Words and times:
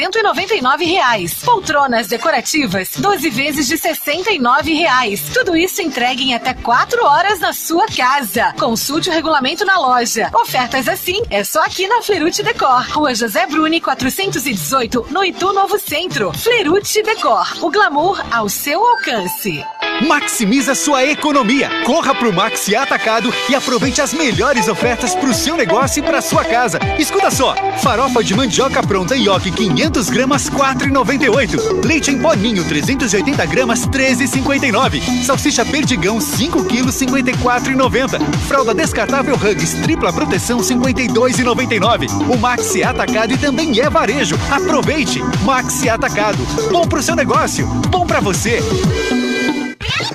199 0.00 0.86
reais. 0.86 1.34
Poltronas 1.44 2.06
decorativas, 2.06 2.92
12 2.96 3.28
vezes 3.28 3.66
de 3.66 3.76
69 3.76 4.72
reais. 4.72 5.20
Tudo 5.34 5.54
isso 5.54 5.82
entregue 5.82 6.24
em 6.24 6.34
até 6.34 6.54
4 6.54 7.04
horas 7.04 7.38
na 7.38 7.52
sua 7.52 7.86
casa. 7.86 8.54
Consulte 8.58 9.10
o 9.10 9.12
regulamento 9.12 9.62
na 9.62 9.78
loja. 9.78 10.30
Ofertas 10.32 10.88
assim 10.88 11.22
é 11.28 11.44
só 11.44 11.62
aqui 11.62 11.86
na 11.86 12.00
Flerute 12.00 12.42
Decor. 12.42 12.86
Rua 12.90 13.14
José 13.14 13.44
Bruni, 13.46 13.78
418, 13.78 15.08
no 15.10 15.22
Itu 15.22 15.52
Novo 15.52 15.78
Centro. 15.78 16.32
Flerute 16.32 17.02
Decor. 17.02 17.62
O 17.62 17.70
glamour 17.70 18.24
ao 18.30 18.48
seu 18.48 18.82
alcance. 18.82 19.62
Maximiza 20.06 20.74
sua 20.74 21.04
economia. 21.04 21.70
Corra 21.84 22.14
pro 22.14 22.32
Maxi 22.32 22.74
Atacado 22.74 23.32
e 23.48 23.54
aproveite 23.54 24.00
as 24.00 24.14
melhores 24.14 24.68
ofertas 24.68 25.14
pro 25.14 25.34
seu 25.34 25.56
negócio 25.56 26.00
e 26.00 26.02
pra 26.02 26.22
sua 26.22 26.44
casa. 26.44 26.78
Escuta 26.98 27.30
só: 27.30 27.54
farofa 27.82 28.24
de 28.24 28.34
mandioca 28.34 28.82
pronta 28.82 29.14
Yoki 29.14 29.50
500 29.50 30.08
gramas 30.08 30.48
4,98. 30.48 31.84
Leite 31.84 32.10
em 32.10 32.18
poninho 32.18 32.64
380 32.64 33.46
gramas 33.46 33.86
13,59. 33.86 35.24
Salsicha 35.24 35.64
perdigão 35.64 36.20
5 36.20 36.64
quilos 36.64 36.94
54,90. 36.96 38.20
Fralda 38.48 38.74
descartável 38.74 39.34
Hugs 39.34 39.74
tripla 39.82 40.12
proteção 40.12 40.60
52,99. 40.60 42.08
O 42.32 42.38
Maxi 42.38 42.82
Atacado 42.82 43.34
e 43.34 43.38
também 43.38 43.78
é 43.80 43.90
varejo. 43.90 44.36
Aproveite. 44.50 45.22
Maxi 45.44 45.88
Atacado. 45.88 46.38
Bom 46.70 46.86
pro 46.86 47.02
seu 47.02 47.14
negócio. 47.14 47.66
Bom 47.90 48.06
pra 48.06 48.20
você. 48.20 48.60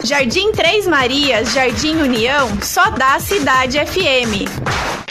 Jardim 0.03 0.51
Três 0.51 0.87
Marias, 0.87 1.53
Jardim 1.53 1.97
União, 1.97 2.49
só 2.61 2.89
dá 2.89 3.19
Cidade 3.19 3.77
FM. 3.79 4.94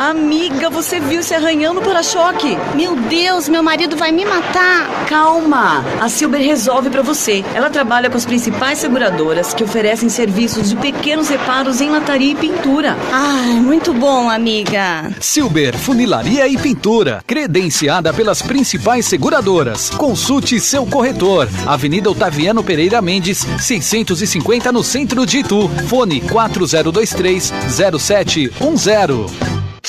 Amiga, 0.00 0.70
você 0.70 1.00
viu 1.00 1.22
se 1.22 1.34
arranhando 1.34 1.80
para-choque? 1.80 2.56
Meu 2.74 2.96
Deus, 2.96 3.48
meu 3.48 3.62
marido 3.62 3.96
vai 3.96 4.12
me 4.12 4.24
matar. 4.24 5.06
Calma, 5.06 5.84
a 6.00 6.08
Silber 6.08 6.40
resolve 6.40 6.88
para 6.88 7.02
você. 7.02 7.44
Ela 7.54 7.68
trabalha 7.68 8.08
com 8.08 8.16
as 8.16 8.24
principais 8.24 8.78
seguradoras 8.78 9.52
que 9.52 9.64
oferecem 9.64 10.08
serviços 10.08 10.70
de 10.70 10.76
pequenos 10.76 11.28
reparos 11.28 11.80
em 11.80 11.90
lataria 11.90 12.32
e 12.32 12.34
pintura. 12.34 12.96
Ai, 13.12 13.54
muito 13.54 13.92
bom, 13.92 14.30
amiga. 14.30 15.10
Silber 15.20 15.76
Funilaria 15.76 16.46
e 16.46 16.56
Pintura, 16.56 17.22
credenciada 17.26 18.12
pelas 18.12 18.42
principais 18.42 19.06
seguradoras. 19.06 19.90
Consulte 19.90 20.60
seu 20.60 20.86
corretor. 20.86 21.48
Avenida 21.66 22.10
Otaviano 22.10 22.62
Pereira 22.62 23.02
Mendes, 23.02 23.46
650 23.58 24.72
no 24.72 24.84
centro 24.84 25.26
de 25.26 25.38
Itu. 25.38 25.68
Fone 25.88 26.20
4023 26.20 27.52
0710. 27.68 29.49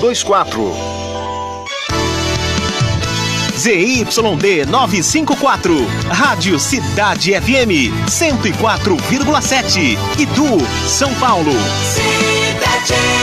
24. 0.00 0.72
ZYD 3.56 4.66
954, 4.68 5.86
Rádio 6.08 6.58
Cidade 6.60 7.32
FM 7.32 7.90
104,7, 8.06 9.98
Itu, 10.18 10.58
São 10.86 11.12
Paulo. 11.14 11.52
Cidade 11.82 13.15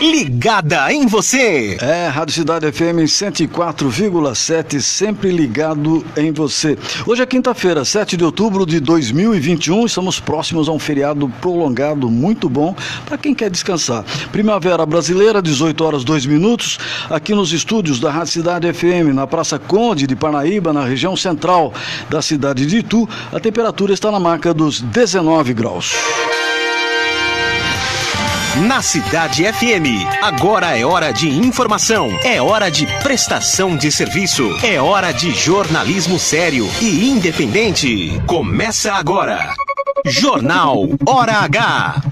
ligada 0.00 0.92
em 0.92 1.06
você. 1.06 1.76
É, 1.80 2.08
Rádio 2.08 2.34
Cidade 2.34 2.70
FM 2.70 3.06
104,7, 3.06 4.80
sempre 4.80 5.30
ligado 5.30 6.04
em 6.16 6.32
você. 6.32 6.76
Hoje 7.06 7.22
é 7.22 7.26
quinta-feira, 7.26 7.84
7 7.84 8.16
de 8.16 8.24
outubro 8.24 8.66
de 8.66 8.80
2021, 8.80 9.86
estamos 9.86 10.20
próximos 10.20 10.68
a 10.68 10.72
um 10.72 10.78
feriado 10.78 11.28
prolongado 11.40 12.10
muito 12.10 12.48
bom 12.48 12.74
para 13.06 13.16
quem 13.16 13.34
quer 13.34 13.50
descansar. 13.50 14.04
Primavera 14.30 14.84
Brasileira, 14.84 15.40
18 15.40 15.84
horas 15.84 16.04
2 16.04 16.26
minutos, 16.26 16.78
aqui 17.08 17.34
nos 17.34 17.52
estúdios 17.52 17.98
da 17.98 18.10
Rádio 18.10 18.32
Cidade 18.32 18.72
FM, 18.72 19.14
na 19.14 19.26
Praça 19.26 19.58
Conde 19.58 20.06
de 20.06 20.14
Parnaíba, 20.14 20.72
na 20.72 20.84
região 20.84 21.16
central 21.16 21.72
da 22.10 22.20
cidade 22.20 22.66
de 22.66 22.78
Itu, 22.78 23.08
a 23.32 23.40
temperatura 23.40 23.94
está 23.94 24.10
na 24.10 24.20
marca 24.20 24.52
dos 24.52 24.80
19 24.80 25.54
graus. 25.54 25.94
Na 28.64 28.80
Cidade 28.80 29.44
FM, 29.44 30.08
agora 30.22 30.78
é 30.78 30.82
hora 30.82 31.12
de 31.12 31.28
informação, 31.28 32.08
é 32.24 32.40
hora 32.40 32.70
de 32.70 32.86
prestação 33.02 33.76
de 33.76 33.92
serviço, 33.92 34.48
é 34.64 34.80
hora 34.80 35.12
de 35.12 35.30
jornalismo 35.34 36.18
sério 36.18 36.66
e 36.80 37.10
independente. 37.10 38.18
Começa 38.26 38.94
agora. 38.94 39.52
Jornal 40.06 40.88
Hora 41.06 41.34
H. 41.40 42.02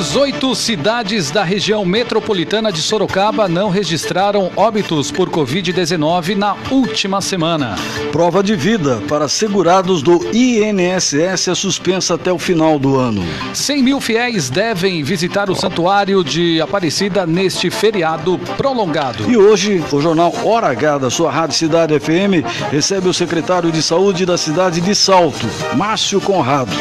18 0.00 0.54
cidades 0.54 1.30
da 1.30 1.44
região 1.44 1.84
metropolitana 1.84 2.72
de 2.72 2.80
Sorocaba 2.80 3.46
não 3.46 3.68
registraram 3.68 4.50
óbitos 4.56 5.10
por 5.10 5.28
Covid-19 5.28 6.36
na 6.36 6.56
última 6.70 7.20
semana. 7.20 7.76
Prova 8.10 8.42
de 8.42 8.56
vida 8.56 9.02
para 9.06 9.28
segurados 9.28 10.00
do 10.00 10.34
INSS 10.34 11.48
é 11.48 11.54
suspensa 11.54 12.14
até 12.14 12.32
o 12.32 12.38
final 12.38 12.78
do 12.78 12.96
ano. 12.96 13.22
100 13.52 13.82
mil 13.82 14.00
fiéis 14.00 14.48
devem 14.48 15.02
visitar 15.02 15.50
o 15.50 15.54
santuário 15.54 16.24
de 16.24 16.62
Aparecida 16.62 17.26
neste 17.26 17.68
feriado 17.68 18.38
prolongado. 18.56 19.30
E 19.30 19.36
hoje, 19.36 19.84
o 19.92 20.00
jornal 20.00 20.32
Hora 20.42 20.68
H 20.68 20.96
da 20.96 21.10
sua 21.10 21.30
Rádio 21.30 21.58
Cidade 21.58 22.00
FM 22.00 22.42
recebe 22.72 23.06
o 23.06 23.12
secretário 23.12 23.70
de 23.70 23.82
Saúde 23.82 24.24
da 24.24 24.38
cidade 24.38 24.80
de 24.80 24.94
Salto, 24.94 25.46
Márcio 25.76 26.22
Conrado. 26.22 26.72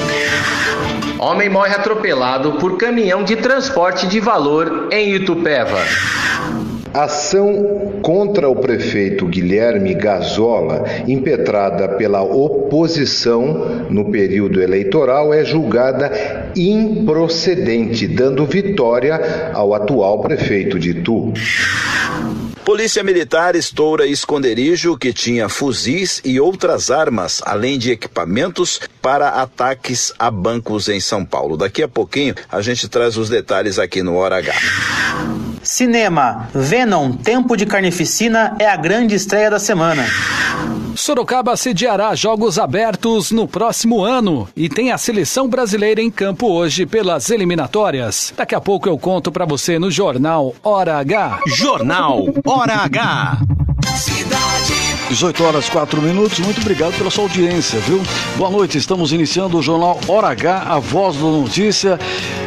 Homem 1.20 1.50
morre 1.50 1.76
atropelado 1.76 2.54
por 2.54 2.78
caminhão 2.78 3.26
de 3.26 3.36
transporte 3.36 4.08
de 4.08 4.22
valor 4.22 4.88
em 4.90 5.16
Itupeva. 5.16 5.80
Ação 6.94 8.00
contra 8.02 8.48
o 8.50 8.56
prefeito 8.56 9.26
Guilherme 9.28 9.94
Gazola, 9.94 10.86
impetrada 11.06 11.90
pela 11.90 12.24
oposição 12.24 13.86
no 13.90 14.10
período 14.10 14.62
eleitoral, 14.62 15.34
é 15.34 15.44
julgada 15.44 16.50
improcedente, 16.56 18.08
dando 18.08 18.46
vitória 18.46 19.52
ao 19.54 19.74
atual 19.74 20.22
prefeito 20.22 20.80
de 20.80 20.92
Itu. 20.92 21.34
Polícia 22.66 23.04
Militar 23.04 23.56
estoura 23.56 24.06
esconderijo 24.06 24.98
que 24.98 25.12
tinha 25.12 25.50
fuzis 25.50 26.22
e 26.24 26.40
outras 26.40 26.92
armas, 26.92 27.42
além 27.46 27.80
de 27.80 27.92
equipamentos 27.92 28.80
para 29.02 29.30
ataques 29.30 30.14
a 30.20 30.30
bancos 30.30 30.88
em 30.88 31.00
São 31.00 31.26
Paulo. 31.26 31.58
Daqui 31.58 31.82
a 31.82 31.88
pouquinho 31.88 32.36
a 32.52 32.62
gente 32.62 32.88
traz 32.88 33.18
os 33.18 33.30
detalhes 33.30 33.80
aqui 33.80 34.04
no 34.04 34.16
Hora 34.16 34.38
H. 34.38 35.49
Cinema. 35.64 36.48
Venom, 36.54 37.12
Tempo 37.14 37.56
de 37.56 37.66
Carnificina 37.66 38.56
é 38.60 38.68
a 38.68 38.76
grande 38.76 39.16
estreia 39.16 39.50
da 39.50 39.60
semana. 39.60 40.06
Sorocaba 40.96 41.56
sediará 41.56 42.14
Jogos 42.16 42.60
Abertos 42.60 43.32
no 43.32 43.48
próximo 43.48 44.04
ano 44.04 44.48
e 44.56 44.68
tem 44.68 44.92
a 44.92 44.98
seleção 44.98 45.48
brasileira 45.48 46.02
em 46.02 46.12
campo 46.12 46.48
hoje 46.48 46.86
pelas 46.86 47.30
eliminatórias. 47.30 48.34
Daqui 48.36 48.54
a 48.54 48.62
pouco 48.62 48.90
eu 48.90 48.98
conto 48.98 49.32
para 49.32 49.46
você 49.46 49.80
no 49.80 49.90
Jornal 49.90 50.54
Hora 50.64 50.98
H. 50.98 51.40
Jornal 51.48 52.26
Hora 52.46 52.76
H. 52.76 53.38
Cidade 55.10 55.10
18 55.10 55.44
horas 55.44 55.68
4 55.70 56.02
minutos. 56.02 56.40
Muito 56.40 56.62
obrigado 56.62 56.98
pela 56.98 57.10
sua 57.10 57.24
audiência, 57.24 57.80
viu? 57.80 58.02
Boa 58.38 58.50
noite. 58.50 58.78
Estamos 58.78 59.12
iniciando 59.12 59.58
o 59.58 59.62
jornal 59.62 60.00
Hora 60.08 60.30
H, 60.30 60.64
a 60.68 60.80
voz 60.80 61.16
da 61.16 61.24
notícia, 61.24 62.00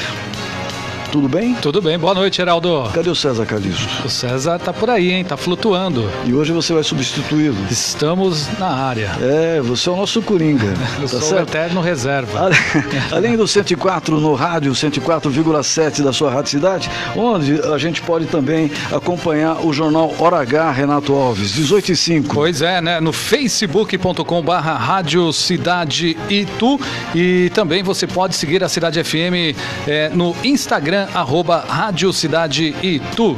Tudo 1.10 1.28
bem? 1.28 1.54
Tudo 1.54 1.82
bem, 1.82 1.98
boa 1.98 2.14
noite, 2.14 2.40
Heraldo. 2.40 2.88
Cadê 2.94 3.10
o 3.10 3.16
César 3.16 3.44
Calizo? 3.44 3.84
O 4.04 4.08
César 4.08 4.60
tá 4.60 4.72
por 4.72 4.88
aí, 4.88 5.10
hein? 5.10 5.24
Tá 5.24 5.36
flutuando. 5.36 6.08
E 6.24 6.32
hoje 6.32 6.52
você 6.52 6.72
vai 6.72 6.84
substituí-lo? 6.84 7.56
Estamos 7.68 8.46
na 8.60 8.68
área. 8.68 9.10
É, 9.20 9.60
você 9.60 9.88
é 9.88 9.92
o 9.92 9.96
nosso 9.96 10.22
Coringa. 10.22 10.72
Eu 11.02 11.08
tá 11.08 11.08
sou 11.08 11.20
certo? 11.22 11.48
o 11.48 11.50
eterno 11.50 11.80
reserva. 11.80 12.50
Além 13.10 13.36
do 13.36 13.48
104 13.48 14.20
no 14.20 14.34
rádio, 14.34 14.70
104,7 14.72 16.02
da 16.02 16.12
sua 16.12 16.30
rádio 16.30 16.50
cidade, 16.52 16.88
onde 17.16 17.60
a 17.60 17.76
gente 17.76 18.00
pode 18.02 18.26
também 18.26 18.70
acompanhar 18.92 19.66
o 19.66 19.72
jornal 19.72 20.14
Hora 20.16 20.38
H, 20.38 20.70
Renato 20.70 21.12
Alves, 21.12 21.50
18 21.52 21.90
e 21.90 21.96
5. 21.96 22.34
Pois 22.34 22.62
é, 22.62 22.80
né? 22.80 23.00
No 23.00 23.12
facebook.com 23.12 24.42
barra 24.42 24.74
Rádio 24.74 25.32
Cidade 25.32 26.16
Itu 26.28 26.80
e 27.16 27.50
também 27.52 27.82
você 27.82 28.06
pode 28.06 28.36
seguir 28.36 28.62
a 28.62 28.68
Cidade 28.68 29.02
FM 29.02 29.58
é, 29.88 30.08
no 30.10 30.36
Instagram 30.44 30.99
Instagram, 31.00 31.08
arroba 31.14 31.64
Rádio 31.66 32.12
Cidade 32.12 32.74
Itu. 32.82 33.36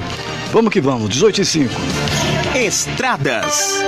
Vamos 0.53 0.73
que 0.73 0.81
vamos, 0.81 1.09
18 1.09 1.43
e 1.43 1.45
5. 1.45 1.75
Estradas. 2.55 3.83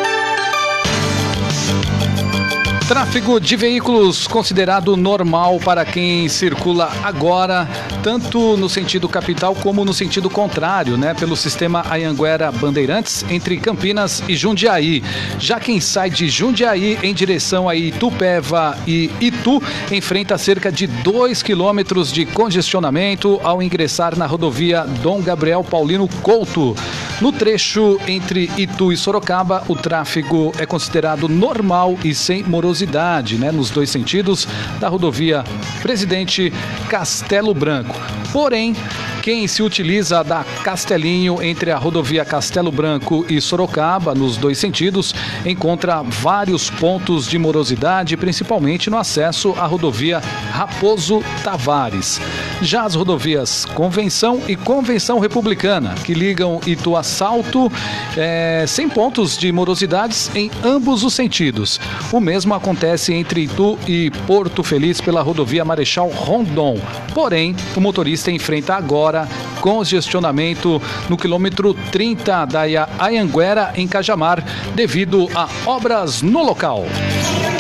Tráfego 2.87 3.41
de 3.41 3.57
veículos 3.57 4.27
considerado 4.27 4.95
normal 4.95 5.59
para 5.59 5.87
quem 5.87 6.29
circula 6.29 6.93
agora, 7.03 7.67
tanto 8.03 8.59
no 8.59 8.69
sentido 8.69 9.09
capital 9.09 9.55
como 9.55 9.87
no 9.87 9.95
sentido 9.95 10.29
contrário, 10.29 10.99
né? 10.99 11.15
Pelo 11.15 11.35
sistema 11.35 11.83
Ayanguera 11.89 12.53
Bandeirantes 12.53 13.25
entre 13.31 13.57
Campinas 13.57 14.23
e 14.29 14.37
Jundiaí. 14.37 15.03
Já 15.39 15.59
quem 15.59 15.81
sai 15.81 16.11
de 16.11 16.29
Jundiaí 16.29 16.99
em 17.03 17.15
direção 17.15 17.71
a 17.71 17.75
Itupeva 17.75 18.77
e 18.87 19.11
Itu 19.19 19.63
enfrenta 19.91 20.37
cerca 20.37 20.71
de 20.71 20.87
2 20.87 21.43
quilômetros 21.43 22.13
de 22.13 22.27
congestionamento 22.27 23.41
ao 23.43 23.63
ingressar 23.63 24.15
na 24.15 24.27
rodovia 24.27 24.85
Dom 25.03 25.23
Gabriel 25.23 25.65
Paulino 25.65 26.07
Couto. 26.23 26.77
No 27.21 27.31
trecho 27.33 27.99
entre 28.07 28.51
Itu 28.57 28.93
e 28.93 28.97
Sorocaba, 28.97 29.63
o 29.69 29.77
tráfego 29.77 30.53
é 30.59 30.67
considerado 30.67 31.29
normal 31.29 31.97
e 32.05 32.13
sem 32.15 32.43
morosidade, 32.43 33.39
né, 33.39 33.53
nos 33.53 33.71
dois 33.71 33.89
sentidos 33.89 34.49
da 34.81 34.89
rodovia 34.89 35.45
Presidente 35.81 36.53
Castelo 36.89 37.55
Branco. 37.55 37.95
Porém, 38.33 38.75
quem 39.25 39.49
se 39.49 39.63
utiliza 39.63 40.23
da 40.23 40.45
Castelinho 40.63 41.43
entre 41.43 41.71
a 41.71 41.79
rodovia 41.79 42.27
Castelo 42.27 42.71
Branco 42.71 43.25
e 43.27 43.41
Sorocaba, 43.41 44.15
nos 44.15 44.37
dois 44.37 44.59
sentidos, 44.59 45.15
encontra 45.47 46.03
vários 46.03 46.69
pontos 46.69 47.27
de 47.27 47.39
morosidade, 47.39 48.19
principalmente 48.19 48.91
no 48.91 48.99
acesso 48.99 49.55
à 49.59 49.65
rodovia 49.65 50.21
Raposo 50.53 51.25
Tavares. 51.43 52.21
Já 52.61 52.83
as 52.83 52.95
rodovias 52.95 53.65
Convenção 53.65 54.43
e 54.47 54.57
Convenção 54.57 55.19
Republicana, 55.19 55.95
que 56.05 56.13
ligam 56.13 56.61
Itu 56.67 56.95
a 56.95 57.03
Salto, 57.03 57.73
é, 58.19 58.67
sem 58.69 58.91
pontos 58.91 59.39
de 59.39 59.51
morosidades 59.51 60.31
em 60.35 60.51
ambos 60.63 61.03
os 61.03 61.15
sentidos. 61.15 61.81
O 62.13 62.21
mesmo 62.21 62.53
acontece 62.53 63.15
entre 63.15 63.45
Itu 63.45 63.79
e 63.89 64.11
Porto 64.27 64.63
Feliz 64.63 65.01
pela 65.01 65.23
rodovia 65.23 65.65
Marechal 65.65 66.09
Rondon. 66.09 66.79
Porém, 67.15 67.57
o 67.75 67.81
motorista 67.81 68.31
enfrenta 68.31 68.75
agora 68.75 69.14
congestionamento 69.61 70.81
no 71.09 71.17
quilômetro 71.17 71.75
30 71.93 72.45
da 72.47 72.63
Ayanguera, 72.99 73.73
em 73.77 73.87
Cajamar, 73.89 74.45
devido 74.75 75.29
a 75.35 75.49
obras 75.67 76.23
no 76.23 76.43
local. 76.43 76.85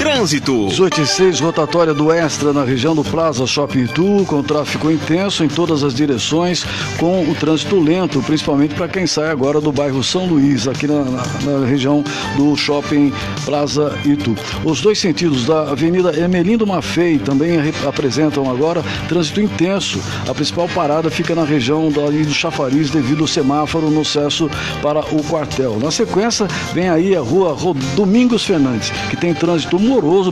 Trânsito. 0.04 0.66
18 0.68 1.00
e 1.00 1.06
6, 1.06 1.40
rotatória 1.40 1.94
do 1.94 2.12
Extra 2.12 2.52
na 2.52 2.62
região 2.62 2.94
do 2.94 3.02
Plaza 3.02 3.46
Shopping 3.46 3.84
Itu, 3.84 4.26
com 4.26 4.42
tráfego 4.42 4.90
intenso 4.90 5.42
em 5.42 5.48
todas 5.48 5.82
as 5.82 5.94
direções, 5.94 6.62
com 6.98 7.22
o 7.22 7.34
trânsito 7.34 7.80
lento, 7.80 8.22
principalmente 8.22 8.74
para 8.74 8.86
quem 8.86 9.06
sai 9.06 9.30
agora 9.30 9.62
do 9.62 9.72
bairro 9.72 10.04
São 10.04 10.26
Luís, 10.26 10.68
aqui 10.68 10.86
na, 10.86 11.04
na, 11.04 11.22
na, 11.42 11.66
região 11.66 12.04
do 12.36 12.54
Shopping 12.54 13.14
Plaza 13.46 13.98
Itu. 14.04 14.36
Os 14.62 14.82
dois 14.82 14.98
sentidos 14.98 15.46
da 15.46 15.70
Avenida 15.70 16.14
Emelindo 16.14 16.66
Mafei 16.66 17.18
também 17.18 17.56
apresentam 17.88 18.50
agora 18.50 18.84
trânsito 19.08 19.40
intenso. 19.40 19.98
A 20.28 20.34
principal 20.34 20.68
parada 20.68 21.10
fica 21.10 21.34
na 21.34 21.44
região 21.44 21.88
do 21.90 22.34
Chafariz 22.34 22.90
devido 22.90 23.22
ao 23.22 23.26
semáforo 23.26 23.88
no 23.88 24.02
acesso 24.02 24.50
para 24.82 25.00
o 25.00 25.24
quartel. 25.24 25.78
Na 25.80 25.90
sequência, 25.90 26.46
vem 26.74 26.90
aí 26.90 27.16
a 27.16 27.20
rua 27.20 27.56
Domingos 27.96 28.44
Fernandes, 28.44 28.90
que 29.08 29.16
tem 29.16 29.32
trânsito 29.32 29.78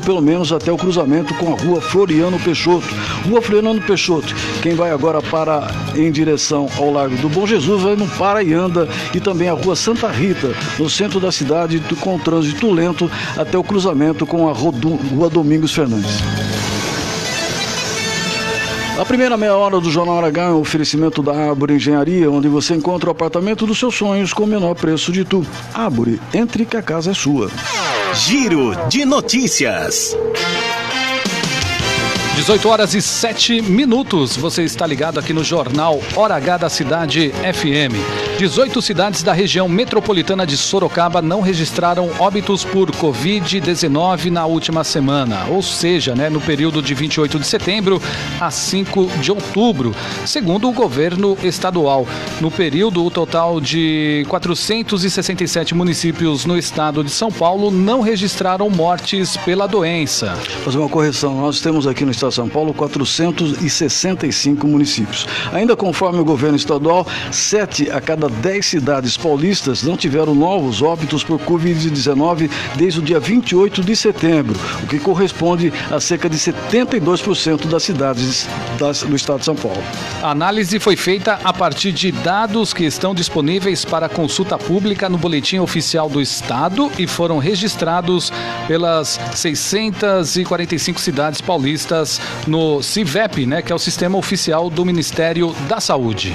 pelo 0.01 0.21
menos 0.21 0.53
até 0.53 0.73
o 0.73 0.77
cruzamento 0.77 1.33
com 1.35 1.53
a 1.53 1.57
rua 1.57 1.81
Floriano 1.81 2.39
Peixoto. 2.41 2.87
Rua 3.29 3.41
Floriano 3.41 3.81
Peixoto, 3.81 4.35
quem 4.61 4.75
vai 4.75 4.91
agora 4.91 5.23
para 5.23 5.71
em 5.95 6.11
direção 6.11 6.69
ao 6.77 6.93
Largo 6.93 7.17
do 7.19 7.29
Bom 7.29 7.47
Jesus, 7.47 7.83
vai 7.83 7.95
no 7.95 8.09
Para 8.09 8.43
e 8.43 8.53
Anda 8.53 8.89
e 9.15 9.21
também 9.21 9.49
a 9.49 9.53
rua 9.53 9.77
Santa 9.77 10.09
Rita, 10.09 10.53
no 10.79 10.91
centro 10.91 11.21
da 11.21 11.31
cidade, 11.31 11.81
com 12.01 12.19
trânsito 12.19 12.71
lento 12.73 13.11
até 13.37 13.57
o 13.57 13.63
cruzamento 13.63 14.27
com 14.27 14.49
a 14.49 14.53
rua 14.53 15.31
Domingos 15.31 15.73
Fernandes. 15.73 16.23
A 18.99 19.05
primeira 19.05 19.37
meia 19.37 19.57
hora 19.57 19.81
do 19.81 19.91
Jornal 19.91 20.19
Aragão 20.19 20.45
é 20.45 20.55
um 20.55 20.61
oferecimento 20.61 21.23
da 21.23 21.33
Árvore 21.33 21.75
Engenharia, 21.75 22.31
onde 22.31 22.47
você 22.47 22.75
encontra 22.75 23.09
o 23.09 23.13
apartamento 23.13 23.67
dos 23.67 23.79
seus 23.79 23.95
sonhos 23.95 24.33
com 24.33 24.45
o 24.45 24.47
menor 24.47 24.75
preço 24.75 25.11
de 25.11 25.25
tu. 25.25 25.47
Árvore, 25.73 26.21
entre 26.35 26.65
que 26.67 26.77
a 26.77 26.83
casa 26.83 27.11
é 27.13 27.15
sua. 27.15 27.51
Giro 28.15 28.75
de 28.91 29.07
notícias. 29.07 30.15
18 32.35 32.67
horas 32.67 32.95
e 32.95 33.03
7 33.03 33.61
minutos. 33.61 34.37
Você 34.39 34.63
está 34.63 34.87
ligado 34.87 35.21
aqui 35.21 35.35
no 35.35 35.45
Jornal 35.45 36.01
Hora 36.17 36.35
H 36.35 36.57
da 36.57 36.71
Cidade 36.71 37.31
FM. 37.31 37.95
18 38.39 38.81
cidades 38.81 39.23
da 39.23 39.35
região 39.35 39.69
metropolitana 39.69 40.47
de 40.47 40.57
Sorocaba 40.57 41.21
não 41.21 41.43
registraram 41.43 42.11
óbitos 42.19 42.65
por 42.65 42.91
Covid-19 42.91 44.31
na 44.31 44.47
última 44.47 44.83
semana, 44.83 45.45
ou 45.51 45.63
seja, 45.63 46.15
né, 46.15 46.31
no 46.31 46.41
período 46.41 46.83
de 46.83 46.95
28 46.95 47.39
de 47.39 47.47
setembro 47.47 48.03
a 48.41 48.51
5 48.51 49.07
de 49.21 49.31
outubro, 49.31 49.95
segundo 50.25 50.69
o 50.69 50.73
governo 50.73 51.37
estadual. 51.45 52.09
No 52.41 52.51
período, 52.51 53.05
o 53.05 53.11
total 53.11 53.61
de 53.61 54.25
467 54.29 55.75
municípios 55.75 56.47
no 56.47 56.59
estado 56.59 57.05
de 57.05 57.11
São 57.11 57.31
Paulo 57.31 57.71
não 57.71 58.01
registraram 58.01 58.69
mortes 58.71 59.37
pela 59.37 59.69
doença. 59.69 60.35
Fazer 60.65 60.79
uma 60.79 60.89
correção, 60.89 61.37
nós 61.41 61.61
temos 61.61 61.87
aqui 61.87 62.05
no 62.05 62.11
estado 62.11 62.22
de 62.29 62.35
São 62.35 62.49
Paulo 62.49 62.73
465 62.75 64.67
municípios. 64.67 65.27
Ainda 65.53 65.77
conforme 65.77 66.21
o 66.21 66.25
governo 66.25 66.57
estadual, 66.57 67.07
7 67.31 67.91
a 67.91 68.01
cada 68.01 68.29
10 68.29 68.65
cidades 68.65 69.17
paulistas 69.17 69.83
não 69.83 69.97
tiveram 69.97 70.35
novos 70.35 70.83
óbitos 70.83 71.25
por 71.25 71.39
Covid-19 71.41 72.51
desde 72.77 73.01
o 73.01 73.03
dia 73.03 73.21
28 73.21 73.83
de 73.83 73.97
setembro, 73.97 74.59
o 74.83 74.87
que 74.87 74.99
corresponde 74.99 75.73
a 75.91 76.01
cerca 76.01 76.29
de 76.29 76.37
72% 76.37 77.67
das 77.67 77.83
cidades 77.83 78.49
do 78.79 79.17
estado 79.17 79.41
de 79.41 79.45
São 79.45 79.55
Paulo. 79.55 79.83
A 80.23 80.31
análise 80.31 80.79
foi 80.79 80.97
feita 80.97 81.39
a 81.45 81.53
partir 81.53 81.93
de 81.93 82.11
dados 82.11 82.73
que 82.73 82.85
estão 82.85 83.15
disponíveis 83.15 83.85
para 83.85 84.09
consulta 84.09 84.59
pública 84.59 85.09
no 85.09 85.19
Boletim 85.19 85.59
Oficial 85.59 86.09
do 86.09 86.21
Estado 86.21 86.91
e 86.99 87.07
foram 87.07 87.39
registrados 87.39 88.33
pelas 88.67 89.21
645 89.35 91.01
cidades 91.01 91.41
paulistas 91.41 92.12
no 92.47 92.83
CIVEP, 92.83 93.47
né, 93.47 93.63
que 93.63 93.73
é 93.73 93.75
o 93.75 93.79
Sistema 93.79 94.19
Oficial 94.19 94.69
do 94.71 94.85
Ministério 94.85 95.55
da 95.69 95.81
Saúde. 95.81 96.33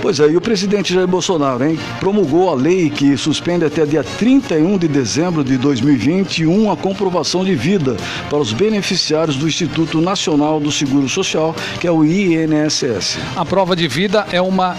Pois 0.00 0.20
é, 0.20 0.28
e 0.28 0.36
o 0.36 0.40
presidente 0.40 0.94
Jair 0.94 1.08
Bolsonaro, 1.08 1.64
hein, 1.64 1.78
promulgou 1.98 2.50
a 2.50 2.54
lei 2.54 2.88
que 2.88 3.16
suspende 3.16 3.64
até 3.64 3.84
dia 3.84 4.04
31 4.04 4.78
de 4.78 4.86
dezembro 4.86 5.42
de 5.42 5.56
2021 5.56 6.70
a 6.70 6.76
comprovação 6.76 7.44
de 7.44 7.54
vida 7.54 7.96
para 8.30 8.38
os 8.38 8.52
beneficiários 8.52 9.36
do 9.36 9.48
Instituto 9.48 10.00
Nacional 10.00 10.60
do 10.60 10.70
Seguro 10.70 11.08
Social, 11.08 11.54
que 11.80 11.86
é 11.86 11.90
o 11.90 12.04
INSS. 12.04 13.18
A 13.34 13.44
prova 13.44 13.74
de 13.74 13.88
vida 13.88 14.26
é 14.30 14.40
uma 14.40 14.76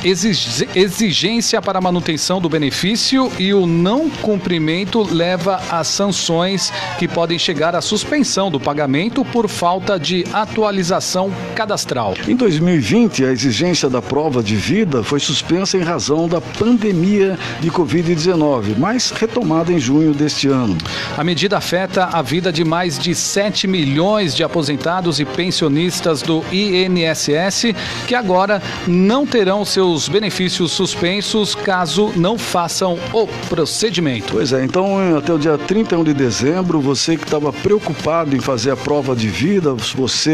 exigência 0.74 1.62
para 1.62 1.79
a 1.79 1.82
manutenção 1.82 2.39
do 2.39 2.48
benefício 2.48 3.32
e 3.38 3.53
o 3.53 3.65
não 3.65 4.10
cumprimento 4.10 5.03
leva 5.03 5.62
a 5.70 5.84
sanções 5.84 6.72
que 6.98 7.08
podem 7.08 7.38
chegar 7.38 7.75
à 7.75 7.82
suspensão 7.82 8.50
do 8.50 8.60
pagamento 8.60 9.25
por 9.25 9.50
falta 9.50 10.00
de 10.00 10.24
atualização 10.41 11.31
cadastral. 11.55 12.13
Em 12.27 12.36
2020, 12.36 13.25
a 13.25 13.31
exigência 13.31 13.89
da 13.89 14.01
prova 14.01 14.41
de 14.41 14.55
vida 14.55 15.03
foi 15.03 15.19
suspensa 15.19 15.77
em 15.77 15.81
razão 15.81 16.27
da 16.27 16.39
pandemia 16.39 17.38
de 17.60 17.69
Covid-19, 17.72 18.77
mas 18.77 19.12
retomada 19.12 19.72
em 19.72 19.79
junho 19.79 20.13
deste 20.13 20.48
ano. 20.48 20.77
A 21.17 21.24
medida 21.24 21.58
afeta 21.58 22.05
a 22.05 22.22
vida 22.22 22.51
de 22.51 22.63
mais 22.63 22.98
de 22.98 23.13
7 23.15 23.67
milhões 23.67 24.36
de 24.36 24.43
aposentados 24.43 25.19
e 25.19 25.25
pensionistas 25.25 26.22
do 26.22 26.43
INSS, 26.51 27.74
que 28.08 28.15
agora 28.15 28.62
não 28.88 29.25
terão 29.25 29.65
seus 29.65 30.08
benefícios 30.08 30.72
suspensos 30.72 31.55
caso 31.55 32.12
não 32.15 32.38
façam 32.38 32.98
o 33.13 33.27
procedimento. 33.50 34.31
Pois 34.31 34.53
é, 34.53 34.63
então 34.63 35.17
até 35.17 35.34
o 35.34 35.38
dia 35.38 35.58
31 35.58 36.03
de 36.03 36.13
dezembro, 36.13 36.79
você 36.79 37.17
que 37.17 37.24
estava 37.24 37.51
preocupado 37.51 38.36
em 38.36 38.39
fazer 38.39 38.72
a 38.72 38.77
prova 38.77 39.15
de 39.15 39.27
vida, 39.27 39.74
você 39.74 40.28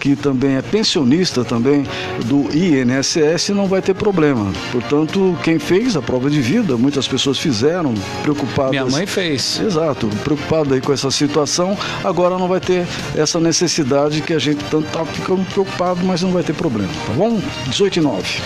que 0.00 0.16
também 0.16 0.56
é 0.56 0.62
pensionista 0.62 1.44
também 1.44 1.84
do 2.26 2.48
INSS, 2.54 3.50
não 3.50 3.66
vai 3.66 3.82
ter 3.82 3.94
problema. 3.94 4.52
Portanto, 4.72 5.36
quem 5.42 5.58
fez 5.58 5.96
a 5.96 6.02
prova 6.02 6.30
de 6.30 6.40
vida, 6.40 6.76
muitas 6.76 7.06
pessoas 7.06 7.38
fizeram, 7.38 7.94
preocupadas. 8.22 8.70
Minha 8.70 8.86
mãe 8.86 9.06
fez. 9.06 9.60
Exato, 9.60 10.08
preocupado 10.24 10.74
aí 10.74 10.80
com 10.80 10.92
essa 10.92 11.10
situação, 11.10 11.76
agora 12.04 12.38
não 12.38 12.48
vai 12.48 12.60
ter 12.60 12.86
essa 13.16 13.40
necessidade 13.40 14.20
que 14.22 14.32
a 14.32 14.38
gente 14.38 14.62
tanto 14.64 14.86
está 14.86 15.04
ficando 15.04 15.44
preocupado, 15.52 16.04
mas 16.04 16.22
não 16.22 16.30
vai 16.30 16.42
ter 16.42 16.54
problema, 16.54 16.92
tá 17.06 17.12
bom? 17.12 17.40
18 17.66 17.98
e 17.98 18.02
9. 18.02 18.40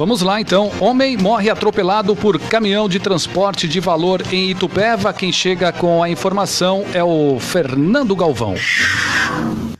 Vamos 0.00 0.22
lá 0.22 0.40
então. 0.40 0.72
Homem 0.80 1.14
morre 1.18 1.50
atropelado 1.50 2.16
por 2.16 2.38
caminhão 2.40 2.88
de 2.88 2.98
transporte 2.98 3.68
de 3.68 3.80
valor 3.80 4.22
em 4.32 4.50
Itupeva. 4.50 5.12
Quem 5.12 5.30
chega 5.30 5.70
com 5.72 6.02
a 6.02 6.08
informação 6.08 6.86
é 6.94 7.04
o 7.04 7.38
Fernando 7.38 8.16
Galvão. 8.16 8.54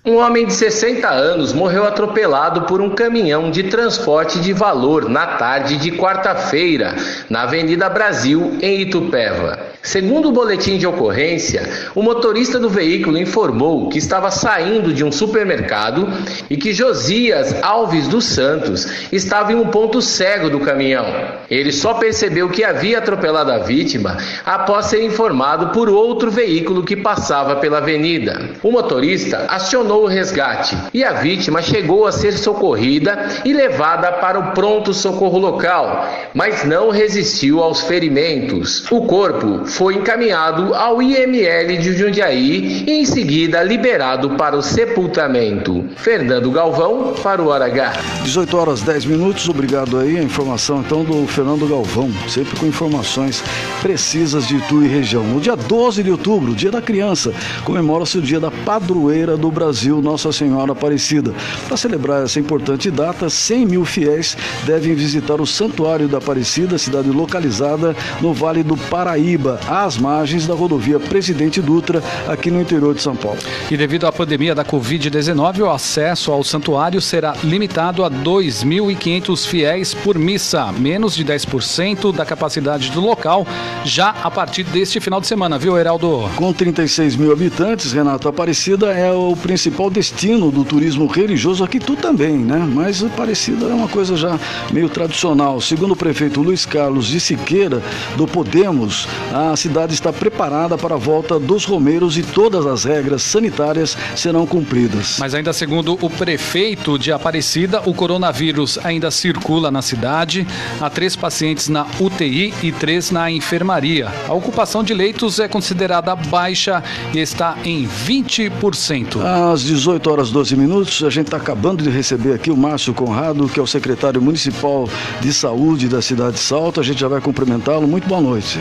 Um 0.03 0.17
homem 0.17 0.47
de 0.47 0.55
60 0.55 1.07
anos 1.11 1.53
morreu 1.53 1.85
atropelado 1.85 2.63
por 2.63 2.81
um 2.81 2.89
caminhão 2.89 3.51
de 3.51 3.65
transporte 3.65 4.41
de 4.41 4.51
valor 4.51 5.11
na 5.11 5.27
tarde 5.27 5.77
de 5.77 5.93
quarta-feira, 5.93 6.95
na 7.29 7.43
Avenida 7.43 7.87
Brasil, 7.87 8.57
em 8.63 8.81
Itupeva. 8.81 9.59
Segundo 9.83 10.29
o 10.29 10.33
boletim 10.33 10.77
de 10.77 10.87
ocorrência, 10.87 11.69
o 11.95 12.03
motorista 12.03 12.59
do 12.59 12.69
veículo 12.69 13.17
informou 13.17 13.89
que 13.89 13.99
estava 13.99 14.31
saindo 14.31 14.93
de 14.93 15.03
um 15.03 15.11
supermercado 15.11 16.07
e 16.51 16.57
que 16.57 16.75
Josias 16.75 17.63
Alves 17.63 18.07
dos 18.07 18.27
Santos 18.27 18.87
estava 19.11 19.53
em 19.53 19.57
um 19.57 19.69
ponto 19.69 20.03
cego 20.03 20.51
do 20.51 20.61
caminhão. 20.61 21.07
Ele 21.51 21.73
só 21.73 21.95
percebeu 21.95 22.51
que 22.51 22.63
havia 22.63 22.99
atropelado 22.99 23.51
a 23.51 23.59
vítima 23.59 24.19
após 24.45 24.87
ser 24.87 25.03
informado 25.03 25.69
por 25.69 25.89
outro 25.89 26.31
veículo 26.31 26.85
que 26.85 26.95
passava 26.95 27.57
pela 27.57 27.79
avenida. 27.79 28.51
O 28.63 28.71
motorista 28.71 29.47
acionou 29.49 30.05
o 30.05 30.07
resgate 30.07 30.77
e 30.93 31.03
a 31.03 31.15
vítima 31.15 31.63
chegou 31.63 32.07
a 32.07 32.13
ser 32.13 32.33
socorrida 32.33 33.29
e 33.47 33.53
levada 33.53 34.13
para 34.13 34.39
o 34.39 34.53
pronto 34.53 34.93
socorro 34.93 35.39
local, 35.39 36.07
mas 36.35 36.65
não 36.65 36.91
resistiu 36.91 37.63
aos 37.63 37.81
ferimentos. 37.81 38.85
O 38.91 39.07
corpo 39.07 39.70
foi 39.71 39.95
encaminhado 39.95 40.75
ao 40.75 41.01
IML 41.03 41.79
de 41.79 41.97
Jundiaí 41.97 42.85
e 42.87 42.91
em 42.91 43.05
seguida 43.05 43.63
liberado 43.63 44.31
para 44.31 44.57
o 44.57 44.63
sepultamento. 44.63 45.85
Fernando 45.97 46.51
Galvão 46.51 47.15
para 47.23 47.43
o 47.43 47.49
Hora 47.49 47.67
H. 47.67 47.93
18 48.25 48.57
horas 48.57 48.83
10 48.83 49.05
minutos, 49.07 49.49
obrigado 49.49 49.99
aí. 49.99 50.19
A 50.19 50.23
informação 50.23 50.81
então 50.81 51.05
do 51.05 51.27
Fernando 51.27 51.67
Galvão, 51.69 52.11
sempre 52.29 52.59
com 52.59 52.67
informações 52.67 53.43
precisas 53.81 54.47
de 54.47 54.57
Itu 54.57 54.83
e 54.85 54.89
região. 54.89 55.23
No 55.23 55.41
dia 55.41 55.57
12 55.57 56.03
de 56.03 56.11
outubro, 56.11 56.55
dia 56.55 56.71
da 56.71 56.83
criança, 56.83 57.33
comemora-se 57.65 58.19
o 58.19 58.23
dia 58.23 58.41
da 58.41 58.51
padroeira 58.51 59.37
do 59.37 59.51
Brasil, 59.51 60.03
Nossa 60.03 60.33
Senhora 60.33 60.73
Aparecida. 60.73 61.33
Para 61.67 61.77
celebrar 61.77 62.25
essa 62.25 62.41
importante 62.41 62.91
data, 62.91 63.31
100 63.31 63.67
mil 63.67 63.85
fiéis 63.85 64.37
devem 64.67 64.95
visitar 64.95 65.41
o 65.41 65.47
Santuário 65.47 66.09
da 66.09 66.19
Aparecida, 66.19 66.77
cidade 66.77 67.09
localizada 67.09 67.95
no 68.21 68.35
Vale 68.35 68.63
do 68.63 68.77
Paraíba, 68.77 69.60
às 69.69 69.97
margens 69.97 70.47
da 70.47 70.55
rodovia 70.55 70.99
Presidente 70.99 71.61
Dutra, 71.61 72.03
aqui 72.29 72.51
no 72.51 72.61
interior 72.61 72.95
de 72.95 73.03
São 73.03 73.17
Paulo. 73.17 73.39
E 73.71 73.77
devido 73.77 74.07
à 74.07 74.13
pandemia 74.13 74.55
da 74.55 74.65
Covid-19, 74.65 75.61
o 75.61 75.71
acesso 75.71 76.33
ao 76.33 76.43
santuário 76.45 77.01
será 77.01 77.35
limitado 77.43 78.05
a 78.05 78.11
2.500 78.11 79.47
fiéis 79.47 79.95
por 79.95 80.19
missa, 80.19 80.71
menos 80.73 81.15
de 81.15 81.25
10% 81.25 82.13
da 82.15 82.25
capacidade 82.25 82.91
do 82.91 83.01
local, 83.01 83.47
já 83.85 84.11
a 84.11 84.31
partir 84.31 84.65
deste 84.65 85.01
final 85.01 85.21
de 85.21 85.27
semana, 85.27 85.59
viu, 85.59 85.79
Heraldo? 85.79 86.29
Com 86.37 86.53
36 86.53 87.17
mil 87.17 87.33
habitantes, 87.33 87.93
Renato 87.93 88.29
Aparecida 88.29 88.93
é 88.93 89.13
o 89.13 89.37
principal 89.37 89.91
destino 89.91 90.51
do 90.51 90.65
turismo 90.65 91.07
religioso 91.07 91.65
aqui, 91.65 91.79
tu 91.79 91.97
também, 91.97 92.37
né? 92.37 92.59
Mas 92.73 93.03
Aparecida 93.03 93.67
é 93.67 93.75
uma 93.75 93.89
coisa 93.89 94.17
já 94.17 94.39
meio 94.73 94.89
tradicional. 94.89 95.61
Segundo 95.61 95.93
o 95.93 95.97
prefeito 95.97 96.43
Luiz 96.43 96.65
Carlos 96.67 97.07
de 97.07 97.21
Siqueira, 97.21 97.83
do 98.17 98.27
Podemos, 98.27 99.09
a 99.33 99.50
cidade 99.57 99.95
está 99.95 100.13
preparada 100.13 100.77
para 100.77 100.95
a 100.95 100.99
volta 100.99 101.39
dos 101.39 101.65
romeiros 101.65 102.17
e 102.17 102.23
todas 102.23 102.67
as 102.67 102.85
regras 102.85 103.23
sanitárias 103.23 103.97
serão 104.17 104.47
cumpridas. 104.47 105.17
Mas 105.19 105.35
ainda 105.35 105.53
segundo 105.53 105.99
o 106.01 106.11
prefeito 106.11 106.99
de 106.99 107.13
Aparecida, 107.13 107.83
o 107.87 107.95
coronavírus 107.95 108.79
ainda 108.83 109.11
circula 109.11 109.71
na 109.71 109.83
cidade. 109.83 110.47
Há 110.81 110.89
três 110.91 111.17
pacientes 111.17 111.69
na 111.69 111.87
UTI 111.99 112.55
e 112.63 112.73
três 112.73 113.11
na 113.11 113.31
enfermaria. 113.31 114.13
A 114.29 114.33
ocupação 114.33 114.83
de 114.83 114.95
leitos 114.95 115.39
é 115.39 115.49
considerada 115.49 116.15
baixa 116.15 116.83
e 117.13 117.19
está 117.19 117.57
em 117.65 117.87
20%. 117.87 119.21
Às 119.53 119.63
18 119.63 120.11
horas 120.11 120.31
12 120.31 120.57
minutos, 120.57 121.03
a 121.03 121.11
gente 121.11 121.27
está 121.27 121.37
acabando 121.37 121.83
de 121.83 121.91
receber 121.91 122.35
aqui 122.35 122.51
o 122.51 122.57
Márcio 122.57 122.95
Conrado, 122.95 123.49
que 123.49 123.59
é 123.59 123.63
o 123.63 123.67
secretário 123.67 124.21
municipal 124.21 124.89
de 125.21 125.33
saúde 125.33 125.89
da 125.89 126.01
cidade 126.03 126.35
de 126.35 126.41
Salto. 126.41 126.81
A 126.81 126.83
gente 126.83 127.01
já 127.01 127.09
vai 127.09 127.21
cumprimentá-lo. 127.21 127.87
Muito 127.87 128.09
boa 128.09 128.21
noite. 128.21 128.59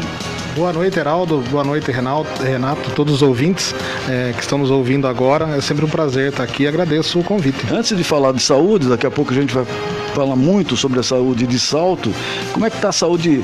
Boa 0.56 0.74
noite, 0.74 0.79
Heraldo. 0.88 1.44
Boa 1.50 1.64
noite, 1.64 1.92
Renato, 1.92 2.42
Renato 2.42 2.92
todos 2.92 3.16
os 3.16 3.22
ouvintes 3.22 3.76
é, 4.08 4.34
que 4.34 4.42
estão 4.42 4.58
nos 4.58 4.72
ouvindo 4.72 5.08
agora. 5.08 5.58
É 5.58 5.62
sempre 5.62 5.86
um 5.86 5.90
prazer 5.90 6.30
estar 6.30 6.44
aqui. 6.44 6.66
Agradeço 6.68 7.20
o 7.20 7.24
convite. 7.24 7.58
Antes 7.72 7.96
de 7.96 8.04
falar 8.04 8.32
de 8.32 8.42
saúde, 8.42 8.88
daqui 8.88 9.06
a 9.06 9.12
pouco 9.12 9.32
a 9.32 9.36
gente 9.36 9.54
vai 9.54 9.66
falar 10.14 10.36
muito 10.36 10.78
sobre 10.78 11.00
a 11.00 11.04
saúde 11.04 11.46
de 11.46 11.60
Salto. 11.60 12.14
Como 12.54 12.66
é 12.66 12.70
que 12.70 12.78
está 12.78 12.90
a 12.90 12.94
saúde 12.94 13.44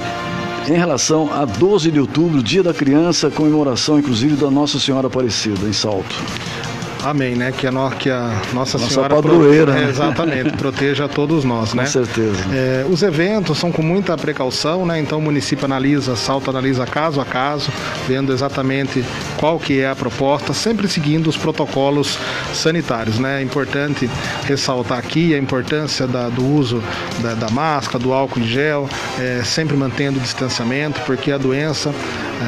em 0.68 0.74
relação 0.74 1.32
a 1.34 1.46
12 1.46 1.92
de 1.92 2.00
outubro, 2.00 2.42
Dia 2.42 2.63
da 2.63 2.74
Criança, 2.74 3.30
comemoração 3.30 4.00
inclusive 4.00 4.36
da 4.36 4.50
Nossa 4.50 4.80
Senhora 4.80 5.08
Aparecida 5.08 5.68
em 5.68 5.74
Salto? 5.74 6.15
Amém, 7.05 7.35
né? 7.35 7.51
Que 7.51 7.67
a, 7.67 7.71
no, 7.71 7.89
que 7.91 8.09
a 8.09 8.41
Nossa, 8.51 8.79
Nossa 8.79 8.89
Senhora 8.89 9.15
padroeira, 9.15 9.71
pro, 9.71 9.74
né? 9.74 9.85
é, 9.85 9.89
exatamente 9.89 10.51
proteja 10.57 11.07
todos 11.07 11.43
nós, 11.43 11.69
Com 11.69 11.77
né? 11.77 11.85
certeza. 11.85 12.43
É, 12.51 12.83
os 12.89 13.03
eventos 13.03 13.59
são 13.59 13.71
com 13.71 13.83
muita 13.83 14.17
precaução, 14.17 14.88
né? 14.88 15.00
Então 15.00 15.19
o 15.19 15.21
município 15.21 15.65
analisa, 15.65 16.15
salto 16.15 16.50
analisa 16.50 16.83
caso 16.88 17.21
a 17.21 17.25
caso, 17.25 17.71
vendo 18.07 18.33
exatamente 18.33 19.05
qual 19.38 19.59
que 19.59 19.81
é 19.81 19.88
a 19.88 19.95
proposta, 19.95 20.51
sempre 20.51 20.88
seguindo 20.88 21.27
os 21.27 21.38
protocolos 21.38 22.17
sanitários, 22.53 23.19
né? 23.19 23.39
É 23.39 23.43
importante 23.43 24.09
ressaltar 24.45 24.97
aqui 24.97 25.35
a 25.35 25.38
importância 25.38 26.07
da, 26.07 26.27
do 26.27 26.43
uso 26.43 26.81
da, 27.19 27.35
da, 27.35 27.50
máscara, 27.50 28.00
do 28.00 28.13
álcool 28.13 28.39
em 28.39 28.47
gel, 28.47 28.89
é, 29.19 29.43
sempre 29.43 29.77
mantendo 29.77 30.17
o 30.17 30.21
distanciamento, 30.21 31.00
porque 31.01 31.31
a 31.31 31.38
doença, 31.38 31.93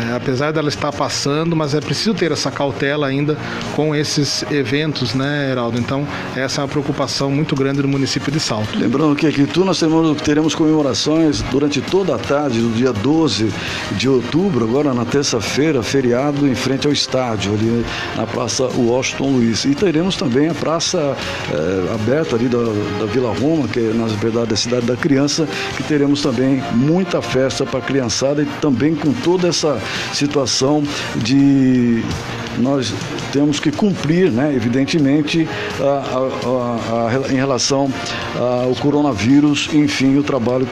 é, 0.10 0.16
apesar 0.16 0.52
dela 0.52 0.70
estar 0.70 0.92
passando, 0.92 1.56
mas 1.56 1.76
é 1.76 1.80
preciso 1.80 2.16
ter 2.16 2.32
essa 2.32 2.50
cautela 2.50 3.06
ainda 3.06 3.38
com 3.76 3.96
esses 3.96 4.47
eventos, 4.52 5.14
né, 5.14 5.52
Heraldo? 5.52 5.80
Então, 5.80 6.08
essa 6.36 6.62
é 6.62 6.64
uma 6.64 6.68
preocupação 6.68 7.30
muito 7.32 7.56
grande 7.56 7.82
do 7.82 7.88
município 7.88 8.32
de 8.32 8.40
Salto. 8.40 8.78
Lembrando 8.78 9.16
que 9.16 9.28
aqui 9.28 9.46
tu 9.46 9.64
nós 9.66 9.80
teremos, 9.80 10.22
teremos 10.22 10.56
comemorações 10.56 11.42
durante 11.44 11.82
toda 11.82 12.16
a 12.16 12.18
tarde 12.18 12.60
do 12.60 12.70
dia 12.76 12.94
12 12.94 13.52
de 13.92 14.10
outubro, 14.10 14.66
agora 14.66 14.94
na 14.94 15.06
terça-feira, 15.06 15.82
feriado 15.84 16.48
em 16.48 16.56
frente 16.56 16.88
ao 16.88 16.94
estádio, 16.94 17.54
ali 17.54 17.86
na 18.16 18.26
Praça 18.26 18.66
Washington 18.66 19.32
Luiz. 19.32 19.66
E 19.66 19.76
teremos 19.76 20.16
também 20.16 20.50
a 20.50 20.54
praça 20.54 21.16
é, 21.52 21.94
aberta 21.94 22.36
ali 22.36 22.48
da, 22.48 22.60
da 23.00 23.06
Vila 23.06 23.34
Roma, 23.34 23.68
que 23.68 23.80
é, 23.80 23.94
na 23.94 24.06
verdade, 24.06 24.54
a 24.54 24.58
cidade 24.58 24.86
da 24.86 24.96
criança, 24.96 25.48
que 25.76 25.84
teremos 25.84 26.22
também 26.22 26.62
muita 26.74 27.22
festa 27.22 27.66
para 27.66 27.80
a 27.80 27.82
criançada 27.82 28.42
e 28.42 28.46
também 28.62 28.96
com 28.96 29.12
toda 29.14 29.48
essa 29.48 29.80
situação 30.14 30.84
de 31.16 32.04
nós 32.58 32.94
temos 33.32 33.60
que 33.60 33.72
cumprir, 33.72 34.32
né, 34.38 34.54
evidentemente, 34.56 35.50
a, 35.82 37.26
a, 37.26 37.28
a, 37.28 37.34
em 37.34 37.36
relação 37.36 37.92
ao 38.38 38.76
coronavírus, 38.76 39.68
enfim, 39.74 40.16
o 40.16 40.24
trabalho 40.24 40.68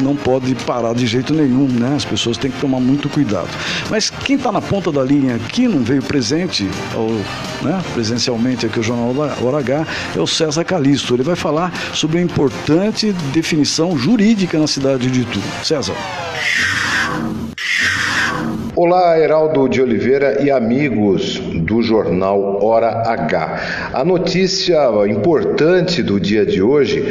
não 0.00 0.14
pode 0.14 0.54
parar 0.54 0.94
de 0.94 1.04
jeito 1.04 1.34
nenhum, 1.34 1.66
né? 1.66 1.96
As 1.96 2.04
pessoas 2.04 2.36
têm 2.38 2.48
que 2.48 2.60
tomar 2.60 2.78
muito 2.78 3.08
cuidado. 3.08 3.48
Mas 3.90 4.08
quem 4.08 4.36
está 4.36 4.52
na 4.52 4.60
ponta 4.60 4.92
da 4.92 5.02
linha 5.02 5.34
aqui, 5.34 5.66
não 5.66 5.82
veio 5.82 6.00
presente, 6.00 6.70
ou, 6.94 7.10
né, 7.60 7.82
presencialmente 7.92 8.66
aqui 8.66 8.78
o 8.78 8.82
Jornal 8.82 9.12
Hora 9.42 9.58
H, 9.58 9.86
é 10.16 10.20
o 10.20 10.26
César 10.26 10.62
Calisto. 10.62 11.14
Ele 11.14 11.24
vai 11.24 11.34
falar 11.34 11.72
sobre 11.92 12.18
a 12.18 12.22
importante 12.22 13.12
definição 13.32 13.98
jurídica 13.98 14.58
na 14.58 14.68
cidade 14.68 15.10
de 15.10 15.22
Itu. 15.22 15.42
César. 15.64 15.94
Olá, 18.80 19.18
Heraldo 19.18 19.68
de 19.68 19.82
Oliveira 19.82 20.40
e 20.40 20.52
amigos 20.52 21.36
do 21.36 21.82
jornal 21.82 22.64
Hora 22.64 23.02
H. 23.10 23.90
A 23.92 24.04
notícia 24.04 24.78
importante 25.08 26.00
do 26.00 26.20
dia 26.20 26.46
de 26.46 26.62
hoje 26.62 27.02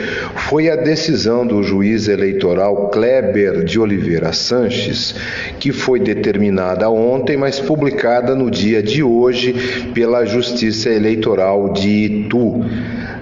foi 0.47 0.69
a 0.69 0.77
decisão 0.77 1.45
do 1.45 1.61
juiz 1.61 2.07
eleitoral 2.07 2.87
Kleber 2.87 3.65
de 3.65 3.81
Oliveira 3.81 4.31
Sanches, 4.31 5.13
que 5.59 5.73
foi 5.73 5.99
determinada 5.99 6.89
ontem, 6.89 7.35
mas 7.35 7.59
publicada 7.59 8.33
no 8.33 8.49
dia 8.49 8.81
de 8.81 9.03
hoje 9.03 9.91
pela 9.93 10.23
Justiça 10.25 10.89
Eleitoral 10.89 11.73
de 11.73 11.89
Itu. 11.89 12.63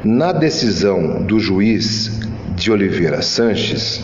Na 0.04 0.32
decisão 0.32 1.24
do 1.24 1.40
juiz 1.40 2.20
de 2.56 2.72
Oliveira 2.72 3.24
Sanches, 3.24 4.04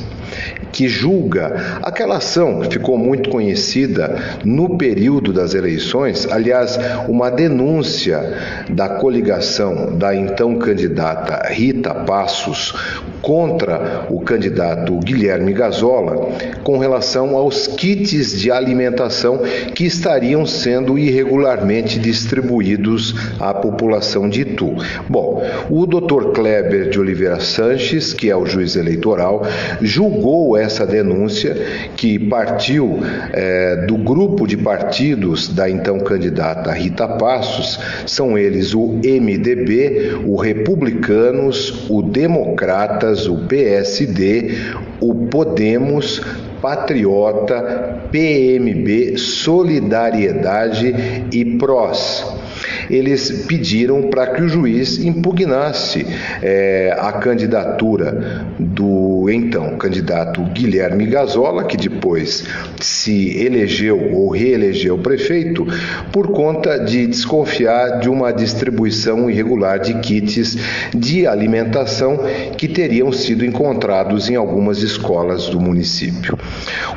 que 0.71 0.87
julga 0.87 1.79
aquela 1.81 2.17
ação 2.17 2.59
que 2.61 2.73
ficou 2.73 2.97
muito 2.97 3.29
conhecida 3.29 4.15
no 4.43 4.77
período 4.77 5.33
das 5.33 5.53
eleições, 5.53 6.27
aliás, 6.29 6.79
uma 7.07 7.29
denúncia 7.29 8.37
da 8.69 8.89
coligação 8.89 9.97
da 9.97 10.15
então 10.15 10.55
candidata 10.55 11.47
Rita 11.49 11.93
Passos 11.93 12.73
contra 13.21 14.07
o 14.09 14.19
candidato 14.21 14.97
Guilherme 14.99 15.53
Gazola 15.53 16.29
com 16.63 16.77
relação 16.77 17.35
aos 17.35 17.67
kits 17.67 18.39
de 18.39 18.51
alimentação 18.51 19.39
que 19.75 19.85
estariam 19.85 20.45
sendo 20.45 20.97
irregularmente 20.97 21.99
distribuídos 21.99 23.15
à 23.39 23.53
população 23.53 24.29
de 24.29 24.41
Itu. 24.41 24.75
Bom, 25.07 25.43
o 25.69 25.85
Dr. 25.85 26.31
Kleber 26.33 26.89
de 26.89 26.99
Oliveira 26.99 27.39
Sanches, 27.39 28.13
que 28.13 28.29
é 28.29 28.35
o 28.35 28.45
juiz 28.45 28.75
eleitoral, 28.75 29.43
julgou 29.81 30.57
essa 30.57 30.85
denúncia 30.85 31.55
que 31.95 32.17
partiu 32.17 32.99
é, 33.33 33.85
do 33.85 33.97
grupo 33.97 34.47
de 34.47 34.57
partidos 34.57 35.47
da 35.47 35.69
então 35.69 35.99
candidata 35.99 36.71
Rita 36.71 37.07
Passos, 37.07 37.79
são 38.05 38.37
eles 38.37 38.73
o 38.73 38.99
MDB, 39.03 40.21
o 40.25 40.35
Republicanos, 40.35 41.89
o 41.89 42.01
Democratas, 42.01 43.10
o 43.27 43.37
PSD, 43.47 44.55
o 44.99 45.13
Podemos, 45.27 46.21
Patriota, 46.61 48.07
PMB, 48.11 49.17
Solidariedade 49.17 50.93
e 51.31 51.57
PROS 51.57 52.41
eles 52.89 53.45
pediram 53.47 54.03
para 54.03 54.27
que 54.27 54.41
o 54.41 54.49
juiz 54.49 54.99
impugnasse 54.99 56.05
é, 56.41 56.95
a 56.99 57.11
candidatura 57.13 58.45
do 58.59 59.29
então 59.29 59.77
candidato 59.77 60.41
Guilherme 60.43 61.05
Gazola, 61.05 61.63
que 61.63 61.77
depois 61.77 62.45
se 62.79 63.37
elegeu 63.43 64.13
ou 64.13 64.29
reelegeu 64.29 64.97
prefeito, 64.97 65.65
por 66.11 66.31
conta 66.31 66.77
de 66.77 67.07
desconfiar 67.07 67.99
de 67.99 68.09
uma 68.09 68.31
distribuição 68.31 69.29
irregular 69.29 69.79
de 69.79 69.93
kits 69.99 70.57
de 70.93 71.25
alimentação 71.25 72.19
que 72.57 72.67
teriam 72.67 73.11
sido 73.11 73.45
encontrados 73.45 74.29
em 74.29 74.35
algumas 74.35 74.81
escolas 74.81 75.49
do 75.49 75.59
município. 75.59 76.37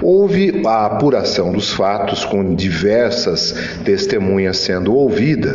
Houve 0.02 0.62
a 0.66 0.86
apuração 0.86 1.52
dos 1.52 1.72
fatos 1.72 2.24
com 2.24 2.54
diversas 2.54 3.54
testemunhas 3.84 4.58
sendo 4.58 4.94
ouvidas 4.94 5.53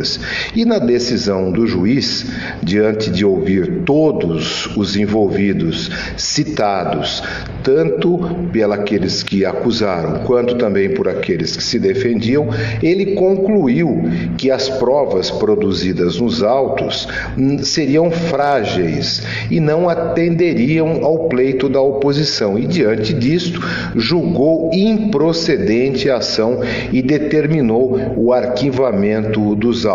e 0.54 0.64
na 0.64 0.78
decisão 0.78 1.50
do 1.52 1.66
juiz, 1.66 2.26
diante 2.62 3.10
de 3.10 3.24
ouvir 3.24 3.82
todos 3.84 4.66
os 4.76 4.96
envolvidos 4.96 5.90
citados, 6.16 7.22
tanto 7.62 8.18
pelos 8.52 8.70
que 9.22 9.44
acusaram, 9.44 10.20
quanto 10.24 10.54
também 10.56 10.90
por 10.90 11.08
aqueles 11.08 11.56
que 11.56 11.62
se 11.62 11.78
defendiam, 11.78 12.48
ele 12.82 13.14
concluiu 13.14 14.02
que 14.36 14.50
as 14.50 14.68
provas 14.68 15.30
produzidas 15.30 16.20
nos 16.20 16.42
autos 16.42 17.08
seriam 17.62 18.10
frágeis 18.10 19.22
e 19.50 19.60
não 19.60 19.88
atenderiam 19.88 21.04
ao 21.04 21.28
pleito 21.28 21.68
da 21.68 21.80
oposição. 21.80 22.58
E 22.58 22.66
diante 22.66 23.12
disto, 23.12 23.60
julgou 23.96 24.70
improcedente 24.72 26.08
a 26.08 26.18
ação 26.18 26.60
e 26.92 27.02
determinou 27.02 27.98
o 28.16 28.32
arquivamento 28.32 29.54
dos 29.54 29.86
autos. 29.86 29.89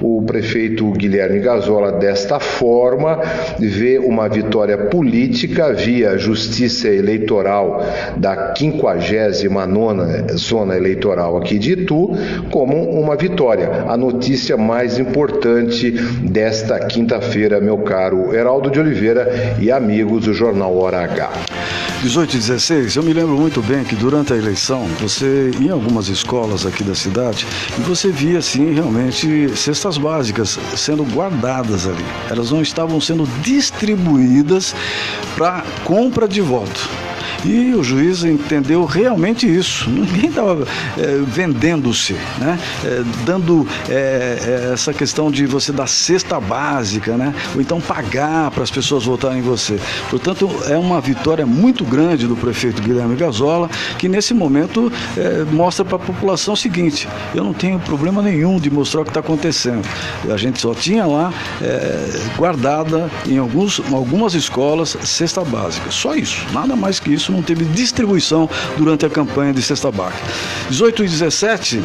O 0.00 0.22
prefeito 0.22 0.90
Guilherme 0.92 1.40
Gazola, 1.40 1.92
desta 1.92 2.40
forma, 2.40 3.20
vê 3.58 3.98
uma 3.98 4.28
vitória 4.28 4.76
política 4.76 5.72
via 5.72 6.18
justiça 6.18 6.88
eleitoral 6.88 7.82
da 8.16 8.54
59 8.56 10.36
zona 10.36 10.76
eleitoral 10.76 11.36
aqui 11.36 11.58
de 11.58 11.72
Itu 11.72 12.10
como 12.50 12.90
uma 13.00 13.16
vitória. 13.16 13.84
A 13.88 13.96
notícia 13.96 14.56
mais 14.56 14.98
importante 14.98 15.90
desta 16.22 16.78
quinta-feira, 16.86 17.60
meu 17.60 17.78
caro 17.78 18.34
Heraldo 18.34 18.70
de 18.70 18.80
Oliveira 18.80 19.56
e 19.60 19.70
amigos 19.70 20.24
do 20.24 20.34
Jornal 20.34 20.76
Hora 20.76 21.02
H. 21.04 21.30
18 22.02 22.34
e 22.34 22.38
16, 22.38 22.96
eu 22.96 23.02
me 23.04 23.12
lembro 23.12 23.36
muito 23.36 23.62
bem 23.62 23.84
que 23.84 23.94
durante 23.94 24.32
a 24.32 24.36
eleição, 24.36 24.88
você 24.98 25.52
em 25.60 25.70
algumas 25.70 26.08
escolas 26.08 26.66
aqui 26.66 26.82
da 26.82 26.96
cidade 26.96 27.46
você 27.86 28.08
via, 28.08 28.38
assim, 28.38 28.74
realmente 28.74 29.11
cestas 29.56 29.98
básicas 29.98 30.58
sendo 30.76 31.04
guardadas 31.04 31.86
ali. 31.86 32.04
Elas 32.30 32.50
não 32.50 32.62
estavam 32.62 33.00
sendo 33.00 33.26
distribuídas 33.42 34.74
para 35.36 35.64
compra 35.84 36.26
de 36.26 36.40
voto. 36.40 36.88
E 37.44 37.74
o 37.74 37.82
juiz 37.82 38.24
entendeu 38.24 38.84
realmente 38.84 39.46
isso. 39.46 39.90
Ninguém 39.90 40.30
estava 40.30 40.66
é, 40.96 41.22
vendendo-se, 41.26 42.14
né? 42.38 42.58
É, 42.84 43.02
dando 43.24 43.66
é, 43.88 44.70
essa 44.72 44.92
questão 44.92 45.30
de 45.30 45.46
você 45.46 45.72
dar 45.72 45.88
cesta 45.88 46.38
básica, 46.38 47.16
né? 47.16 47.34
ou 47.54 47.60
então 47.60 47.80
pagar 47.80 48.50
para 48.50 48.62
as 48.62 48.70
pessoas 48.70 49.04
votarem 49.04 49.38
em 49.38 49.42
você. 49.42 49.78
Portanto, 50.08 50.48
é 50.68 50.76
uma 50.76 51.00
vitória 51.00 51.44
muito 51.44 51.84
grande 51.84 52.26
do 52.26 52.36
prefeito 52.36 52.80
Guilherme 52.82 53.16
Gazola, 53.16 53.68
que 53.98 54.08
nesse 54.08 54.34
momento 54.34 54.92
mostra 55.50 55.84
para 55.84 55.96
a 55.96 55.98
população 55.98 56.54
o 56.54 56.56
seguinte: 56.56 57.08
eu 57.34 57.42
não 57.42 57.52
tenho 57.52 57.78
problema 57.80 58.22
nenhum 58.22 58.58
de 58.58 58.70
mostrar 58.70 59.00
o 59.00 59.04
que 59.04 59.10
está 59.10 59.20
acontecendo. 59.20 59.86
A 60.30 60.36
gente 60.36 60.60
só 60.60 60.74
tinha 60.74 61.06
lá 61.06 61.32
guardada 62.36 63.10
em 63.26 63.38
alguns, 63.38 63.80
algumas 63.92 64.34
escolas 64.34 64.96
cesta 65.02 65.44
básica. 65.44 65.90
Só 65.90 66.14
isso, 66.14 66.44
nada 66.52 66.76
mais 66.76 67.00
que 67.00 67.12
isso 67.12 67.31
não 67.32 67.42
teve 67.42 67.64
distribuição 67.64 68.48
durante 68.76 69.06
a 69.06 69.10
campanha 69.10 69.52
de 69.52 69.62
Cesta 69.62 69.90
Básica. 69.90 70.22
18 70.68 71.04
e 71.04 71.08
17, 71.08 71.82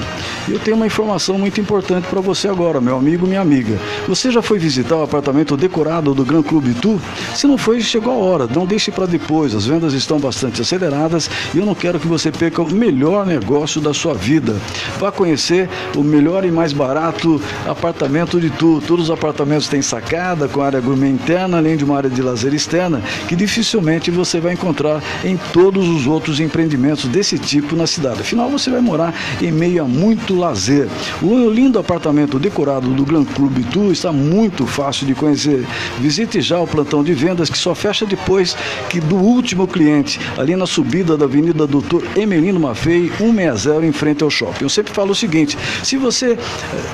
eu 0.50 0.60
tenho 0.60 0.78
uma 0.78 0.88
informação 0.88 1.38
muito 1.38 1.60
importante 1.60 2.08
para 2.08 2.22
você 2.22 2.48
agora, 2.48 2.80
meu 2.80 2.98
amigo, 2.98 3.28
minha 3.28 3.42
amiga. 3.42 3.78
Você 4.08 4.32
já 4.32 4.42
foi 4.42 4.60
visitar 4.60 4.96
o 4.96 5.04
apartamento 5.04 5.58
decorado 5.58 6.14
do 6.14 6.26
Gran 6.26 6.44
Clube 6.44 6.74
Tu? 6.76 7.00
Se 7.36 7.48
não 7.48 7.58
foi, 7.58 7.82
chegou 7.82 8.14
a 8.14 8.18
hora. 8.18 8.48
Não 8.48 8.66
deixe 8.66 8.92
para 8.92 9.06
depois. 9.06 9.56
As 9.56 9.66
vendas 9.66 9.94
estão 9.94 10.20
bastante 10.20 10.62
aceleradas 10.62 11.30
e 11.54 11.58
eu 11.58 11.66
não 11.66 11.76
quero 11.76 12.00
que 12.00 12.08
você 12.08 12.32
perca 12.32 12.62
o 12.62 12.72
melhor 12.72 13.26
negócio 13.26 13.80
da 13.80 13.94
sua 13.94 14.14
vida. 14.14 14.56
Vá 15.00 15.12
conhecer 15.12 15.70
o 15.96 16.04
melhor 16.04 16.44
e 16.46 16.52
mais 16.52 16.74
barato 16.74 17.42
apartamento 17.66 18.40
de 18.40 18.50
Tu. 18.50 18.82
Todos 18.88 19.06
os 19.06 19.12
apartamentos 19.12 19.68
têm 19.68 19.82
sacada 19.82 20.48
com 20.48 20.62
área 20.62 20.82
gourmet 20.82 21.10
interna, 21.10 21.58
além 21.58 21.78
de 21.78 21.84
uma 21.84 21.98
área 21.98 22.10
de 22.10 22.22
lazer 22.22 22.54
externa, 22.54 23.02
que 23.28 23.36
dificilmente 23.36 24.12
você 24.12 24.40
vai 24.40 24.54
encontrar 24.54 25.02
em 25.24 25.37
todos 25.54 25.88
os 25.88 26.08
outros 26.08 26.40
empreendimentos 26.40 27.06
desse 27.06 27.38
tipo 27.38 27.76
na 27.76 27.88
cidade. 27.88 28.22
Afinal, 28.22 28.50
você 28.50 28.70
vai 28.70 28.82
morar 28.82 29.14
em 29.42 29.52
meio 29.52 29.84
a 29.84 29.88
muito 29.88 30.36
lazer. 30.36 30.88
O 31.22 31.50
lindo 31.50 31.80
apartamento 31.80 32.40
decorado 32.40 32.90
do 32.90 33.06
Gran 33.06 33.24
Clube 33.24 33.64
Tu 33.72 33.92
está 33.92 34.12
muito 34.12 34.66
fácil 34.66 35.06
de 35.06 35.14
conhecer. 35.14 35.66
Visite 36.00 36.42
já 36.42 36.60
o 36.60 36.68
plantão 36.68 37.04
de 37.04 37.14
vendas 37.14 37.50
que 37.50 37.58
só 37.58 37.74
fecha 37.76 38.06
depois 38.06 38.56
que 38.90 39.00
do 39.00 39.16
último 39.16 39.68
cliente, 39.68 40.20
ali 40.38 40.56
na 40.56 40.66
subida 40.66 41.18
da 41.18 41.26
Avenida 41.26 41.68
Doutor 41.68 42.04
Emelino 42.16 42.60
Maffei, 42.60 43.12
160 43.18 43.86
em 43.86 43.92
frente 43.92 44.24
ao 44.24 44.30
shopping. 44.30 44.64
Eu 44.64 44.70
sempre 44.70 44.94
falo 44.94 45.12
o 45.12 45.16
seguinte: 45.16 45.58
se 45.84 45.98
você, 45.98 46.34
eh, 46.34 46.38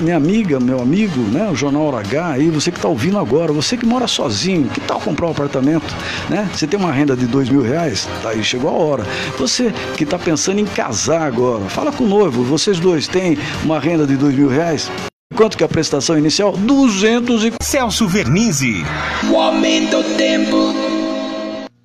minha 0.01 0.17
amiga, 0.17 0.60
meu 0.60 0.82
amigo, 0.82 1.21
né, 1.21 1.49
o 1.51 1.56
Jornal 1.56 1.95
H 1.95 2.32
aí, 2.32 2.49
você 2.49 2.71
que 2.71 2.77
está 2.77 2.88
ouvindo 2.88 3.17
agora, 3.17 3.51
você 3.51 3.77
que 3.77 3.86
mora 3.86 4.08
sozinho, 4.08 4.67
que 4.69 4.79
tal 4.82 4.99
comprar 4.99 5.27
um 5.27 5.32
apartamento, 5.32 5.93
né? 6.29 6.49
Você 6.53 6.65
tem 6.67 6.79
uma 6.79 6.91
renda 6.91 7.15
de 7.15 7.25
dois 7.25 7.49
mil 7.49 7.62
reais, 7.62 8.08
tá 8.21 8.33
aí 8.34 8.43
chegou 8.43 8.69
a 8.69 8.74
hora. 8.74 9.04
Você 9.38 9.74
que 9.98 10.04
está 10.04 10.17
pensando 10.17 10.60
em 10.60 10.65
casar 10.65 11.22
agora, 11.22 11.63
fala 11.69 11.91
com 11.91 12.04
o 12.04 12.08
noivo. 12.08 12.43
Vocês 12.43 12.80
dois 12.80 13.08
têm 13.08 13.38
uma 13.63 13.80
renda 13.80 14.06
de 14.06 14.15
dois 14.15 14.36
mil 14.36 14.50
reais? 14.50 14.91
Quanto 15.36 15.58
que 15.58 15.63
é 15.63 15.65
a 15.65 15.69
prestação 15.69 16.17
inicial? 16.17 16.52
200 16.52 17.46
e... 17.46 17.54
Celso 17.62 18.08
Vernizzi. 18.08 18.84
O 19.32 19.36
aumento 19.36 20.04
do 20.04 20.15
tempo. 20.15 20.74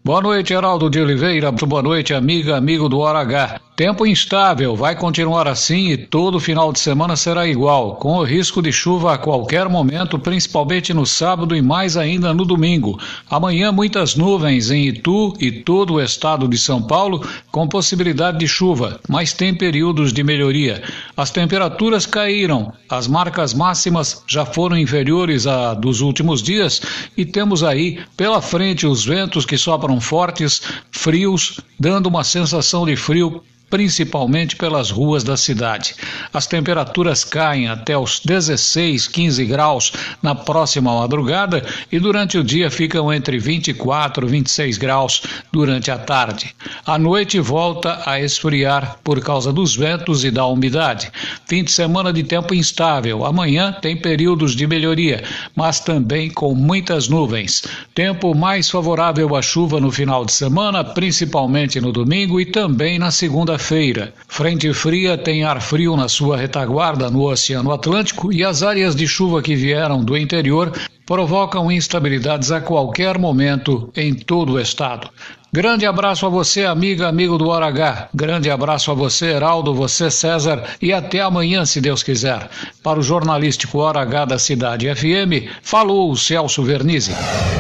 Boa 0.05 0.21
noite, 0.21 0.53
Heraldo 0.53 0.91
de 0.91 1.01
Oliveira. 1.01 1.51
Boa 1.53 1.83
noite, 1.83 2.15
amiga, 2.15 2.57
amigo 2.57 2.89
do 2.89 2.99
Hora 2.99 3.21
H. 3.21 3.61
Tempo 3.79 4.05
instável, 4.05 4.75
vai 4.75 4.97
continuar 4.97 5.47
assim 5.47 5.91
e 5.93 5.97
todo 5.97 6.41
final 6.41 6.73
de 6.73 6.81
semana 6.81 7.15
será 7.15 7.47
igual, 7.47 7.95
com 7.95 8.17
o 8.17 8.25
risco 8.25 8.61
de 8.61 8.73
chuva 8.73 9.15
a 9.15 9.19
qualquer 9.19 9.69
momento, 9.69 10.19
principalmente 10.19 10.93
no 10.93 11.07
sábado 11.07 11.55
e 11.55 11.63
mais 11.63 11.97
ainda 11.97 12.35
no 12.35 12.45
domingo. 12.45 12.99
Amanhã, 13.31 13.71
muitas 13.71 14.17
nuvens 14.17 14.73
em 14.73 14.89
Itu 14.89 15.33
e 15.39 15.53
todo 15.53 15.95
o 15.95 16.01
estado 16.03 16.49
de 16.49 16.59
São 16.59 16.83
Paulo, 16.83 17.25
com 17.53 17.69
possibilidade 17.69 18.41
de 18.41 18.49
chuva, 18.49 18.99
mas 19.09 19.33
tem 19.33 19.55
períodos 19.55 20.13
de 20.13 20.25
melhoria. 20.25 20.83
As 21.17 21.31
temperaturas 21.31 22.05
caíram, 22.05 22.73
as 22.91 23.07
marcas 23.07 23.55
máximas 23.55 24.25
já 24.27 24.45
foram 24.45 24.77
inferiores 24.77 25.47
a 25.47 25.75
dos 25.75 26.01
últimos 26.01 26.43
dias 26.43 26.83
e 27.17 27.25
temos 27.25 27.63
aí 27.63 28.01
pela 28.17 28.43
frente 28.43 28.89
os 28.89 29.05
ventos 29.05 29.47
que 29.47 29.57
sopram 29.57 30.01
fortes, 30.01 30.63
frios, 30.91 31.61
dando 31.79 32.09
uma 32.09 32.25
sensação 32.25 32.85
de 32.85 32.97
frio 32.97 33.41
principalmente 33.71 34.57
pelas 34.57 34.91
ruas 34.91 35.23
da 35.23 35.37
cidade. 35.37 35.95
As 36.33 36.47
temperaturas 36.47 37.25
caem 37.25 37.69
até 37.69 37.97
os 37.97 38.21
16, 38.21 39.09
15 39.09 39.45
graus 39.45 39.93
na 40.23 40.35
próxima 40.35 40.99
madrugada 40.99 41.65
e 41.91 41.99
durante 41.99 42.39
o 42.39 42.45
dia 42.45 42.71
ficam 42.71 43.13
entre 43.13 43.39
24 43.39 44.27
e 44.27 44.31
26 44.31 44.79
graus 44.79 45.23
durante 45.53 45.91
a 45.91 45.99
tarde. 45.99 46.55
À 46.87 46.99
noite 46.99 47.39
volta 47.41 48.01
a 48.07 48.21
esfriar 48.21 48.99
por 49.05 49.21
causa 49.21 49.53
dos 49.53 49.77
ventos 49.77 50.25
e 50.25 50.31
da 50.31 50.47
umidade. 50.47 51.11
Fim 51.47 51.65
de 51.65 51.71
semana 51.71 52.13
de 52.13 52.23
tempo 52.23 52.55
instável. 52.55 53.25
Amanhã 53.25 53.73
tem 53.73 53.97
períodos 53.97 54.55
de 54.55 54.67
melhoria, 54.67 55.23
mas 55.55 55.81
também 55.81 56.31
com 56.31 56.55
muitas 56.55 57.09
nuvens. 57.09 57.63
Tempo 57.95 58.35
mais 58.35 58.71
favorável 58.71 59.37
à 59.37 59.43
chuva 59.43 59.81
no 59.81 59.91
final 59.91 60.25
de 60.25 60.33
semana, 60.33 60.83
principalmente 60.85 61.81
no 61.81 61.93
domingo 61.93 62.41
e 62.41 62.47
também 62.47 62.99
na 62.99 63.11
segunda 63.11 63.58
feira 63.59 64.15
Frente 64.29 64.73
fria 64.73 65.19
tem 65.19 65.43
ar 65.43 65.61
frio 65.61 65.97
na 65.97 66.09
sua 66.09 66.37
retaguarda 66.37 67.11
no 67.11 67.23
Oceano 67.25 67.73
Atlântico 67.73 68.33
e 68.33 68.45
as 68.45 68.63
áreas 68.63 68.95
de 68.95 69.07
chuva 69.07 69.43
que 69.43 69.57
vieram 69.57 70.05
do 70.05 70.17
interior 70.17 70.73
provocam 71.05 71.73
instabilidades 71.73 72.53
a 72.53 72.61
qualquer 72.61 73.19
momento 73.19 73.91
em 73.97 74.15
todo 74.15 74.53
o 74.53 74.61
estado. 74.61 75.09
Grande 75.51 75.87
abraço 75.87 76.27
a 76.27 76.29
você, 76.29 76.67
amiga, 76.67 77.09
amigo 77.09 77.39
do 77.39 77.49
Hora 77.49 77.69
H. 77.69 78.11
Grande 78.15 78.51
abraço 78.51 78.91
a 78.91 78.95
você, 78.95 79.29
Heraldo, 79.29 79.75
você, 79.75 80.11
César, 80.11 80.63
e 80.81 80.93
até 80.93 81.23
amanhã, 81.23 81.65
se 81.65 81.81
Deus 81.81 82.03
quiser. 82.03 82.51
Para 82.83 82.99
o 82.99 83.03
jornalístico 83.03 83.79
Hora 83.79 84.03
H 84.03 84.27
da 84.27 84.39
Cidade 84.39 84.95
FM, 84.95 85.49
falou 85.63 86.11
o 86.11 86.17
Celso 86.17 86.63
Vernizzi. 86.63 87.13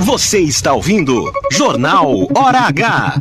Você 0.02 0.38
está 0.40 0.74
ouvindo 0.74 1.32
Jornal 1.50 2.28
Hora 2.36 2.60
H. 2.68 3.20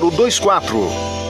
024. 0.00 1.29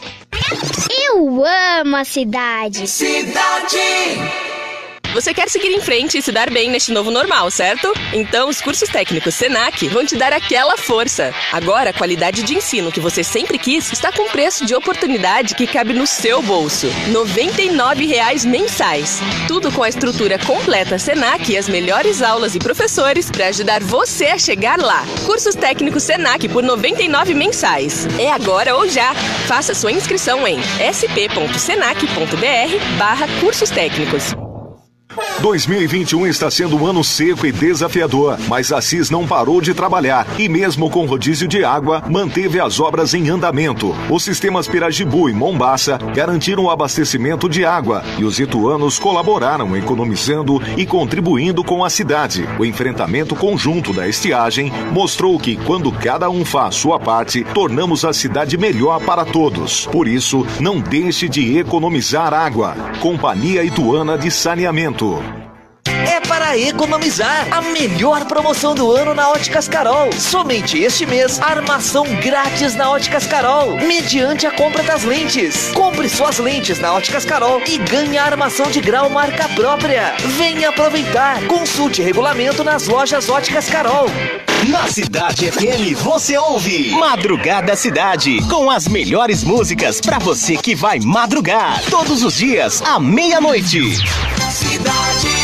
Eu 0.89 1.43
amo 1.79 1.95
a 1.95 2.03
cidade. 2.03 2.87
Cidade. 2.87 4.50
Você 5.13 5.33
quer 5.33 5.49
seguir 5.49 5.73
em 5.73 5.81
frente 5.81 6.17
e 6.17 6.21
se 6.21 6.31
dar 6.31 6.49
bem 6.49 6.69
neste 6.69 6.89
novo 6.89 7.11
normal, 7.11 7.51
certo? 7.51 7.91
Então, 8.13 8.47
os 8.47 8.61
cursos 8.61 8.87
técnicos 8.87 9.35
Senac 9.35 9.85
vão 9.89 10.05
te 10.05 10.15
dar 10.15 10.31
aquela 10.31 10.77
força. 10.77 11.33
Agora, 11.51 11.89
a 11.89 11.93
qualidade 11.93 12.43
de 12.43 12.55
ensino 12.55 12.91
que 12.91 12.99
você 13.01 13.21
sempre 13.21 13.57
quis 13.57 13.91
está 13.91 14.09
com 14.09 14.29
preço 14.29 14.65
de 14.65 14.73
oportunidade 14.73 15.53
que 15.53 15.67
cabe 15.67 15.93
no 15.93 16.07
seu 16.07 16.41
bolso. 16.41 16.87
R$ 16.87 17.11
99,00 17.11 18.47
mensais. 18.47 19.19
Tudo 19.49 19.69
com 19.69 19.83
a 19.83 19.89
estrutura 19.89 20.39
completa 20.39 20.97
Senac 20.97 21.51
e 21.51 21.57
as 21.57 21.67
melhores 21.67 22.21
aulas 22.21 22.55
e 22.55 22.59
professores 22.59 23.29
para 23.29 23.47
ajudar 23.47 23.83
você 23.83 24.27
a 24.27 24.37
chegar 24.37 24.79
lá. 24.79 25.05
Cursos 25.25 25.55
técnicos 25.55 26.03
Senac 26.03 26.47
por 26.47 26.63
R$ 26.63 26.69
99 26.69 27.33
mensais. 27.33 28.07
É 28.17 28.31
agora 28.31 28.77
ou 28.77 28.87
já. 28.87 29.13
Faça 29.45 29.73
sua 29.73 29.91
inscrição 29.91 30.47
em 30.47 30.57
sp.senac.br 30.93 31.57
barra 32.97 33.27
cursos 33.41 33.69
técnicos. 33.69 34.33
2021 35.41 36.27
está 36.27 36.51
sendo 36.51 36.77
um 36.77 36.85
ano 36.85 37.03
seco 37.03 37.45
e 37.45 37.51
desafiador, 37.51 38.37
mas 38.47 38.71
a 38.71 38.79
CIS 38.79 39.09
não 39.09 39.25
parou 39.25 39.59
de 39.59 39.73
trabalhar 39.73 40.27
e, 40.37 40.47
mesmo 40.47 40.89
com 40.89 41.05
rodízio 41.05 41.47
de 41.47 41.63
água, 41.63 42.03
manteve 42.09 42.59
as 42.59 42.79
obras 42.79 43.13
em 43.13 43.29
andamento. 43.29 43.95
Os 44.09 44.23
sistemas 44.23 44.67
Pirajibu 44.67 45.29
e 45.29 45.33
Mombaça 45.33 45.97
garantiram 46.13 46.65
o 46.65 46.69
abastecimento 46.69 47.49
de 47.49 47.65
água 47.65 48.03
e 48.19 48.23
os 48.23 48.39
ituanos 48.39 48.99
colaboraram 48.99 49.75
economizando 49.75 50.61
e 50.77 50.85
contribuindo 50.85 51.63
com 51.63 51.83
a 51.83 51.89
cidade. 51.89 52.47
O 52.59 52.65
enfrentamento 52.65 53.35
conjunto 53.35 53.93
da 53.93 54.07
estiagem 54.07 54.71
mostrou 54.91 55.39
que, 55.39 55.55
quando 55.55 55.91
cada 55.91 56.29
um 56.29 56.45
faz 56.45 56.75
sua 56.75 56.99
parte, 56.99 57.43
tornamos 57.43 58.05
a 58.05 58.13
cidade 58.13 58.57
melhor 58.57 59.01
para 59.01 59.25
todos. 59.25 59.87
Por 59.87 60.07
isso, 60.07 60.45
não 60.59 60.79
deixe 60.79 61.27
de 61.27 61.57
economizar 61.57 62.33
água. 62.33 62.75
Companhia 62.99 63.63
Ituana 63.63 64.17
de 64.17 64.29
Saneamento 64.29 65.00
Santo 65.01 65.50
é 65.87 66.19
para 66.21 66.57
economizar. 66.57 67.47
A 67.51 67.61
melhor 67.61 68.25
promoção 68.25 68.75
do 68.75 68.91
ano 68.91 69.13
na 69.13 69.29
Óticas 69.29 69.67
Carol. 69.67 70.11
Somente 70.13 70.77
este 70.79 71.05
mês, 71.05 71.39
armação 71.41 72.05
grátis 72.21 72.75
na 72.75 72.89
Óticas 72.89 73.25
Carol, 73.25 73.77
mediante 73.77 74.45
a 74.45 74.51
compra 74.51 74.83
das 74.83 75.03
lentes. 75.03 75.71
Compre 75.73 76.09
suas 76.09 76.37
lentes 76.37 76.79
na 76.79 76.93
Óticas 76.93 77.25
Carol 77.25 77.61
e 77.65 77.77
ganhe 77.77 78.17
a 78.17 78.25
armação 78.25 78.69
de 78.69 78.81
grau 78.81 79.09
marca 79.09 79.47
própria. 79.49 80.13
Venha 80.37 80.69
aproveitar. 80.69 81.45
Consulte 81.47 82.01
regulamento 82.01 82.63
nas 82.63 82.87
lojas 82.87 83.29
Óticas 83.29 83.67
Carol. 83.67 84.07
Na 84.69 84.87
Cidade 84.87 85.51
FM 85.51 85.97
você 86.03 86.37
ouve 86.37 86.91
Madrugada 86.91 87.75
Cidade, 87.75 88.39
com 88.47 88.69
as 88.69 88.87
melhores 88.87 89.43
músicas 89.43 89.99
para 89.99 90.19
você 90.19 90.55
que 90.55 90.75
vai 90.75 90.99
madrugar 90.99 91.81
todos 91.89 92.23
os 92.23 92.35
dias 92.35 92.79
à 92.83 92.99
meia-noite. 92.99 93.81
Cidade 94.51 95.40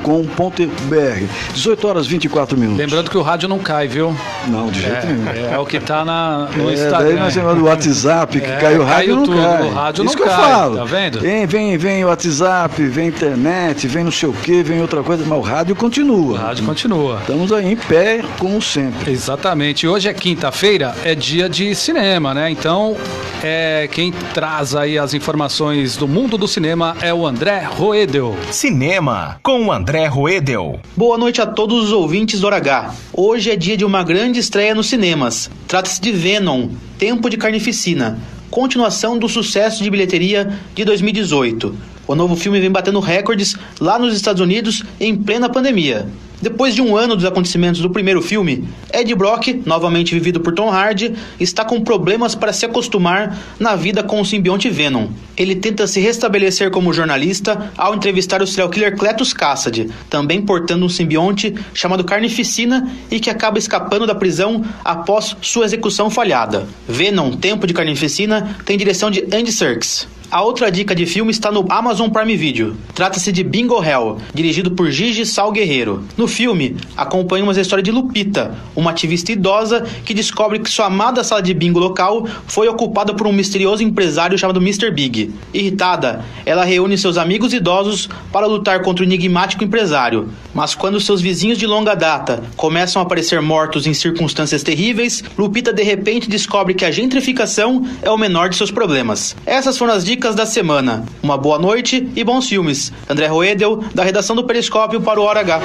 18 1.54 1.88
horas 1.88 2.08
24 2.08 2.58
minutos. 2.58 2.80
Lembrando 2.80 3.12
que 3.12 3.18
o 3.18 3.22
rádio 3.22 3.48
não 3.48 3.60
cai, 3.60 3.88
viu? 3.88 4.18
Não, 4.48 4.72
de 4.72 4.82
jeito 4.82 4.96
é, 4.96 5.06
nenhum. 5.06 5.30
É, 5.30 5.52
é 5.54 5.60
o 5.60 5.68
que 5.68 5.80
tá 5.80 6.04
na, 6.04 6.15
no 6.56 6.70
É, 6.70 6.74
Instagram. 6.74 7.06
daí 7.06 7.20
nós 7.20 7.34
chamamos 7.34 7.60
do 7.60 7.66
WhatsApp, 7.66 8.40
que 8.40 8.46
É, 8.46 8.58
cai 8.58 8.78
o 8.78 8.84
rádio 8.84 8.96
caiu 8.96 9.16
não 9.18 9.24
tudo, 9.26 9.38
cai. 9.38 9.62
o 9.64 9.70
rádio 9.74 10.06
Isso 10.06 10.14
não 10.18 10.24
que 10.24 10.30
eu 10.30 10.36
cai, 10.36 10.52
falo. 10.52 10.78
tá 10.78 10.84
vendo? 10.86 11.20
Vem, 11.20 11.46
vem, 11.46 11.78
vem 11.78 12.06
WhatsApp, 12.06 12.84
vem 12.84 13.08
internet, 13.10 13.88
vem 13.88 14.04
não 14.04 14.12
sei 14.12 14.30
o 14.30 14.34
que, 14.34 14.64
vem 14.64 14.82
outra 14.82 15.02
coisa, 15.04 15.24
mas 15.28 15.38
o 15.38 15.42
rádio 15.42 15.76
continua. 15.76 16.34
O 16.34 16.38
rádio 16.38 16.66
continua. 16.66 17.18
Estamos 17.22 17.52
aí 17.52 17.72
em 17.72 17.76
pé, 17.76 18.22
como 18.40 18.62
sempre. 18.62 19.12
Exatamente. 19.12 19.88
Hoje 19.88 20.08
é 20.10 20.14
quinta-feira, 20.14 20.96
é 21.04 21.14
dia 21.16 21.50
de 21.50 21.74
cinema, 21.76 22.34
né? 22.34 22.50
Então, 22.50 22.96
é, 23.44 23.88
quem 23.92 24.12
traz 24.34 24.76
aí 24.76 24.98
as 24.98 25.14
informações 25.14 25.98
do 25.98 26.08
mundo 26.08 26.38
do 26.38 26.48
cinema 26.48 26.96
é 27.02 27.14
o 27.14 27.26
André 27.26 27.64
Roedel. 27.70 28.36
Cinema, 28.52 29.38
com 29.44 29.66
o 29.66 29.72
André 29.72 30.08
Roedel. 30.08 30.80
Boa 30.96 31.18
noite 31.18 31.42
a 31.42 31.46
todos 31.46 31.86
os 31.86 31.92
ouvintes 31.92 32.40
do 32.40 32.48
Hora 32.48 32.58
H. 32.58 32.92
Hoje 33.14 33.52
é 33.52 33.56
dia 33.56 33.78
de 33.78 33.86
uma 33.86 34.04
grande 34.04 34.40
estreia 34.40 34.74
nos 34.74 34.88
cinemas. 34.88 35.50
Trata-se 35.68 36.02
de 36.06 36.12
Venom, 36.12 36.70
Tempo 37.00 37.32
de 37.32 37.36
Carnificina, 37.36 38.20
continuação 38.52 39.18
do 39.18 39.28
sucesso 39.28 39.84
de 39.84 39.90
bilheteria 39.90 40.54
de 40.76 40.86
2018. 40.86 41.76
O 42.08 42.14
novo 42.14 42.36
filme 42.36 42.60
vem 42.60 42.70
batendo 42.70 43.00
recordes 43.00 43.56
lá 43.82 43.98
nos 43.98 44.16
Estados 44.16 44.40
Unidos 44.40 44.84
em 45.00 45.16
plena 45.16 45.50
pandemia. 45.50 46.06
Depois 46.42 46.76
de 46.76 46.82
um 46.82 46.96
ano 46.96 47.16
dos 47.16 47.26
acontecimentos 47.26 47.82
do 47.82 47.90
primeiro 47.90 48.22
filme, 48.22 48.68
Ed 48.94 49.14
Brock, 49.16 49.62
novamente 49.66 50.14
vivido 50.14 50.40
por 50.40 50.54
Tom 50.54 50.70
Hardy, 50.70 51.14
está 51.40 51.64
com 51.64 51.82
problemas 51.82 52.36
para 52.36 52.54
se 52.54 52.66
acostumar 52.66 53.38
na 53.60 53.76
vida 53.76 54.04
com 54.04 54.20
o 54.20 54.26
simbionte 54.26 54.70
Venom. 54.70 55.08
Ele 55.38 55.56
tenta 55.56 55.88
se 55.88 56.00
restabelecer 56.00 56.72
como 56.72 56.94
jornalista 56.94 57.72
ao 57.78 57.96
entrevistar 57.96 58.42
o 58.42 58.48
serial 58.48 58.70
killer 58.70 58.96
Cletus 58.98 59.34
Cassidy, 59.34 59.90
também 60.10 60.42
portando 60.42 60.86
um 60.86 60.90
simbionte 60.90 61.54
chamado 61.74 62.04
Carnificina 62.04 62.90
e 63.10 63.20
que 63.20 63.30
acaba 63.30 63.58
escapando 63.58 64.08
da 64.08 64.16
prisão 64.16 64.64
após 64.84 65.36
sua 65.42 65.66
execução 65.66 66.10
falhada. 66.10 66.68
Venom, 66.88 67.32
Tempo 67.32 67.68
de 67.68 67.74
Carnificina, 67.74 68.56
tem 68.66 68.78
direção 68.78 69.10
de 69.10 69.26
Andy 69.34 69.52
Serkis. 69.52 70.08
A 70.32 70.42
outra 70.42 70.72
dica 70.72 70.96
de 70.96 71.06
filme 71.06 71.32
está 71.32 71.52
no 71.52 71.66
Amazon 71.70 72.10
Prime 72.10 72.36
Video. 72.36 72.76
Trata-se 72.96 73.32
de 73.32 73.44
Bingo 73.44 73.82
Hell, 73.82 74.18
dirigido 74.34 74.72
por 74.72 74.90
Gigi 74.90 75.26
Sal 75.26 75.52
Guerreiro. 75.52 76.04
No 76.18 76.28
filme, 76.28 76.76
acompanhamos 76.98 77.58
a 77.58 77.62
história 77.62 77.84
de 77.84 77.92
Lupita, 77.92 78.56
uma 78.76 78.90
ativista 78.92 79.32
idosa 79.32 79.86
que 80.04 80.14
descobre 80.14 80.60
que 80.60 80.70
sua 80.70 80.88
amada 80.88 81.24
sala 81.24 81.42
de 81.42 81.54
bingo 81.54 81.80
local 81.80 82.28
foi 82.48 82.68
ocupada 82.68 83.14
por 83.14 83.28
um 83.28 83.32
misterioso 83.32 83.84
empresário 83.84 84.38
chamado 84.38 84.60
Mr. 84.60 84.92
Big. 84.92 85.32
Irritada, 85.54 86.26
ela 86.46 86.66
reúne 86.66 86.98
seus 86.98 87.18
amigos 87.18 87.54
idosos 87.54 88.10
para 88.32 88.48
lutar 88.48 88.82
contra 88.82 89.04
o 89.04 89.08
enigmático 89.08 89.64
empresário. 89.64 90.30
Mas 90.54 90.74
quando 90.74 91.00
seus 91.00 91.22
vizinhos 91.22 91.58
de 91.58 91.68
longa 91.68 91.94
data 91.94 92.44
começam 92.56 93.02
a 93.02 93.06
aparecer 93.06 93.42
mortos 93.42 93.86
em 93.86 93.94
circunstâncias 93.94 94.64
terríveis, 94.64 95.24
Lupita 95.38 95.72
de 95.72 95.84
repente 95.84 96.30
descobre 96.30 96.74
que 96.74 96.84
a 96.84 96.92
gentrificação 96.92 97.86
é 98.02 98.10
o 98.10 98.18
menor 98.18 98.50
de 98.50 98.56
seus 98.56 98.72
problemas. 98.72 99.36
Essas 99.46 99.78
foram 99.78 99.94
as 99.94 100.04
dicas 100.04 100.15
da 100.16 100.46
semana. 100.46 101.04
Uma 101.22 101.38
boa 101.38 101.60
noite 101.60 102.10
e 102.16 102.24
bons 102.24 102.48
filmes. 102.48 102.92
André 103.10 103.28
Roedel, 103.28 103.84
da 103.94 104.04
redação 104.04 104.36
do 104.36 104.44
Periscópio 104.44 105.02
para 105.02 105.20
o 105.20 105.24
Hora 105.24 105.42
H. 105.42 105.62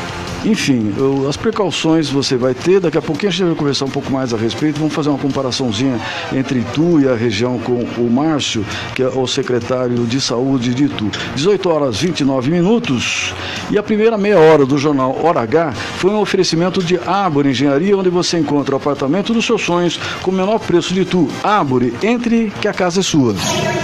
enfim, 0.46 0.94
eu, 0.98 1.28
as 1.28 1.36
precauções 1.36 2.10
você 2.10 2.36
vai 2.36 2.54
ter, 2.54 2.80
daqui 2.80 2.98
a 2.98 3.02
pouquinho 3.02 3.30
a 3.30 3.32
gente 3.32 3.48
vai 3.48 3.56
conversar 3.56 3.86
um 3.86 3.90
pouco 3.90 4.12
mais 4.12 4.34
a 4.34 4.38
respeito, 4.38 4.80
vamos 4.80 4.94
fazer 4.94 5.10
uma 5.10 5.18
comparaçãozinha 5.18 6.00
entre 6.34 6.60
Itu 6.60 7.02
e 7.02 7.08
a 7.08 7.16
região 7.16 7.60
com 7.60 7.84
o 7.98 8.10
Márcio, 8.10 8.66
que 8.96 9.04
é 9.04 9.08
o 9.08 9.28
secretário 9.28 10.06
de 10.06 10.22
saúde 10.22 10.74
de 10.74 10.86
Itu. 10.86 11.10
18 11.36 11.70
horas 11.70 11.98
29 12.00 12.52
minutos 12.52 13.34
e 13.70 13.78
a 13.78 13.84
primeira 13.84 14.18
meia 14.18 14.40
hora 14.40 14.66
do 14.66 14.78
jornal 14.78 15.18
Hora 15.24 15.42
H 15.42 15.72
foi 15.72 16.12
um 16.12 16.20
oferecimento 16.20 16.82
de 16.82 17.00
Árvore 17.06 17.50
Engenharia, 17.50 17.98
onde 17.98 18.10
você 18.10 18.38
encontra 18.38 18.76
o 18.76 18.78
apartamento 18.78 19.34
dos 19.34 19.46
seus 19.46 19.62
sonhos 19.62 20.00
com 20.22 20.32
o 20.32 20.34
menor 20.34 20.60
preço 20.60 20.94
de 20.94 21.02
Itu. 21.02 21.28
Árvore, 21.44 21.94
entre 22.02 22.52
que 22.62 22.68
a 22.68 22.74
casa 22.74 23.00
é 23.00 23.04
sua. 23.04 23.36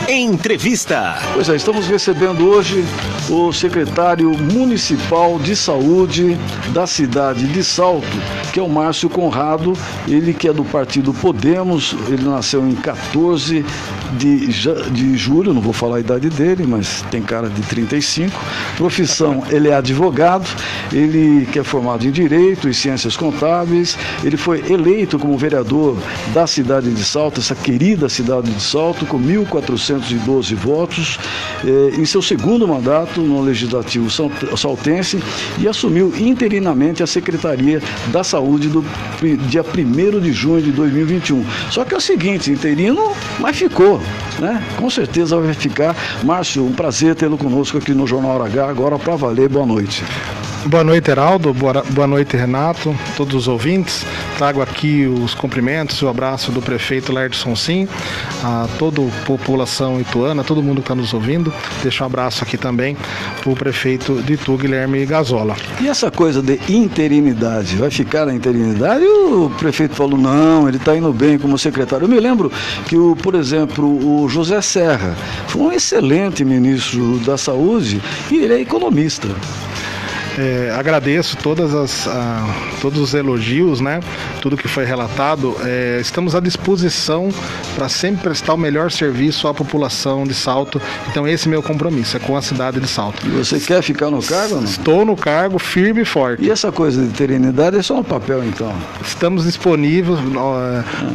Entrevista. 0.08 1.18
Pois 1.34 1.50
é, 1.50 1.56
estamos 1.56 1.88
recebendo 1.88 2.48
hoje 2.48 2.84
o 3.30 3.52
secretário 3.52 4.30
municipal 4.38 5.40
de 5.40 5.56
saúde 5.56 6.38
da 6.74 6.88
cidade 6.88 7.48
de 7.48 7.64
Salto, 7.64 8.08
que 8.52 8.60
é 8.60 8.64
o 8.64 8.70
Márcio 8.70 9.10
Conrado, 9.10 9.74
ele 10.08 10.34
que 10.34 10.48
é 10.48 10.54
do 10.54 10.64
partido 10.64 11.14
Podemos, 11.14 11.96
ele 12.08 12.24
nasceu 12.24 12.68
em 12.68 12.76
14 12.76 13.66
de, 14.18 14.48
de 14.92 15.18
julho, 15.18 15.54
não 15.54 15.62
vou 15.62 15.74
falar 15.74 15.98
a 15.98 16.00
idade 16.00 16.30
dele, 16.30 16.66
mas 16.68 17.04
tem 17.10 17.22
cara 17.22 17.50
de 17.50 17.62
35. 17.64 18.40
Profissão, 18.78 19.44
ele 19.50 19.70
é 19.70 19.76
advogado, 19.76 20.48
Ele 20.92 21.48
que 21.52 21.60
é 21.60 21.64
formado 21.64 22.06
em 22.06 22.12
Direito 22.12 22.70
e 22.70 22.74
Ciências 22.74 23.18
Contábeis, 23.18 23.98
ele 24.24 24.38
foi 24.38 24.64
eleito 24.72 25.18
como 25.18 25.38
vereador 25.38 25.98
da 26.34 26.46
cidade 26.46 26.92
de 26.92 27.04
Salto, 27.04 27.40
essa 27.40 27.56
querida 27.56 28.10
cidade 28.10 28.52
de 28.52 28.62
Salto, 28.62 29.06
com 29.06 29.20
1.412 29.20 30.56
votos, 30.56 31.18
eh, 31.66 32.00
em 32.00 32.06
seu 32.06 32.22
segundo 32.22 32.68
mandato 32.68 33.22
no 33.22 33.42
Legislativo 33.42 34.10
saltense 34.58 35.22
e 35.60 35.68
assumiu 35.68 36.14
interinamente 36.34 37.02
a 37.02 37.08
Secretaria 37.08 37.82
da 38.12 38.24
Saúde 38.24 38.68
do 38.68 38.84
dia 39.48 39.64
1 39.64 40.20
de 40.20 40.34
junho 40.34 40.62
de 40.62 40.72
2021. 40.72 41.46
Só 41.70 41.86
que 41.86 41.94
é 41.94 41.98
o 41.98 42.02
seguinte, 42.02 42.52
interino, 42.52 43.14
mas 43.40 43.58
ficou, 43.58 44.02
né? 44.40 44.62
Com 44.78 44.90
certeza 44.90 45.40
vai 45.40 45.54
ficar. 45.54 45.96
Márcio, 46.24 46.66
um 46.66 46.74
prazer 46.74 47.16
tê-lo 47.16 47.38
conosco 47.38 47.78
aqui 47.78 47.94
no 47.94 48.06
Jornal 48.06 48.42
H, 48.44 48.68
agora 48.68 49.00
para 49.00 49.16
valer. 49.16 49.48
Boa 49.48 49.66
noite. 49.66 50.04
Boa 50.66 50.84
noite, 50.84 51.12
Heraldo. 51.12 51.54
Boa, 51.54 52.08
noite, 52.08 52.38
Renato, 52.38 52.96
todos 53.18 53.36
os 53.36 53.48
ouvintes. 53.50 54.06
Trago 54.38 54.62
aqui 54.62 55.06
os 55.06 55.36
cumprimentos 55.36 55.98
e 55.98 56.06
o 56.06 56.08
abraço 56.08 56.54
do 56.54 56.62
prefeito 56.62 57.12
Lerson 57.12 57.54
Sim, 57.54 57.86
a 58.42 58.66
toda 58.80 59.02
a 59.02 59.26
população 59.26 60.00
ituana, 60.00 60.42
todo 60.42 60.64
mundo 60.64 60.76
que 60.76 60.84
está 60.84 60.96
nos 60.96 61.14
ouvindo. 61.14 61.54
Deixo 61.82 62.02
um 62.02 62.06
abraço 62.06 62.46
aqui 62.46 62.58
também 62.58 62.96
para 63.42 63.52
o 63.52 63.56
prefeito 63.56 64.22
de 64.22 64.34
Itu, 64.34 64.56
Guilherme 64.56 65.06
Gazola. 65.06 65.58
E 65.82 65.88
essa 65.90 66.10
coisa 66.10 66.42
de 66.42 66.58
interinidade, 66.70 67.76
vai 67.76 67.92
ficar 67.92 68.26
na 68.26 68.34
interinidade? 68.34 69.04
O 69.04 69.52
prefeito 69.60 69.96
falou, 69.96 70.18
não, 70.18 70.70
ele 70.70 70.78
está 70.78 70.96
indo 70.96 71.12
bem 71.12 71.38
como 71.38 71.58
secretário. 71.58 72.06
Eu 72.06 72.10
me 72.10 72.20
lembro 72.22 72.50
que, 72.88 72.96
o, 72.96 73.18
por 73.18 73.36
exemplo, 73.36 73.86
o 73.86 74.30
José 74.30 74.62
Serra 74.62 75.14
foi 75.48 75.62
um 75.62 75.72
excelente 75.74 76.46
ministro 76.46 77.20
da 77.20 77.38
Saúde 77.38 78.02
e 78.32 78.38
ele 78.38 78.54
é 78.54 78.62
economista. 78.62 79.28
É, 80.38 80.74
agradeço 80.78 81.38
todas 81.38 81.76
as, 81.76 82.08
a, 82.08 82.46
todos 82.82 83.00
os 83.00 83.14
elogios, 83.14 83.80
né? 83.80 84.00
Tudo 84.42 84.58
que 84.58 84.68
foi 84.68 84.86
relatado. 84.86 85.56
É, 85.64 86.00
estamos 86.02 86.36
à 86.36 86.40
disposição 86.40 87.30
para 87.76 87.88
sempre 87.90 88.24
prestar 88.24 88.54
o 88.54 88.58
melhor 88.58 88.92
serviço 88.92 89.48
à 89.48 89.54
população 89.54 90.24
de 90.24 90.34
Salto. 90.34 90.82
Então 91.10 91.28
esse 91.28 91.48
é 91.48 91.52
meu 91.52 91.62
compromisso, 91.62 92.18
é 92.18 92.20
com 92.20 92.36
a 92.36 92.42
cidade 92.42 92.80
de 92.80 92.88
Salto. 92.88 93.26
E 93.26 93.30
você 93.30 93.60
quer 93.60 93.82
ficar 93.82 94.10
no 94.10 94.22
cargo? 94.22 94.56
Não? 94.56 94.64
Estou 94.64 95.06
no 95.06 95.16
cargo, 95.16 95.60
firme 95.60 96.02
e 96.02 96.06
forte. 96.06 96.44
E 96.44 96.50
essa 96.50 96.72
coisa 96.72 97.02
de 97.02 97.10
eternidade 97.10 97.78
é 97.78 97.82
só 97.82 97.96
no 97.96 98.04
papel, 98.04 98.44
então? 98.44 98.74
Estamos 99.06 99.44
disponíveis. 99.44 100.20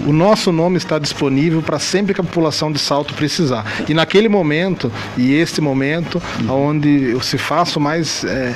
O 0.07 0.13
nosso 0.13 0.53
nome 0.53 0.77
está 0.77 0.99
disponível 0.99 1.63
para 1.63 1.79
sempre 1.79 2.15
que 2.15 2.21
a 2.21 2.25
população 2.25 2.71
de 2.71 2.79
Salto 2.79 3.15
precisar. 3.15 3.65
E 3.89 3.95
naquele 3.95 4.29
momento 4.29 4.91
e 5.17 5.35
este 5.35 5.61
momento, 5.61 6.23
uhum. 6.41 6.69
onde 6.69 7.11
eu 7.11 7.21
se 7.21 7.39
faço 7.39 7.81
mais 7.81 8.25
é, 8.25 8.55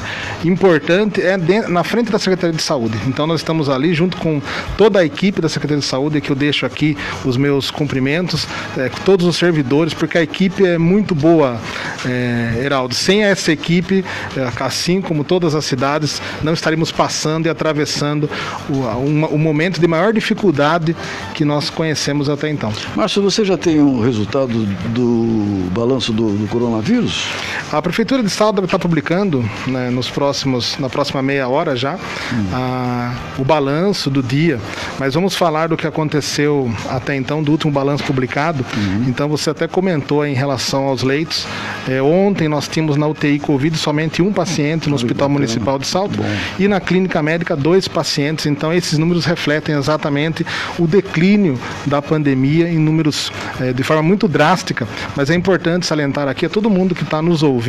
importante 0.53 1.21
é 1.21 1.37
dentro, 1.37 1.73
na 1.73 1.83
frente 1.83 2.13
da 2.13 2.19
Secretaria 2.19 2.55
de 2.55 2.63
Saúde. 2.63 2.97
Então 3.07 3.27
nós 3.27 3.41
estamos 3.41 3.69
ali 3.69 3.95
junto 3.95 4.17
com 4.19 4.41
toda 4.77 5.01
a 5.01 5.05
equipe 5.05 5.41
da 5.41 5.49
Secretaria 5.49 5.81
de 5.81 5.87
Saúde, 5.87 6.21
que 6.21 6.31
eu 6.31 6.37
deixo 6.37 6.67
aqui 6.67 6.97
os 7.25 7.37
meus 7.37 7.71
cumprimentos, 7.71 8.47
é, 8.77 8.91
todos 9.05 9.27
os 9.27 9.37
servidores, 9.37 9.95
porque 9.95 10.19
a 10.19 10.23
equipe 10.23 10.65
é 10.65 10.79
muito 10.79 11.15
boa, 11.15 11.61
é, 12.05 12.63
Heraldo. 12.63 12.95
Sem 12.95 13.25
essa 13.25 13.51
equipe, 13.51 14.05
é, 14.37 14.63
assim 14.63 15.01
como 15.01 15.25
todas 15.25 15.55
as 15.55 15.65
cidades, 15.65 16.21
não 16.43 16.53
estaríamos 16.53 16.93
passando 16.93 17.47
e 17.47 17.49
atravessando 17.49 18.29
o, 18.69 18.75
um, 18.99 19.25
o 19.27 19.39
momento 19.39 19.81
de 19.81 19.89
maior 19.89 20.13
dificuldade 20.13 20.95
que 21.35 21.45
nós 21.45 21.71
conhecemos 21.71 22.29
até 22.29 22.49
então. 22.49 22.73
Márcio, 22.95 23.23
você 23.23 23.45
já 23.45 23.57
tem 23.57 23.81
um 23.81 24.01
resultado 24.01 24.53
do 24.95 25.69
balanço 25.73 26.13
do, 26.13 26.31
do 26.37 26.47
coronavírus? 26.49 27.27
A 27.73 27.81
Prefeitura 27.81 28.23
de 28.23 28.29
Salto 28.29 28.63
está 28.63 28.79
publicando 28.79 29.43
né, 29.67 29.89
nos 29.89 30.11
próximos 30.11 30.77
na 30.79 30.91
próxima 30.91 31.23
meia 31.23 31.49
hora 31.49 31.75
já, 31.75 31.95
hum. 31.95 32.47
a, 32.53 33.15
o 33.39 33.45
balanço 33.45 34.11
do 34.11 34.23
dia. 34.23 34.61
Mas 34.99 35.15
vamos 35.15 35.35
falar 35.35 35.69
do 35.69 35.77
que 35.77 35.87
aconteceu 35.87 36.71
até 36.91 37.17
então, 37.17 37.43
do 37.43 37.51
último 37.51 37.73
balanço 37.73 38.05
publicado. 38.05 38.65
Uhum. 38.77 39.07
Então 39.09 39.27
você 39.27 39.49
até 39.49 39.67
comentou 39.67 40.27
em 40.27 40.35
relação 40.35 40.85
aos 40.85 41.03
leitos. 41.03 41.47
É, 41.89 42.03
ontem 42.03 42.47
nós 42.47 42.69
tínhamos 42.69 42.97
na 42.97 43.07
UTI 43.07 43.39
Covid 43.39 43.77
somente 43.79 44.21
um 44.21 44.33
paciente 44.33 44.89
no 44.89 44.95
Hospital 44.95 45.29
Municipal 45.31 45.79
de 45.79 45.87
Salto 45.87 46.19
Bom. 46.19 46.25
e 46.59 46.69
na 46.69 46.79
clínica 46.79 47.23
médica 47.23 47.57
dois 47.57 47.89
pacientes. 47.89 48.45
Então 48.47 48.73
esses 48.73 48.99
números 48.99 49.25
refletem 49.25 49.75
exatamente 49.75 50.47
o 50.79 50.87
declínio 50.87 51.59
da 51.87 52.03
pandemia 52.03 52.69
em 52.69 52.79
números 52.79 53.33
é, 53.59 53.73
de 53.73 53.83
forma 53.83 54.03
muito 54.03 54.29
drástica. 54.29 54.87
Mas 55.17 55.31
é 55.31 55.35
importante 55.35 55.87
salientar 55.87 56.29
aqui 56.29 56.45
a 56.45 56.51
todo 56.51 56.69
mundo 56.69 56.95
que 56.95 57.03
está 57.03 57.23
nos 57.23 57.43
ouvindo, 57.43 57.62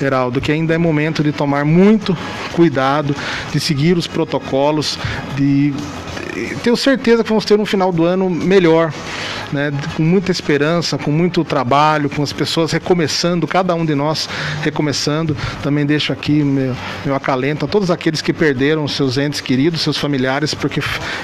Heraldo, 0.00 0.40
que 0.40 0.52
ainda 0.52 0.74
é 0.74 0.78
momento 0.78 1.22
de 1.22 1.32
tomar 1.32 1.64
muito 1.64 2.16
cuidado, 2.52 3.14
de 3.52 3.60
seguir 3.60 3.96
os 3.96 4.06
protocolos, 4.06 4.98
de 5.36 5.72
tenho 6.62 6.76
certeza 6.76 7.22
que 7.22 7.28
vamos 7.28 7.44
ter 7.44 7.58
um 7.58 7.66
final 7.66 7.92
do 7.92 8.04
ano 8.04 8.28
melhor 8.28 8.92
né, 9.52 9.72
com 9.96 10.02
muita 10.02 10.30
esperança, 10.30 10.98
com 10.98 11.10
muito 11.10 11.44
trabalho, 11.44 12.10
com 12.10 12.22
as 12.22 12.32
pessoas 12.32 12.72
recomeçando, 12.72 13.46
cada 13.46 13.74
um 13.74 13.84
de 13.84 13.94
nós 13.94 14.28
recomeçando. 14.62 15.36
Também 15.62 15.86
deixo 15.86 16.12
aqui 16.12 16.42
meu, 16.42 16.74
meu 17.04 17.14
acalento 17.14 17.64
a 17.64 17.68
todos 17.68 17.90
aqueles 17.90 18.20
que 18.20 18.32
perderam 18.32 18.86
seus 18.88 19.18
entes 19.18 19.40
queridos, 19.40 19.80
seus 19.80 19.96
familiares, 19.96 20.54
porque 20.54 20.80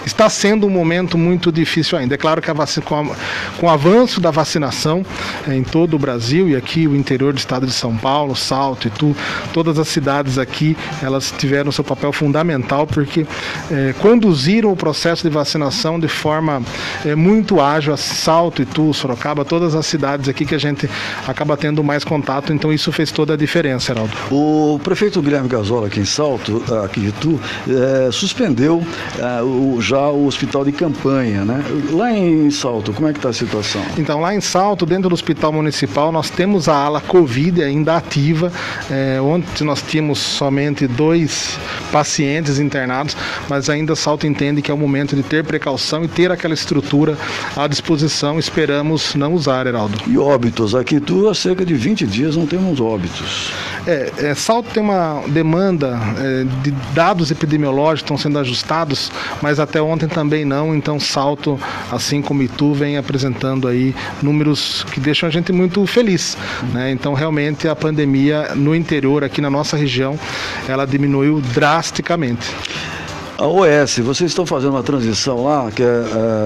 está 0.07 0.29
sendo 0.29 0.67
um 0.67 0.71
momento 0.71 1.19
muito 1.19 1.51
difícil 1.51 1.99
ainda. 1.99 2.15
É 2.15 2.19
claro 2.19 2.41
que 2.41 2.51
a 2.51 2.55
vacina, 2.55 2.85
com, 2.87 3.01
a, 3.01 3.17
com 3.59 3.67
o 3.67 3.71
avanço 3.71 4.21
da 4.21 4.31
vacinação 4.31 5.05
é, 5.49 5.55
em 5.55 5.65
todo 5.65 5.95
o 5.95 5.99
Brasil 5.99 6.49
e 6.49 6.57
aqui 6.57 6.87
o 6.87 6.97
interior 6.97 7.33
do 7.33 7.39
estado 7.39 7.67
de 7.67 7.73
São 7.73 7.97
Paulo, 7.97 8.37
Salto, 8.37 8.89
Itu, 8.89 9.17
todas 9.53 9.79
as 9.79 9.89
cidades 9.89 10.39
aqui, 10.39 10.77
elas 11.03 11.33
tiveram 11.37 11.73
seu 11.73 11.85
papel 11.85 12.13
fundamental 12.13 12.87
porque 12.87 13.27
é, 13.71 13.95
conduziram 14.01 14.73
o 14.73 14.77
processo 14.77 15.02
de 15.23 15.29
vacinação 15.29 15.99
de 15.99 16.09
forma 16.09 16.63
é, 17.05 17.15
muito 17.15 17.61
ágil, 17.61 17.97
Salto, 17.97 18.63
Itu, 18.63 18.95
Sorocaba, 18.95 19.45
todas 19.45 19.75
as 19.75 19.85
cidades 19.85 20.29
aqui 20.29 20.47
que 20.47 20.55
a 20.55 20.59
gente 20.59 20.89
acaba 21.27 21.57
tendo 21.57 21.83
mais 21.83 22.05
contato, 22.05 22.53
então 22.53 22.73
isso 22.73 22.93
fez 22.93 23.11
toda 23.11 23.35
a 23.35 23.37
diferença, 23.37 23.93
Heraldo. 23.93 24.13
O 24.31 24.81
prefeito 24.83 25.21
Guilherme 25.21 25.49
Gazola 25.49 25.89
aqui 25.89 26.01
em 26.01 26.05
Salto, 26.05 26.63
aqui 26.85 27.01
em 27.01 27.09
Itu, 27.09 27.41
é, 27.69 28.11
suspendeu 28.13 28.83
é, 29.19 29.43
o, 29.43 29.81
já 29.81 30.09
o 30.09 30.27
hospital 30.27 30.65
de 30.65 30.73
campanha, 30.73 31.45
né? 31.45 31.65
Lá 31.91 32.13
em 32.13 32.51
Salto, 32.51 32.93
como 32.93 33.09
é 33.09 33.13
que 33.13 33.19
está 33.19 33.31
a 33.31 33.33
situação? 33.33 33.83
Então, 33.99 34.21
lá 34.21 34.35
em 34.35 34.41
Salto, 34.41 34.87
dentro 34.87 35.09
do 35.09 35.15
hospital 35.15 35.53
municipal, 35.53 36.13
nós 36.13 36.31
temos 36.31 36.69
a 36.69 36.77
ala 36.77 37.01
Covid 37.01 37.63
ainda 37.63 37.97
ativa, 37.97 38.53
é, 38.91 39.21
onde 39.21 39.65
nós 39.65 39.83
tínhamos 39.83 40.19
somente 40.19 40.87
dois 40.87 41.59
pacientes 41.91 42.59
internados, 42.59 43.17
mas 43.49 43.69
ainda 43.69 43.97
Salto 43.97 44.27
entende 44.27 44.63
que 44.63 44.71
é 44.71 44.75
o 44.75 44.79
momento 44.79 44.92
de 44.93 45.23
ter 45.23 45.43
precaução 45.43 46.05
e 46.05 46.09
ter 46.09 46.31
aquela 46.31 46.55
estrutura 46.55 47.17
à 47.57 47.67
disposição 47.67 48.39
esperamos 48.39 49.15
não 49.15 49.33
usar, 49.35 49.67
Heraldo. 49.67 49.99
E 50.07 50.19
óbitos? 50.19 50.75
Aqui 50.75 51.01
tu 51.01 51.29
há 51.29 51.35
cerca 51.35 51.65
de 51.65 51.75
20 51.75 52.07
dias 52.07 52.37
não 52.37 52.47
temos 52.47 52.81
óbitos. 52.81 53.53
É, 53.87 54.13
é 54.19 54.35
Salto 54.35 54.71
tem 54.73 54.83
uma 54.83 55.23
demanda 55.29 55.99
é, 56.19 56.45
de 56.63 56.71
dados 56.95 57.31
epidemiológicos 57.31 58.03
estão 58.03 58.17
sendo 58.17 58.39
ajustados, 58.39 59.11
mas 59.41 59.59
até 59.59 59.81
ontem 59.81 60.09
também 60.09 60.45
não, 60.45 60.75
então 60.75 61.01
Salto, 61.01 61.59
assim 61.91 62.23
como 62.23 62.43
Itu, 62.43 62.75
vem 62.75 62.97
apresentando 62.97 63.67
aí 63.67 63.95
números 64.23 64.85
que 64.93 65.01
deixam 65.01 65.29
a 65.29 65.33
gente 65.33 65.53
muito 65.53 65.85
feliz. 65.87 66.37
Né? 66.73 66.93
Então 66.93 67.15
realmente 67.15 67.67
a 67.67 67.75
pandemia 67.75 68.55
no 68.55 68.75
interior, 68.75 69.25
aqui 69.25 69.41
na 69.41 69.51
nossa 69.51 69.77
região, 69.77 70.19
ela 70.69 70.87
diminuiu 70.87 71.41
drasticamente. 71.41 72.47
A 73.43 73.47
OS, 73.49 73.99
vocês 73.99 74.31
estão 74.31 74.47
fazendo 74.47 74.71
uma 74.71 74.85
transição 74.85 75.43
lá, 75.43 75.69
que 75.73 75.83
é 75.83 75.87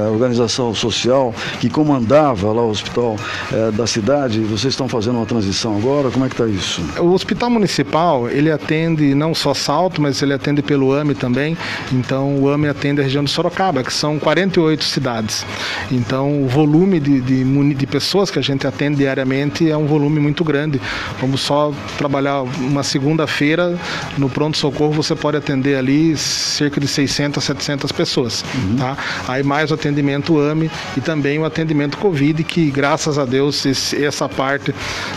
a 0.06 0.10
organização 0.10 0.74
social 0.74 1.34
que 1.60 1.68
comandava 1.68 2.50
lá 2.50 2.62
o 2.62 2.70
hospital 2.70 3.16
é, 3.52 3.70
da 3.70 3.86
cidade, 3.86 4.40
vocês 4.40 4.72
estão 4.72 4.88
fazendo 4.88 5.16
uma 5.16 5.26
transição 5.26 5.76
agora, 5.76 6.10
como 6.10 6.24
é 6.24 6.28
que 6.30 6.32
está 6.32 6.46
isso? 6.46 6.80
O 6.98 7.12
hospital 7.12 7.50
municipal, 7.50 8.30
ele 8.30 8.50
atende 8.50 9.14
não 9.14 9.34
só 9.34 9.52
Salto, 9.52 10.00
mas 10.00 10.22
ele 10.22 10.32
atende 10.32 10.62
pelo 10.62 10.94
AME 10.94 11.14
também, 11.14 11.54
então 11.92 12.38
o 12.38 12.48
AME 12.48 12.66
atende 12.66 13.02
a 13.02 13.04
região 13.04 13.22
de 13.22 13.30
Sorocaba, 13.30 13.84
que 13.84 13.92
são 13.92 14.18
48 14.18 14.82
cidades. 14.82 15.44
Então 15.92 16.44
o 16.44 16.48
volume 16.48 16.98
de, 16.98 17.20
de, 17.20 17.74
de 17.74 17.86
pessoas 17.86 18.30
que 18.30 18.38
a 18.38 18.42
gente 18.42 18.66
atende 18.66 18.96
diariamente 18.96 19.70
é 19.70 19.76
um 19.76 19.84
volume 19.84 20.18
muito 20.18 20.42
grande. 20.42 20.80
Vamos 21.20 21.42
só 21.42 21.74
trabalhar 21.98 22.40
uma 22.40 22.82
segunda-feira 22.82 23.78
no 24.16 24.30
pronto-socorro, 24.30 24.94
você 24.94 25.14
pode 25.14 25.36
atender 25.36 25.76
ali 25.76 26.16
cerca 26.16 26.80
de 26.80 26.85
de 26.86 26.92
600 26.92 27.42
a 27.42 27.46
700 27.46 27.92
pessoas, 27.92 28.44
tá? 28.78 28.96
Aí 29.28 29.42
mais 29.42 29.70
o 29.70 29.74
atendimento 29.74 30.38
AME 30.38 30.70
e 30.96 31.00
também 31.00 31.38
o 31.38 31.44
atendimento 31.44 31.98
COVID, 31.98 32.42
que 32.44 32.70
graças 32.70 33.18
a 33.18 33.24
Deus 33.24 33.64
esse, 33.66 34.02
essa 34.02 34.28
parte 34.28 34.74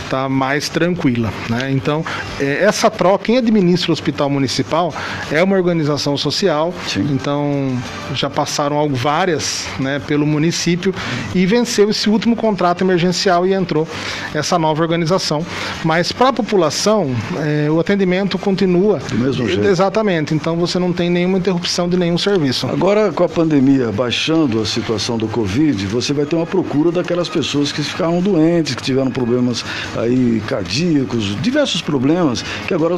tá 0.08 0.28
mais 0.28 0.68
tranquila, 0.68 1.32
né? 1.48 1.70
Então, 1.70 2.04
é, 2.38 2.64
essa 2.64 2.90
troca, 2.90 3.24
quem 3.24 3.38
administra 3.38 3.90
o 3.90 3.92
hospital 3.92 4.28
municipal 4.28 4.92
é 5.30 5.42
uma 5.42 5.56
organização 5.56 6.16
social, 6.16 6.74
então 6.96 7.78
já 8.14 8.28
passaram 8.28 8.88
várias, 8.88 9.66
né, 9.78 10.00
pelo 10.06 10.26
município 10.26 10.94
e 11.34 11.46
venceu 11.46 11.90
esse 11.90 12.08
último 12.08 12.34
contrato 12.34 12.82
emergencial 12.82 13.46
e 13.46 13.52
entrou 13.52 13.86
essa 14.34 14.58
nova 14.58 14.82
organização. 14.82 15.44
Mas 15.84 16.10
para 16.12 16.28
a 16.28 16.32
população, 16.32 17.14
é, 17.38 17.70
o 17.70 17.78
atendimento 17.78 18.38
continua. 18.38 18.98
Do 18.98 19.18
mesmo 19.18 19.48
jeito. 19.48 19.66
Exatamente. 19.66 20.34
Então 20.34 20.56
você 20.56 20.78
não 20.78 20.92
tem 20.92 21.08
nenhuma 21.10 21.38
interrupção 21.38 21.59
de 21.88 21.96
nenhum 21.96 22.18
serviço. 22.18 22.66
Agora, 22.66 23.12
com 23.12 23.24
a 23.24 23.28
pandemia 23.28 23.90
baixando 23.92 24.60
a 24.60 24.66
situação 24.66 25.16
do 25.16 25.28
Covid, 25.28 25.86
você 25.86 26.12
vai 26.12 26.26
ter 26.26 26.36
uma 26.36 26.46
procura 26.46 26.92
daquelas 26.92 27.28
pessoas 27.28 27.72
que 27.72 27.82
ficaram 27.82 28.20
doentes, 28.20 28.74
que 28.74 28.82
tiveram 28.82 29.10
problemas 29.10 29.64
aí 29.96 30.42
cardíacos, 30.46 31.40
diversos 31.40 31.80
problemas 31.80 32.42
que 32.66 32.74
agora 32.74 32.96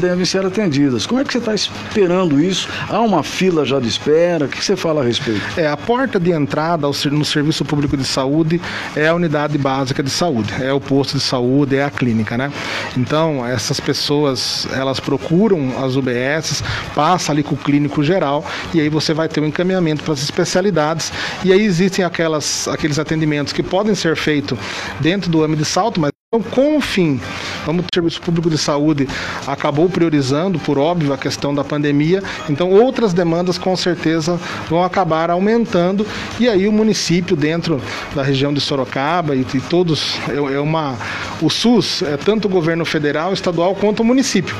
devem 0.00 0.24
ser 0.24 0.44
atendidas. 0.44 1.06
Como 1.06 1.20
é 1.20 1.24
que 1.24 1.32
você 1.32 1.38
está 1.38 1.54
esperando 1.54 2.40
isso? 2.40 2.68
Há 2.88 3.00
uma 3.00 3.22
fila 3.22 3.64
já 3.64 3.80
de 3.80 3.88
espera? 3.88 4.44
O 4.44 4.48
que 4.48 4.64
você 4.64 4.76
fala 4.76 5.00
a 5.00 5.04
respeito? 5.04 5.40
É, 5.56 5.66
a 5.66 5.76
porta 5.76 6.20
de 6.20 6.30
entrada 6.30 6.86
no 7.10 7.24
serviço 7.24 7.64
público 7.64 7.96
de 7.96 8.04
saúde 8.04 8.60
é 8.94 9.08
a 9.08 9.14
unidade 9.14 9.56
básica 9.56 10.02
de 10.02 10.10
saúde, 10.10 10.52
é 10.60 10.72
o 10.72 10.80
posto 10.80 11.16
de 11.16 11.22
saúde, 11.22 11.76
é 11.76 11.84
a 11.84 11.90
clínica, 11.90 12.36
né? 12.36 12.52
Então, 12.96 13.44
essas 13.46 13.80
pessoas, 13.80 14.68
elas 14.72 15.00
procuram 15.00 15.82
as 15.82 15.96
UBSs, 15.96 16.62
passa 16.94 17.32
ali 17.32 17.42
com 17.42 17.54
o 17.54 17.58
clínico 17.58 17.89
geral 18.02 18.44
e 18.72 18.80
aí 18.80 18.88
você 18.88 19.12
vai 19.12 19.28
ter 19.28 19.40
um 19.40 19.46
encaminhamento 19.46 20.02
para 20.02 20.14
as 20.14 20.22
especialidades. 20.22 21.12
E 21.44 21.52
aí 21.52 21.62
existem 21.62 22.04
aquelas, 22.04 22.68
aqueles 22.68 22.98
atendimentos 22.98 23.52
que 23.52 23.62
podem 23.62 23.94
ser 23.94 24.16
feitos 24.16 24.58
dentro 25.00 25.30
do 25.30 25.42
âmbito 25.42 25.62
de 25.62 25.68
salto, 25.68 26.00
mas 26.00 26.10
então, 26.32 26.48
com 26.48 26.76
o 26.76 26.80
fim, 26.80 27.20
como 27.64 27.80
o 27.80 27.84
Serviço 27.92 28.20
Público 28.20 28.50
de 28.50 28.58
Saúde 28.58 29.08
acabou 29.46 29.88
priorizando, 29.88 30.58
por 30.58 30.78
óbvio, 30.78 31.12
a 31.12 31.18
questão 31.18 31.54
da 31.54 31.64
pandemia, 31.64 32.22
então 32.48 32.70
outras 32.70 33.12
demandas 33.12 33.58
com 33.58 33.76
certeza 33.76 34.38
vão 34.68 34.82
acabar 34.82 35.30
aumentando 35.30 36.06
e 36.38 36.48
aí 36.48 36.66
o 36.66 36.72
município 36.72 37.36
dentro 37.36 37.80
da 38.14 38.22
região 38.22 38.52
de 38.52 38.60
Sorocaba 38.60 39.34
e, 39.34 39.46
e 39.54 39.60
todos 39.60 40.18
é, 40.28 40.54
é, 40.54 40.60
uma 40.60 40.96
o 41.40 41.48
SUS 41.48 42.02
é 42.02 42.16
tanto 42.16 42.46
o 42.46 42.50
governo 42.50 42.84
federal, 42.84 43.32
estadual 43.32 43.74
quanto 43.74 44.00
o 44.00 44.04
município. 44.04 44.54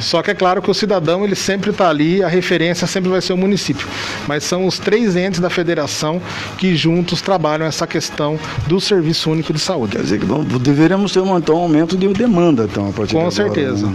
Só 0.00 0.22
que 0.22 0.30
é 0.30 0.34
claro 0.34 0.62
que 0.62 0.70
o 0.70 0.74
cidadão 0.74 1.24
ele 1.24 1.34
sempre 1.34 1.70
está 1.70 1.88
ali, 1.88 2.22
a 2.22 2.28
referência 2.28 2.86
sempre 2.86 3.10
vai 3.10 3.20
ser 3.20 3.32
o 3.32 3.36
município, 3.36 3.86
mas 4.28 4.44
são 4.44 4.66
os 4.66 4.78
três 4.78 5.16
entes 5.16 5.40
da 5.40 5.50
federação 5.50 6.20
que 6.56 6.76
juntos 6.76 7.20
trabalham 7.20 7.66
essa 7.66 7.86
questão 7.86 8.38
do 8.66 8.80
Serviço 8.80 9.30
Único 9.30 9.52
de 9.52 9.58
Saúde. 9.58 9.96
Quer 9.96 10.02
dizer 10.02 10.20
que 10.20 10.26
deveremos 10.58 11.12
ter 11.12 11.20
então, 11.20 11.56
um 11.56 11.62
aumento 11.62 11.96
de 11.96 12.08
demanda, 12.08 12.39
então, 12.48 12.88
a 12.88 12.92
partir 12.92 13.14
Com 13.14 13.28
de 13.28 13.40
agora, 13.40 13.54
certeza. 13.54 13.86
né? 13.86 13.94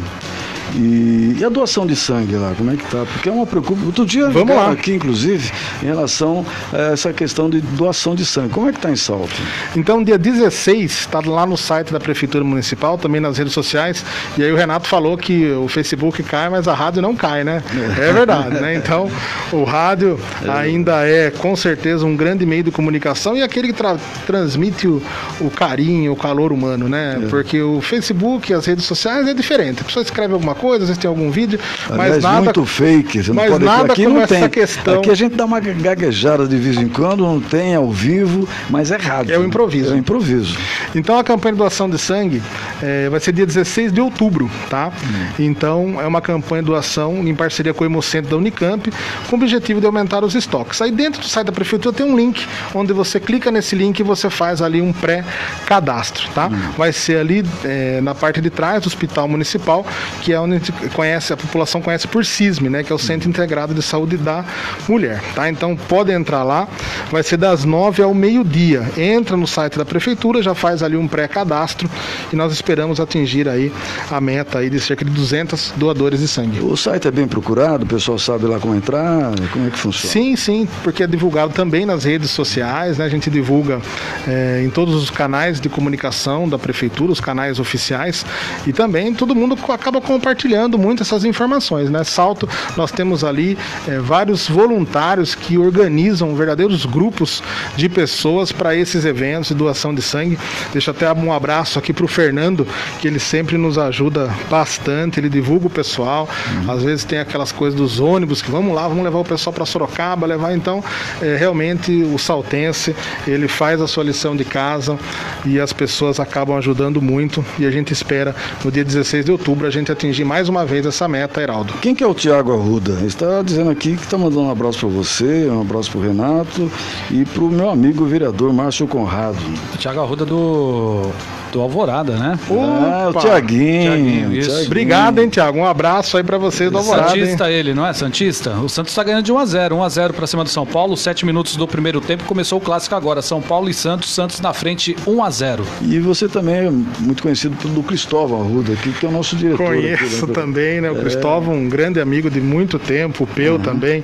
E, 0.76 1.38
e 1.40 1.44
a 1.46 1.50
doação 1.50 1.86
de 1.88 1.96
sangue 1.96 2.36
lá, 2.36 2.54
como 2.58 2.72
é 2.72 2.76
que 2.76 2.84
tá? 2.86 3.06
Porque 3.14 3.30
é 3.30 3.32
uma 3.32 3.46
preocupação. 3.46 3.86
Outro 3.88 4.06
dia 4.06 4.30
Vamos 4.30 4.56
lá. 4.56 4.72
aqui, 4.72 4.94
inclusive, 4.94 5.52
em 5.82 5.86
relação 5.86 6.46
a 6.74 6.94
essa 6.94 7.14
questão 7.14 7.50
de 7.50 7.62
doação 7.62 8.14
de 8.16 8.26
sangue. 8.26 8.50
Como 8.50 8.68
é 8.68 8.72
que 8.72 8.78
está 8.78 8.92
em 8.92 8.96
Salto? 8.96 9.34
Então, 9.76 10.04
dia 10.04 10.18
16, 10.18 10.92
está 10.92 11.20
lá 11.26 11.46
no 11.46 11.56
site 11.58 11.92
da 11.94 12.00
Prefeitura 12.00 12.44
Municipal, 12.44 12.98
também 12.98 13.22
nas 13.22 13.38
redes 13.38 13.54
sociais. 13.54 14.04
E 14.38 14.44
aí 14.44 14.52
o 14.52 14.56
Renato 14.56 14.88
falou 14.88 15.18
que 15.18 15.50
o 15.52 15.68
Facebook 15.68 16.22
cai, 16.24 16.50
mas 16.50 16.68
a 16.68 16.74
rádio 16.74 17.02
não 17.02 17.16
cai, 17.16 17.44
né? 17.44 17.64
É 17.98 18.12
verdade, 18.12 18.60
né? 18.60 18.76
Então, 18.76 19.10
o 19.52 19.64
rádio 19.64 20.20
ainda 20.48 21.08
é, 21.08 21.32
com 21.32 21.56
certeza, 21.56 22.06
um 22.06 22.16
grande 22.16 22.46
meio 22.46 22.64
de 22.64 22.72
comunicação 22.72 23.38
e 23.38 23.42
aquele 23.42 23.68
que 23.68 23.74
tra- 23.74 23.98
transmite 24.26 24.88
o, 24.88 25.02
o 25.40 25.50
carinho, 25.50 26.12
o 26.12 26.16
calor 26.16 26.52
humano, 26.52 26.90
né? 26.90 27.18
Porque 27.30 27.62
o 27.62 27.82
Facebook, 27.82 28.54
as 28.54 28.66
redes 28.66 28.86
sociais 28.86 29.28
é 29.28 29.34
diferente. 29.34 29.82
A 29.82 29.84
pessoa 29.86 30.04
escreve 30.04 30.34
alguma 30.34 30.54
coisa, 30.56 30.65
às 30.74 30.80
vezes 30.80 30.98
tem 30.98 31.08
algum 31.08 31.30
vídeo, 31.32 31.60
mas 31.90 32.00
Aliás, 32.00 32.24
nada. 32.24 32.42
muito 32.42 32.66
fake. 32.66 33.24
Você 33.24 33.30
não 33.30 33.36
mas 33.36 33.52
pode 33.52 33.66
nada 33.66 33.94
aqui 33.94 34.06
não 34.06 34.22
essa 34.22 34.36
tem. 34.36 34.50
questão. 34.50 35.00
Aqui 35.00 35.10
a 35.10 35.16
gente 35.16 35.36
dá 35.36 35.46
uma 35.46 35.60
gaguejada 35.60 36.48
de 36.48 36.58
vez 36.58 36.78
em 36.78 36.88
quando, 36.88 37.24
não 37.24 37.40
tem 37.40 37.76
ao 37.76 37.92
vivo, 37.92 38.48
mas 38.70 38.92
é 38.92 38.98
rádio. 38.98 39.34
É 39.34 39.40
o 39.40 39.44
improviso. 39.44 39.92
É 39.92 39.96
o 39.96 39.98
improviso. 39.98 40.58
Então 40.94 41.18
a 41.18 41.24
campanha 41.24 41.54
de 41.54 41.60
doação 41.60 41.90
de 41.90 41.98
sangue 41.98 42.42
eh, 42.82 43.08
vai 43.10 43.20
ser 43.20 43.32
dia 43.32 43.46
16 43.46 43.92
de 43.92 44.02
outubro, 44.02 44.50
tá? 44.70 44.92
Então 45.40 46.00
é 46.02 46.08
uma 46.08 46.22
campanha 46.22 46.62
de 46.62 46.68
doação 46.68 47.28
em 47.28 47.36
parceria 47.36 47.74
com 47.74 47.84
o 47.84 47.88
Hemocentro 47.88 48.32
da 48.32 48.38
Unicamp, 48.38 48.92
com 49.30 49.36
o 49.36 49.40
objetivo 49.40 49.80
de 49.80 49.86
aumentar 49.86 50.24
os 50.24 50.36
estoques. 50.36 50.82
Aí 50.82 50.92
dentro 50.92 51.22
do 51.22 51.28
site 51.28 51.48
da 51.48 51.52
prefeitura 51.52 51.96
tem 51.96 52.06
um 52.06 52.16
link, 52.16 52.46
onde 52.74 52.94
você 52.94 53.20
clica 53.20 53.52
nesse 53.52 53.76
link 53.76 54.00
e 54.00 54.04
você 54.04 54.30
faz 54.30 54.62
ali 54.62 54.82
um 54.82 54.94
pré-cadastro, 54.94 56.28
tá? 56.34 56.50
Vai 56.78 56.92
ser 56.94 57.18
ali 57.18 57.44
eh, 57.64 58.00
na 58.02 58.14
parte 58.16 58.42
de 58.42 58.50
trás 58.50 58.84
do 58.84 58.88
Hospital 58.88 59.28
Municipal, 59.28 59.86
que 60.22 60.34
é 60.34 60.40
onde 60.46 60.56
a 60.56 60.60
gente 60.60 60.72
conhece, 60.90 61.34
a 61.34 61.38
população 61.38 61.82
conhece 61.82 62.08
por 62.08 62.26
CISM, 62.26 62.70
né? 62.70 62.84
Que 62.84 62.92
é 62.92 62.96
o 62.96 63.00
Centro 63.00 63.30
Integrado 63.30 63.74
de 63.74 63.82
Saúde 63.82 64.18
da 64.18 64.46
Mulher, 64.88 65.22
tá? 65.34 65.50
Então 65.50 65.76
pode 65.76 66.12
entrar 66.12 66.44
lá, 66.44 66.68
vai 67.12 67.24
ser 67.24 67.38
das 67.38 67.66
9 67.66 68.02
ao 68.02 68.14
meio-dia. 68.14 68.90
Entra 68.98 69.36
no 69.36 69.48
site 69.48 69.78
da 69.78 69.86
prefeitura, 69.86 70.42
já 70.42 70.56
faz 70.56 70.82
ali 70.82 70.96
um 70.96 71.08
pré-cadastro 71.08 71.90
e 72.32 72.36
nós 72.36 72.54
esperamos 72.54 73.00
atingir 73.00 73.48
aí 73.50 73.72
a 74.10 74.22
meta 74.22 74.60
aí 74.60 74.70
de 74.70 74.80
cerca 74.80 75.04
de 75.04 75.12
200 75.12 75.74
doadores 75.76 76.20
de 76.20 76.28
sangue. 76.28 76.60
O 76.60 76.78
site 76.78 77.08
é 77.08 77.12
bem 77.12 77.28
procurado, 77.28 77.84
o 77.84 77.88
pessoal 77.88 78.18
sabe 78.18 78.46
lá 78.46 78.60
como 78.60 78.76
entrar, 78.76 79.32
como 79.52 79.68
é 79.68 79.70
que 79.70 79.78
funciona? 79.78 80.12
Sim, 80.12 80.36
sim, 80.36 80.68
porque 80.84 81.04
é 81.04 81.08
divulgado 81.08 81.54
também 81.54 81.86
nas 81.86 82.04
redes 82.04 82.32
sociais, 82.32 82.98
né? 82.98 83.06
A 83.06 83.10
gente 83.10 83.30
divulga 83.30 83.82
eh, 84.28 84.64
em 84.66 84.70
todos 84.70 84.96
os 84.96 85.10
canais 85.10 85.60
de 85.60 85.70
comunicação 85.70 86.48
da 86.48 86.58
prefeitura, 86.58 87.12
os 87.12 87.20
canais 87.20 87.60
oficiais, 87.60 88.26
e 88.66 88.74
também 88.74 89.14
todo 89.14 89.36
mundo 89.36 89.58
acaba 89.70 90.00
compartilhando 90.00 90.35
muito 90.78 91.04
essas 91.04 91.24
informações, 91.24 91.90
né? 91.90 92.04
Salto, 92.04 92.48
nós 92.76 92.92
temos 92.92 93.24
ali 93.24 93.58
eh, 93.88 94.00
vários 94.00 94.48
voluntários 94.48 95.36
que 95.36 95.58
organizam 95.58 96.36
verdadeiros 96.36 96.86
grupos 96.86 97.42
de 97.76 97.88
pessoas 97.88 98.52
para 98.52 98.76
esses 98.76 99.06
eventos 99.06 99.50
de 99.50 99.56
doação 99.56 99.94
de 99.94 100.02
sangue. 100.02 100.38
Deixa 100.72 100.92
até 100.92 101.12
um 101.14 101.32
abraço 101.32 101.80
aqui 101.80 101.94
para 101.94 102.06
o 102.06 102.08
Fernando, 102.08 102.68
que 103.00 103.08
ele 103.08 103.20
sempre 103.20 103.58
nos 103.58 103.78
ajuda 103.78 104.30
bastante, 104.50 105.20
ele 105.20 105.30
divulga 105.30 105.68
o 105.68 105.70
pessoal. 105.70 106.28
Às 106.68 106.84
vezes 106.84 107.06
tem 107.06 107.20
aquelas 107.20 107.52
coisas 107.52 107.80
dos 107.80 108.00
ônibus 108.00 108.42
que 108.42 108.52
vamos 108.52 108.76
lá, 108.76 108.88
vamos 108.88 109.04
levar 109.04 109.20
o 109.20 109.26
pessoal 109.26 109.54
para 109.54 109.66
Sorocaba, 109.66 110.28
levar 110.28 110.54
então 110.54 110.84
é, 111.22 111.36
realmente 111.38 111.92
o 112.04 112.18
saltense, 112.18 112.96
ele 113.28 113.48
faz 113.48 113.82
a 113.82 113.88
sua 113.88 114.04
lição 114.04 114.36
de 114.36 114.44
casa 114.44 114.98
e 115.46 115.60
as 115.60 115.72
pessoas 115.72 116.20
acabam 116.20 116.58
ajudando 116.58 117.02
muito 117.02 117.46
e 117.58 117.66
a 117.66 117.72
gente 117.72 117.94
espera 117.94 118.36
no 118.64 118.72
dia 118.72 118.84
16 118.84 119.26
de 119.26 119.32
outubro 119.32 119.68
a 119.68 119.70
gente 119.70 119.92
atingir 119.92 120.25
mais 120.26 120.50
uma 120.50 120.66
vez 120.66 120.86
essa 120.86 121.08
meta, 121.08 121.42
Heraldo. 121.42 121.74
Quem 121.82 121.94
que 121.94 122.04
é 122.04 122.08
o 122.08 122.14
Tiago 122.14 122.52
Arruda? 122.52 122.94
Ele 122.94 123.08
está 123.08 123.42
dizendo 123.42 123.70
aqui 123.70 123.96
que 123.96 124.04
está 124.04 124.18
mandando 124.18 124.42
um 124.42 124.52
abraço 124.52 124.80
para 124.80 124.90
você, 124.90 125.48
um 125.50 125.62
abraço 125.62 125.92
para 125.92 126.00
o 126.00 126.04
Renato 126.04 126.72
e 127.12 127.24
para 127.24 127.44
o 127.44 127.50
meu 127.50 127.70
amigo 127.70 128.06
vereador 128.06 128.52
Márcio 128.52 128.88
Conrado. 128.88 129.38
O 129.74 129.78
Thiago 129.78 130.02
Arruda 130.02 130.26
do, 130.26 131.12
do 131.56 131.62
Alvorada, 131.62 132.18
né? 132.18 132.38
Ah, 132.52 133.06
o 133.08 133.10
Opa! 133.12 133.22
Tiaguinho. 133.22 134.30
Obrigado, 134.66 135.20
hein, 135.20 135.30
Tiago? 135.30 135.58
Um 135.58 135.66
abraço 135.66 136.18
aí 136.18 136.24
para 136.24 136.38
você 136.38 136.70
do 136.70 136.78
Alvorada. 136.78 137.16
hein? 137.18 137.22
Santista 137.24 137.50
ele, 137.50 137.74
não 137.74 137.86
é? 137.88 137.94
Santista? 137.94 138.52
O 138.58 138.68
Santos 138.68 138.92
está 138.92 139.04
ganhando 139.04 139.24
de 139.24 139.32
1x0. 139.32 139.70
1x0 139.70 140.12
para 140.12 140.28
cima 140.28 140.44
do 140.44 140.50
São 140.50 140.66
Paulo. 140.66 140.98
7 140.98 141.26
minutos 141.26 141.56
do 141.56 141.66
primeiro 141.66 142.02
tempo. 142.02 142.26
Começou 142.26 142.58
o 142.58 142.62
clássico 142.62 142.94
agora. 142.94 143.22
São 143.22 143.42
Paulo 143.42 143.70
e 143.70 143.74
Santos. 143.74 144.10
Santos 144.14 144.42
na 144.42 144.52
frente 144.54 144.96
1x0. 145.08 145.62
E 145.84 145.98
você 146.00 146.28
também 146.28 146.56
é 146.56 146.70
muito 146.70 147.24
conhecido 147.24 147.56
pelo 147.56 147.82
Cristóvão 147.84 148.42
Arruda, 148.42 148.74
aqui, 148.74 148.92
que 148.92 149.06
é 149.06 149.10
o 149.10 149.12
nosso 149.14 149.38
diretor. 149.38 149.72
aqui, 149.72 149.82
Conheço 149.82 150.28
né? 150.28 150.34
também, 150.34 150.82
né? 150.82 150.92
O 150.92 150.98
É. 150.98 151.00
Cristóvão, 151.00 151.54
um 151.56 151.70
grande 151.70 152.02
amigo 152.02 152.30
de 152.30 152.42
muito 152.42 152.78
tempo, 152.78 153.24
o 153.24 153.28
Peu 153.28 153.58
também, 153.60 154.04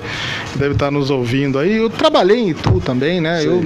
que 0.52 0.58
deve 0.58 0.72
estar 0.72 0.90
nos 0.90 1.10
ouvindo 1.10 1.58
aí. 1.58 1.76
Eu 1.76 1.90
trabalhei 1.90 2.38
em 2.38 2.48
Itu 2.50 2.80
também, 2.80 3.20
né? 3.20 3.44
Eu, 3.44 3.62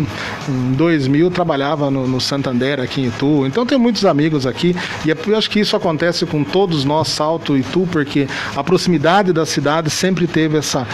em 0.49 0.73
2000, 0.73 1.31
trabalhava 1.31 1.89
no, 1.89 2.09
no 2.09 2.21
Santander 2.21 2.81
aqui 2.81 3.03
em 3.03 3.07
Itu. 3.07 3.45
Então, 3.47 3.65
tenho 3.77 3.83
muitos 3.83 4.05
amigos 4.05 4.47
aqui. 4.47 4.75
E 5.05 5.11
é- 5.11 5.17
eu 5.27 5.37
acho 5.37 5.51
que 5.51 5.61
isso 5.61 5.77
acontece 5.77 6.25
com 6.27 6.43
todos 6.43 6.85
nós, 6.85 7.09
Salto 7.09 7.57
e 7.57 7.61
Itu, 7.61 7.87
porque 7.93 8.27
a 8.55 8.65
proximidade 8.65 9.33
da 9.33 9.45
cidade 9.45 9.91
sempre 9.91 10.27
teve 10.27 10.57
essa, 10.59 10.87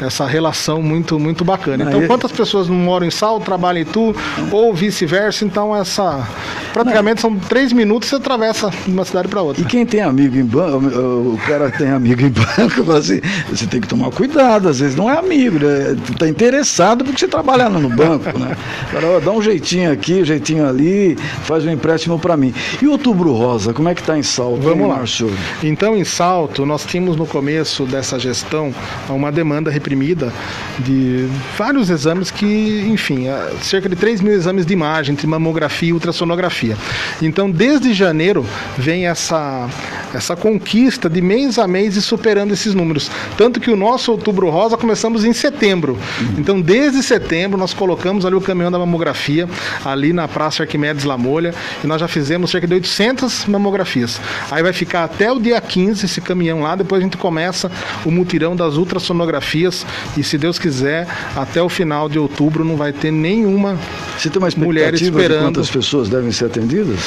essa 0.00 0.26
relação 0.26 0.82
muito, 0.82 1.18
muito 1.18 1.44
bacana. 1.44 1.84
Então, 1.84 2.06
quantas 2.06 2.32
pessoas 2.32 2.68
não 2.68 2.76
moram 2.76 3.06
em 3.06 3.10
Salto, 3.10 3.44
trabalham 3.44 3.80
em 3.80 3.82
Itu, 3.82 4.16
ou 4.50 4.74
vice-versa? 4.74 5.44
Então, 5.44 5.76
essa. 5.76 6.26
Praticamente 6.72 7.20
são 7.20 7.36
três 7.36 7.72
minutos 7.72 8.08
você 8.08 8.16
atravessa 8.16 8.70
de 8.86 8.92
uma 8.92 9.04
cidade 9.04 9.28
para 9.28 9.42
outra. 9.42 9.62
E 9.62 9.66
quem 9.66 9.84
tem 9.84 10.00
amigo 10.00 10.36
em 10.36 10.44
banco, 10.44 10.86
o 10.86 11.38
cara 11.46 11.70
tem 11.70 11.90
amigo 11.90 12.22
em 12.22 12.30
banco, 12.30 12.84
fala 12.84 12.98
assim, 12.98 13.20
você 13.50 13.66
tem 13.66 13.80
que 13.80 13.88
tomar 13.88 14.10
cuidado, 14.10 14.68
às 14.68 14.78
vezes 14.78 14.94
não 14.96 15.10
é 15.10 15.18
amigo, 15.18 15.58
né? 15.58 15.96
Tu 16.06 16.14
tá 16.14 16.28
interessado 16.28 17.04
porque 17.04 17.18
você 17.18 17.28
trabalha 17.28 17.68
no 17.68 17.88
banco, 17.88 18.38
né? 18.38 18.56
Cara, 18.92 19.06
ó, 19.08 19.20
dá 19.20 19.32
um 19.32 19.42
jeitinho 19.42 19.92
aqui, 19.92 20.22
um 20.22 20.24
jeitinho 20.24 20.66
ali, 20.66 21.16
faz 21.42 21.64
um 21.64 21.70
empréstimo 21.70 22.18
para 22.18 22.29
para 22.30 22.36
mim. 22.36 22.54
E 22.80 22.86
outubro 22.86 23.32
rosa, 23.32 23.74
como 23.74 23.88
é 23.88 23.94
que 23.94 24.00
está 24.00 24.16
em 24.16 24.22
Salto? 24.22 24.60
Vamos 24.60 24.88
lá. 24.88 24.98
Márcio? 24.98 25.32
Então, 25.64 25.96
em 25.96 26.04
Salto, 26.04 26.64
nós 26.64 26.84
tínhamos 26.84 27.16
no 27.16 27.26
começo 27.26 27.84
dessa 27.84 28.20
gestão 28.20 28.72
uma 29.08 29.32
demanda 29.32 29.68
reprimida 29.68 30.32
de 30.78 31.28
vários 31.58 31.90
exames 31.90 32.30
que, 32.30 32.86
enfim, 32.88 33.26
eh, 33.26 33.52
cerca 33.62 33.88
de 33.88 33.96
3 33.96 34.20
mil 34.20 34.32
exames 34.32 34.64
de 34.64 34.72
imagem, 34.72 35.12
entre 35.12 35.26
mamografia 35.26 35.88
e 35.88 35.92
ultrassonografia. 35.92 36.76
Então, 37.20 37.50
desde 37.50 37.92
janeiro, 37.92 38.46
vem 38.78 39.08
essa, 39.08 39.68
essa 40.14 40.36
conquista 40.36 41.10
de 41.10 41.20
mês 41.20 41.58
a 41.58 41.66
mês 41.66 41.96
e 41.96 42.02
superando 42.02 42.52
esses 42.52 42.74
números. 42.76 43.10
Tanto 43.36 43.58
que 43.58 43.72
o 43.72 43.76
nosso 43.76 44.12
outubro 44.12 44.48
rosa 44.50 44.76
começamos 44.76 45.24
em 45.24 45.32
setembro. 45.32 45.98
Então, 46.38 46.60
desde 46.60 47.02
setembro, 47.02 47.58
nós 47.58 47.74
colocamos 47.74 48.24
ali 48.24 48.36
o 48.36 48.40
caminhão 48.40 48.70
da 48.70 48.78
mamografia, 48.78 49.48
ali 49.84 50.12
na 50.12 50.28
Praça 50.28 50.62
Arquimedes 50.62 51.04
Lamolha, 51.04 51.52
e 51.82 51.86
nós 51.88 52.00
já 52.00 52.06
fizemos 52.06 52.19
cerca 52.46 52.66
de 52.66 52.74
800 52.74 53.46
mamografias. 53.46 54.20
Aí 54.50 54.62
vai 54.62 54.72
ficar 54.72 55.04
até 55.04 55.30
o 55.30 55.38
dia 55.38 55.60
15 55.60 56.04
esse 56.04 56.20
caminhão 56.20 56.62
lá, 56.62 56.74
depois 56.74 57.00
a 57.00 57.04
gente 57.04 57.16
começa 57.16 57.70
o 58.04 58.10
mutirão 58.10 58.54
das 58.56 58.74
ultrassonografias 58.76 59.86
e 60.16 60.22
se 60.22 60.36
Deus 60.38 60.58
quiser, 60.58 61.06
até 61.36 61.62
o 61.62 61.68
final 61.68 62.08
de 62.08 62.18
outubro 62.18 62.64
não 62.64 62.76
vai 62.76 62.92
ter 62.92 63.10
nenhuma 63.10 63.78
Você 64.18 64.28
tem 64.28 64.40
uma 64.40 64.48
mulher 64.56 64.94
esperando. 64.94 65.44
quantas 65.44 65.70
pessoas 65.70 66.08
devem 66.08 66.32
ser 66.32 66.46
atendidas? 66.46 66.98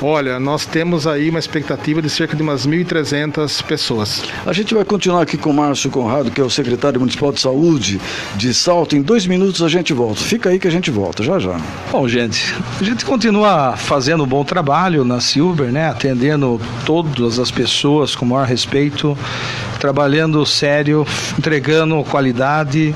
Olha, 0.00 0.38
nós 0.38 0.64
temos 0.66 1.06
aí 1.06 1.30
uma 1.30 1.38
expectativa 1.38 2.00
de 2.02 2.10
cerca 2.10 2.36
de 2.36 2.42
umas 2.42 2.66
1.300 2.66 3.62
pessoas. 3.64 4.22
A 4.46 4.52
gente 4.52 4.74
vai 4.74 4.84
continuar 4.84 5.22
aqui 5.22 5.36
com 5.36 5.50
o 5.50 5.54
Márcio 5.54 5.90
Conrado, 5.90 6.30
que 6.30 6.40
é 6.40 6.44
o 6.44 6.50
secretário 6.50 6.98
municipal 6.98 7.32
de 7.32 7.40
saúde 7.40 8.00
de 8.36 8.54
Salto. 8.54 8.96
Em 8.96 9.02
dois 9.02 9.26
minutos 9.26 9.62
a 9.62 9.68
gente 9.68 9.92
volta. 9.92 10.20
Fica 10.20 10.50
aí 10.50 10.58
que 10.58 10.68
a 10.68 10.70
gente 10.70 10.90
volta, 10.90 11.22
já 11.22 11.38
já. 11.38 11.60
Bom, 11.90 12.08
gente, 12.08 12.54
a 12.80 12.84
gente 12.84 13.04
continua 13.04 13.76
fazendo 13.76 14.24
um 14.24 14.26
bom 14.26 14.44
trabalho 14.44 14.51
na 15.04 15.20
Silver, 15.20 15.72
né? 15.72 15.88
Atendendo 15.88 16.60
todas 16.84 17.38
as 17.38 17.50
pessoas 17.50 18.14
com 18.14 18.24
o 18.24 18.28
maior 18.28 18.46
respeito, 18.46 19.16
trabalhando 19.78 20.44
sério, 20.44 21.06
entregando 21.38 22.02
qualidade, 22.04 22.94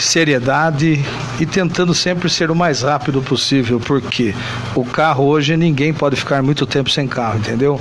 seriedade 0.00 1.04
e 1.38 1.46
tentando 1.46 1.94
sempre 1.94 2.30
ser 2.30 2.50
o 2.50 2.54
mais 2.54 2.82
rápido 2.82 3.20
possível, 3.20 3.78
porque 3.78 4.34
o 4.74 4.84
carro 4.84 5.24
hoje 5.24 5.56
ninguém 5.56 5.92
pode 5.92 6.16
ficar 6.16 6.42
muito 6.42 6.66
tempo 6.66 6.90
sem 6.90 7.06
carro, 7.06 7.38
entendeu? 7.38 7.80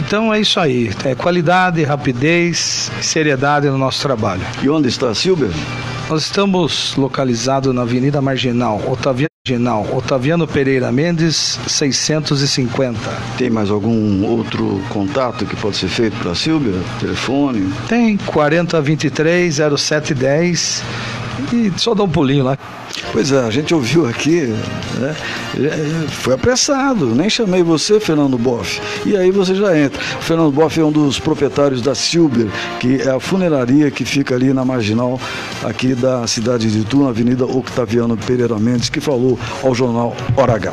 Então 0.00 0.32
é 0.32 0.40
isso 0.40 0.60
aí, 0.60 0.90
é 1.04 1.14
qualidade, 1.14 1.82
rapidez 1.82 2.90
e 3.00 3.04
seriedade 3.04 3.66
no 3.68 3.78
nosso 3.78 4.00
trabalho. 4.00 4.42
E 4.62 4.68
onde 4.68 4.88
está 4.88 5.08
a 5.08 5.14
Silver? 5.14 5.50
Nós 6.08 6.22
estamos 6.22 6.94
localizados 6.96 7.74
na 7.74 7.82
Avenida 7.82 8.20
Marginal, 8.20 8.80
Otaviano 8.88 9.29
Marginal, 9.48 9.86
Otaviano 9.96 10.46
Pereira 10.46 10.92
Mendes, 10.92 11.58
650. 11.66 12.98
Tem 13.38 13.48
mais 13.48 13.70
algum 13.70 14.22
outro 14.26 14.82
contato 14.90 15.46
que 15.46 15.56
pode 15.56 15.78
ser 15.78 15.88
feito 15.88 16.14
para 16.18 16.32
a 16.32 16.34
Silvia? 16.34 16.74
Telefone? 17.00 17.72
Tem 17.88 18.18
4023 18.18 19.54
0710 19.78 20.82
e 21.54 21.72
só 21.78 21.94
dá 21.94 22.02
um 22.02 22.08
pulinho 22.08 22.44
lá. 22.44 22.58
Pois 23.12 23.32
é, 23.32 23.40
a 23.40 23.50
gente 23.50 23.74
ouviu 23.74 24.06
aqui, 24.06 24.42
né? 24.98 25.16
É, 25.56 26.08
Foi 26.08 26.34
apressado, 26.34 27.06
nem 27.06 27.30
chamei 27.30 27.62
você, 27.62 27.98
Fernando 27.98 28.36
Boff. 28.36 28.80
E 29.06 29.16
aí 29.16 29.30
você 29.30 29.54
já 29.54 29.76
entra. 29.76 30.00
O 30.18 30.22
Fernando 30.22 30.52
Boff 30.52 30.78
é 30.78 30.84
um 30.84 30.92
dos 30.92 31.18
proprietários 31.18 31.80
da 31.80 31.94
Silber, 31.94 32.48
que 32.78 33.00
é 33.00 33.10
a 33.10 33.18
funeraria 33.18 33.90
que 33.90 34.04
fica 34.04 34.34
ali 34.34 34.52
na 34.52 34.64
marginal 34.66 35.18
aqui 35.64 35.94
da 35.94 36.26
cidade 36.26 36.70
de 36.70 36.80
Itu, 36.80 37.02
na 37.02 37.10
Avenida 37.10 37.44
Octaviano 37.44 38.16
Pereira 38.16 38.58
Mendes, 38.58 38.88
que 38.88 39.00
falou 39.00 39.38
ao 39.62 39.74
jornal 39.74 40.14
Hora 40.36 40.54
H. 40.54 40.72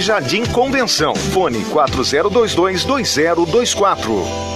Jardim 0.00 0.42
Convenção. 0.46 1.14
Fone 1.14 1.62
40222024. 1.66 4.55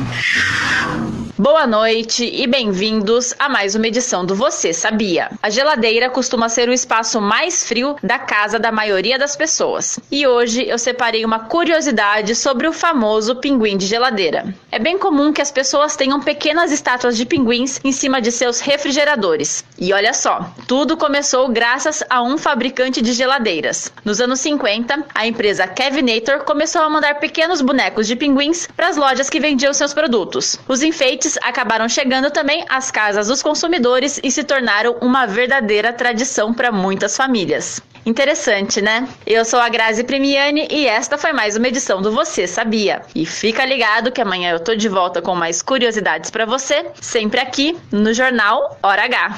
Boa 1.40 1.66
noite 1.66 2.26
e 2.26 2.46
bem-vindos 2.46 3.34
a 3.40 3.48
mais 3.48 3.74
uma 3.74 3.88
edição 3.88 4.26
do 4.26 4.36
Você 4.36 4.74
Sabia. 4.74 5.32
A 5.42 5.50
geladeira 5.50 6.10
costuma 6.10 6.50
ser 6.50 6.68
o 6.68 6.74
espaço 6.74 7.22
mais 7.22 7.64
frio 7.64 7.96
da 8.04 8.20
casa 8.20 8.60
da 8.60 8.74
maioria 8.74 9.18
das 9.18 9.38
pessoas. 9.38 9.98
E 10.12 10.28
hoje 10.28 10.68
eu 10.68 10.78
separei 10.78 11.24
uma 11.24 11.40
curiosidade 11.40 12.36
sobre 12.36 12.68
o 12.68 12.74
famoso 12.74 13.38
pinguim 13.38 13.78
de 13.78 13.86
geladeira. 13.86 14.54
É 14.70 14.78
bem 14.78 15.00
comum 15.00 15.32
que 15.32 15.42
as 15.42 15.50
pessoas 15.50 15.96
tenham 15.96 16.20
pequenas 16.20 16.74
estátuas 16.74 17.16
de 17.16 17.26
pinguins 17.26 17.80
em 17.86 17.94
cima 17.94 18.20
de 18.20 18.34
seus 18.34 18.60
refrigeradores. 18.60 19.64
E 19.80 19.94
olha 19.94 20.14
só, 20.14 20.52
tudo 20.68 20.98
começou 20.98 21.48
graças 21.48 22.04
a 22.10 22.22
um 22.22 22.38
fabricante 22.38 23.02
de 23.02 23.14
geladeiras. 23.14 23.94
Nos 24.04 24.20
anos 24.20 24.42
50, 24.42 25.06
a 25.16 25.26
empresa 25.26 25.66
Kevinator 25.66 26.44
começou 26.44 26.82
a 26.82 26.90
mandar 26.90 27.16
pequenos 27.22 27.62
bonecos 27.62 28.08
de 28.08 28.18
pinguins 28.18 28.68
para 28.76 28.90
as 28.90 28.98
lojas 28.98 29.30
que 29.30 29.40
vendiam 29.40 29.74
seus 29.74 29.94
produtos. 29.94 30.60
Os 30.68 30.84
enfeites 30.84 31.29
acabaram 31.42 31.88
chegando 31.88 32.32
também 32.32 32.66
às 32.70 32.92
casas 32.92 33.28
dos 33.28 33.42
consumidores 33.42 34.20
e 34.24 34.32
se 34.32 34.44
tornaram 34.44 34.98
uma 35.02 35.26
verdadeira 35.26 35.94
tradição 35.94 36.54
para 36.54 36.72
muitas 36.72 37.16
famílias. 37.16 37.82
Interessante, 38.06 38.82
né? 38.82 39.08
Eu 39.26 39.46
sou 39.46 39.60
a 39.60 39.70
Grazi 39.70 40.04
Primiani 40.04 40.68
e 40.72 40.88
esta 40.88 41.18
foi 41.18 41.34
mais 41.34 41.56
uma 41.56 41.68
edição 41.68 42.02
do 42.02 42.12
Você 42.12 42.48
Sabia. 42.48 43.02
E 43.14 43.26
fica 43.26 43.66
ligado 43.66 44.12
que 44.12 44.22
amanhã 44.22 44.52
eu 44.52 44.60
tô 44.60 44.76
de 44.76 44.90
volta 44.90 45.22
com 45.22 45.36
mais 45.36 45.62
curiosidades 45.62 46.30
para 46.30 46.46
você, 46.46 46.86
sempre 47.02 47.40
aqui 47.40 47.78
no 47.92 48.14
Jornal 48.14 48.78
Hora 48.82 49.04
H. 49.04 49.38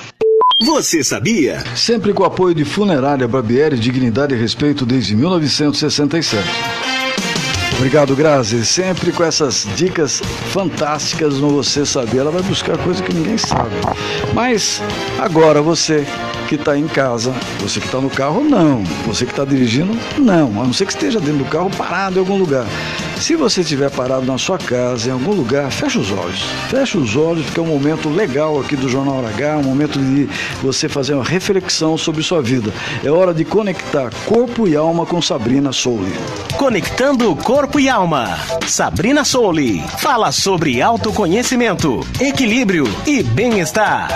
Você 0.61 1.03
sabia? 1.03 1.59
Sempre 1.75 2.13
com 2.13 2.21
o 2.23 2.25
apoio 2.25 2.53
de 2.53 2.63
Funerária 2.63 3.27
Barbieri, 3.27 3.77
Dignidade 3.77 4.35
e 4.35 4.37
Respeito 4.37 4.85
desde 4.85 5.15
1967. 5.15 7.00
Obrigado, 7.81 8.15
Grazi. 8.15 8.63
Sempre 8.63 9.11
com 9.11 9.23
essas 9.23 9.67
dicas 9.75 10.21
fantásticas 10.51 11.39
no 11.39 11.49
Você 11.49 11.83
Saber. 11.83 12.19
Ela 12.19 12.29
vai 12.29 12.43
buscar 12.43 12.77
coisa 12.77 13.01
que 13.01 13.11
ninguém 13.11 13.39
sabe. 13.39 13.71
Mas 14.35 14.79
agora 15.17 15.63
você 15.63 16.05
que 16.47 16.53
está 16.53 16.77
em 16.77 16.87
casa, 16.87 17.33
você 17.59 17.79
que 17.79 17.87
está 17.87 17.99
no 17.99 18.11
carro, 18.11 18.43
não. 18.43 18.83
Você 19.07 19.25
que 19.25 19.31
está 19.31 19.43
dirigindo, 19.43 19.97
não. 20.19 20.61
A 20.61 20.65
não 20.65 20.71
ser 20.71 20.85
que 20.85 20.93
esteja 20.93 21.19
dentro 21.19 21.39
do 21.39 21.45
carro 21.45 21.71
parado 21.75 22.17
em 22.17 22.19
algum 22.19 22.37
lugar. 22.37 22.67
Se 23.21 23.35
você 23.35 23.61
estiver 23.61 23.91
parado 23.91 24.25
na 24.25 24.35
sua 24.39 24.57
casa, 24.57 25.07
em 25.07 25.11
algum 25.11 25.31
lugar, 25.31 25.71
fecha 25.71 25.99
os 25.99 26.11
olhos. 26.11 26.41
Fecha 26.71 26.97
os 26.97 27.15
olhos, 27.15 27.45
porque 27.45 27.59
é 27.59 27.63
um 27.63 27.67
momento 27.67 28.09
legal 28.09 28.59
aqui 28.59 28.75
do 28.75 28.89
Jornal 28.89 29.23
H, 29.23 29.59
um 29.59 29.63
momento 29.63 29.99
de 29.99 30.27
você 30.59 30.89
fazer 30.89 31.13
uma 31.13 31.23
reflexão 31.23 31.99
sobre 31.99 32.23
sua 32.23 32.41
vida. 32.41 32.73
É 33.03 33.11
hora 33.11 33.31
de 33.31 33.45
conectar 33.45 34.09
corpo 34.25 34.67
e 34.67 34.75
alma 34.75 35.05
com 35.05 35.21
Sabrina 35.21 35.71
Souli. 35.71 36.11
Conectando 36.57 37.35
corpo 37.35 37.79
e 37.79 37.87
alma. 37.87 38.39
Sabrina 38.65 39.23
Souli 39.23 39.83
fala 39.99 40.31
sobre 40.31 40.81
autoconhecimento, 40.81 41.99
equilíbrio 42.19 42.85
e 43.05 43.21
bem-estar. 43.21 44.09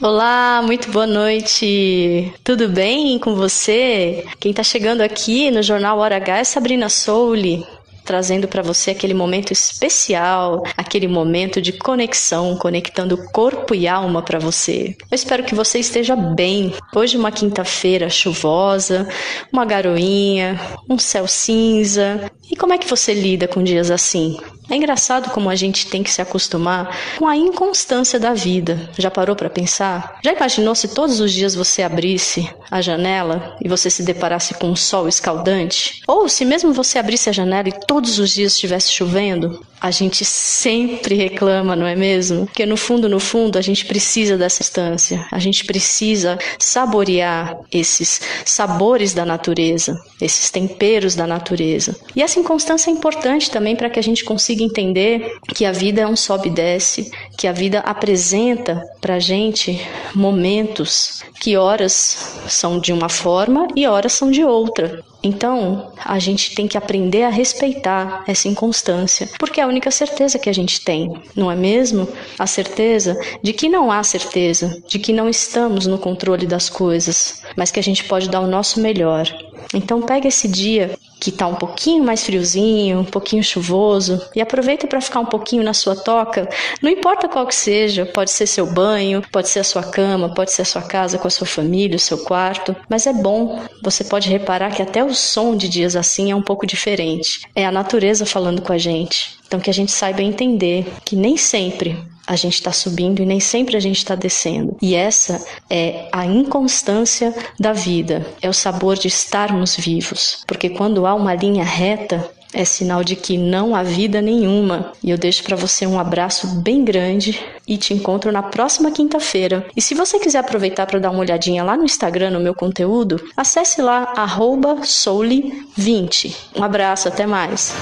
Olá, 0.00 0.60
muito 0.66 0.90
boa 0.90 1.06
noite. 1.06 2.34
Tudo 2.42 2.68
bem 2.68 3.16
com 3.20 3.36
você? 3.36 4.24
Quem 4.40 4.50
está 4.50 4.64
chegando 4.64 5.02
aqui 5.02 5.52
no 5.52 5.62
Jornal 5.62 5.98
Hora 5.98 6.16
H 6.16 6.38
é 6.38 6.44
Sabrina 6.44 6.88
Souli 6.88 7.64
trazendo 8.04 8.48
para 8.48 8.62
você 8.62 8.90
aquele 8.90 9.14
momento 9.14 9.52
especial, 9.52 10.62
aquele 10.76 11.08
momento 11.08 11.60
de 11.60 11.72
conexão, 11.72 12.56
conectando 12.56 13.16
corpo 13.32 13.74
e 13.74 13.86
alma 13.88 14.22
para 14.22 14.38
você. 14.38 14.96
Eu 15.10 15.14
espero 15.14 15.44
que 15.44 15.54
você 15.54 15.78
esteja 15.78 16.16
bem. 16.16 16.74
Hoje 16.94 17.16
uma 17.16 17.32
quinta-feira 17.32 18.08
chuvosa, 18.08 19.08
uma 19.52 19.64
garoinha, 19.64 20.60
um 20.88 20.98
céu 20.98 21.26
cinza. 21.26 22.30
E 22.50 22.56
como 22.56 22.72
é 22.72 22.78
que 22.78 22.88
você 22.88 23.14
lida 23.14 23.48
com 23.48 23.62
dias 23.62 23.90
assim? 23.90 24.38
É 24.70 24.76
engraçado 24.76 25.30
como 25.30 25.50
a 25.50 25.54
gente 25.54 25.88
tem 25.88 26.02
que 26.02 26.10
se 26.10 26.22
acostumar 26.22 26.96
com 27.18 27.26
a 27.26 27.36
inconstância 27.36 28.18
da 28.18 28.32
vida. 28.32 28.90
Já 28.96 29.10
parou 29.10 29.34
para 29.36 29.50
pensar? 29.50 30.18
Já 30.22 30.32
imaginou 30.32 30.74
se 30.74 30.88
todos 30.88 31.20
os 31.20 31.32
dias 31.32 31.54
você 31.54 31.82
abrisse 31.82 32.48
a 32.70 32.80
janela 32.80 33.56
e 33.62 33.68
você 33.68 33.90
se 33.90 34.02
deparasse 34.02 34.54
com 34.54 34.68
um 34.68 34.76
sol 34.76 35.08
escaldante? 35.08 36.00
Ou 36.06 36.28
se 36.28 36.44
mesmo 36.44 36.72
você 36.72 36.98
abrisse 36.98 37.28
a 37.28 37.32
janela 37.32 37.68
e 37.68 37.86
todos 37.86 38.18
os 38.18 38.30
dias 38.30 38.52
estivesse 38.52 38.92
chovendo? 38.92 39.64
A 39.82 39.90
gente 39.90 40.24
sempre 40.24 41.16
reclama, 41.16 41.74
não 41.74 41.84
é 41.84 41.96
mesmo? 41.96 42.46
Porque 42.46 42.64
no 42.64 42.76
fundo, 42.76 43.08
no 43.08 43.18
fundo, 43.18 43.58
a 43.58 43.60
gente 43.60 43.84
precisa 43.84 44.38
dessa 44.38 44.62
instância. 44.62 45.26
A 45.32 45.40
gente 45.40 45.64
precisa 45.64 46.38
saborear 46.56 47.58
esses 47.68 48.20
sabores 48.44 49.12
da 49.12 49.24
natureza, 49.24 50.00
esses 50.20 50.52
temperos 50.52 51.16
da 51.16 51.26
natureza. 51.26 51.96
E 52.14 52.22
essa 52.22 52.38
inconstância 52.38 52.90
é 52.90 52.92
importante 52.92 53.50
também 53.50 53.74
para 53.74 53.90
que 53.90 53.98
a 53.98 54.02
gente 54.02 54.24
consiga 54.24 54.62
entender 54.62 55.26
que 55.48 55.64
a 55.64 55.72
vida 55.72 56.02
é 56.02 56.06
um 56.06 56.14
sobe 56.14 56.48
e 56.48 56.52
desce, 56.52 57.10
que 57.36 57.48
a 57.48 57.52
vida 57.52 57.80
apresenta 57.80 58.80
para 59.00 59.18
gente 59.18 59.80
momentos 60.14 61.24
que 61.40 61.56
horas 61.56 62.38
são 62.46 62.78
de 62.78 62.92
uma 62.92 63.08
forma 63.08 63.66
e 63.74 63.84
horas 63.84 64.12
são 64.12 64.30
de 64.30 64.44
outra. 64.44 65.02
Então, 65.22 65.92
a 66.04 66.18
gente 66.18 66.54
tem 66.54 66.66
que 66.66 66.76
aprender 66.76 67.22
a 67.22 67.28
respeitar 67.28 68.24
essa 68.26 68.48
inconstância, 68.48 69.28
porque 69.38 69.60
é 69.60 69.64
a 69.64 69.68
única 69.68 69.90
certeza 69.90 70.38
que 70.38 70.50
a 70.50 70.52
gente 70.52 70.80
tem, 70.80 71.12
não 71.36 71.50
é 71.50 71.54
mesmo? 71.54 72.08
A 72.38 72.46
certeza 72.46 73.16
de 73.42 73.52
que 73.52 73.68
não 73.68 73.92
há 73.92 74.02
certeza, 74.02 74.82
de 74.86 74.98
que 74.98 75.12
não 75.12 75.28
estamos 75.28 75.86
no 75.86 75.98
controle 75.98 76.46
das 76.46 76.68
coisas, 76.68 77.42
mas 77.56 77.70
que 77.70 77.78
a 77.78 77.82
gente 77.82 78.04
pode 78.04 78.28
dar 78.28 78.40
o 78.40 78.46
nosso 78.48 78.80
melhor. 78.80 79.28
Então, 79.74 80.02
pega 80.02 80.28
esse 80.28 80.48
dia 80.48 80.96
que 81.22 81.30
está 81.30 81.46
um 81.46 81.54
pouquinho 81.54 82.02
mais 82.02 82.24
friozinho, 82.24 82.98
um 82.98 83.04
pouquinho 83.04 83.44
chuvoso, 83.44 84.20
e 84.34 84.40
aproveita 84.40 84.88
para 84.88 85.00
ficar 85.00 85.20
um 85.20 85.26
pouquinho 85.26 85.62
na 85.62 85.72
sua 85.72 85.94
toca, 85.94 86.48
não 86.82 86.90
importa 86.90 87.28
qual 87.28 87.46
que 87.46 87.54
seja, 87.54 88.04
pode 88.04 88.32
ser 88.32 88.44
seu 88.44 88.66
banho, 88.66 89.22
pode 89.30 89.48
ser 89.48 89.60
a 89.60 89.64
sua 89.64 89.84
cama, 89.84 90.34
pode 90.34 90.50
ser 90.50 90.62
a 90.62 90.64
sua 90.64 90.82
casa 90.82 91.18
com 91.18 91.28
a 91.28 91.30
sua 91.30 91.46
família, 91.46 91.94
o 91.94 92.00
seu 92.00 92.18
quarto, 92.18 92.74
mas 92.88 93.06
é 93.06 93.12
bom, 93.12 93.62
você 93.80 94.02
pode 94.02 94.28
reparar 94.28 94.74
que 94.74 94.82
até 94.82 95.04
o 95.04 95.14
som 95.14 95.56
de 95.56 95.68
dias 95.68 95.94
assim 95.94 96.32
é 96.32 96.34
um 96.34 96.42
pouco 96.42 96.66
diferente. 96.66 97.42
É 97.54 97.64
a 97.64 97.70
natureza 97.70 98.26
falando 98.26 98.60
com 98.60 98.72
a 98.72 98.78
gente. 98.78 99.38
Então 99.46 99.60
que 99.60 99.70
a 99.70 99.74
gente 99.74 99.92
saiba 99.92 100.22
entender 100.22 100.86
que 101.04 101.14
nem 101.14 101.36
sempre 101.36 101.96
a 102.26 102.36
gente 102.36 102.54
está 102.54 102.72
subindo 102.72 103.20
e 103.20 103.26
nem 103.26 103.40
sempre 103.40 103.76
a 103.76 103.80
gente 103.80 103.98
está 103.98 104.14
descendo. 104.14 104.76
E 104.80 104.94
essa 104.94 105.44
é 105.68 106.08
a 106.12 106.24
inconstância 106.24 107.34
da 107.58 107.72
vida, 107.72 108.26
é 108.40 108.48
o 108.48 108.54
sabor 108.54 108.96
de 108.96 109.08
estarmos 109.08 109.76
vivos. 109.76 110.44
Porque 110.46 110.70
quando 110.70 111.06
há 111.06 111.14
uma 111.14 111.34
linha 111.34 111.64
reta, 111.64 112.30
é 112.52 112.64
sinal 112.64 113.02
de 113.02 113.16
que 113.16 113.36
não 113.38 113.74
há 113.74 113.82
vida 113.82 114.20
nenhuma. 114.20 114.92
E 115.02 115.10
eu 115.10 115.18
deixo 115.18 115.42
para 115.42 115.56
você 115.56 115.84
um 115.86 115.98
abraço 115.98 116.46
bem 116.60 116.84
grande 116.84 117.40
e 117.66 117.78
te 117.78 117.94
encontro 117.94 118.30
na 118.30 118.42
próxima 118.42 118.90
quinta-feira. 118.90 119.66
E 119.74 119.80
se 119.80 119.94
você 119.94 120.18
quiser 120.18 120.40
aproveitar 120.40 120.86
para 120.86 120.98
dar 120.98 121.10
uma 121.10 121.20
olhadinha 121.20 121.64
lá 121.64 121.74
no 121.76 121.84
Instagram 121.84 122.28
no 122.30 122.40
meu 122.40 122.54
conteúdo, 122.54 123.18
acesse 123.36 123.80
lá 123.80 124.12
souli20. 124.14 126.34
Um 126.56 126.62
abraço, 126.62 127.08
até 127.08 127.26
mais. 127.26 127.74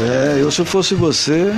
É, 0.00 0.40
eu 0.40 0.50
se 0.50 0.64
fosse 0.64 0.94
você, 0.94 1.52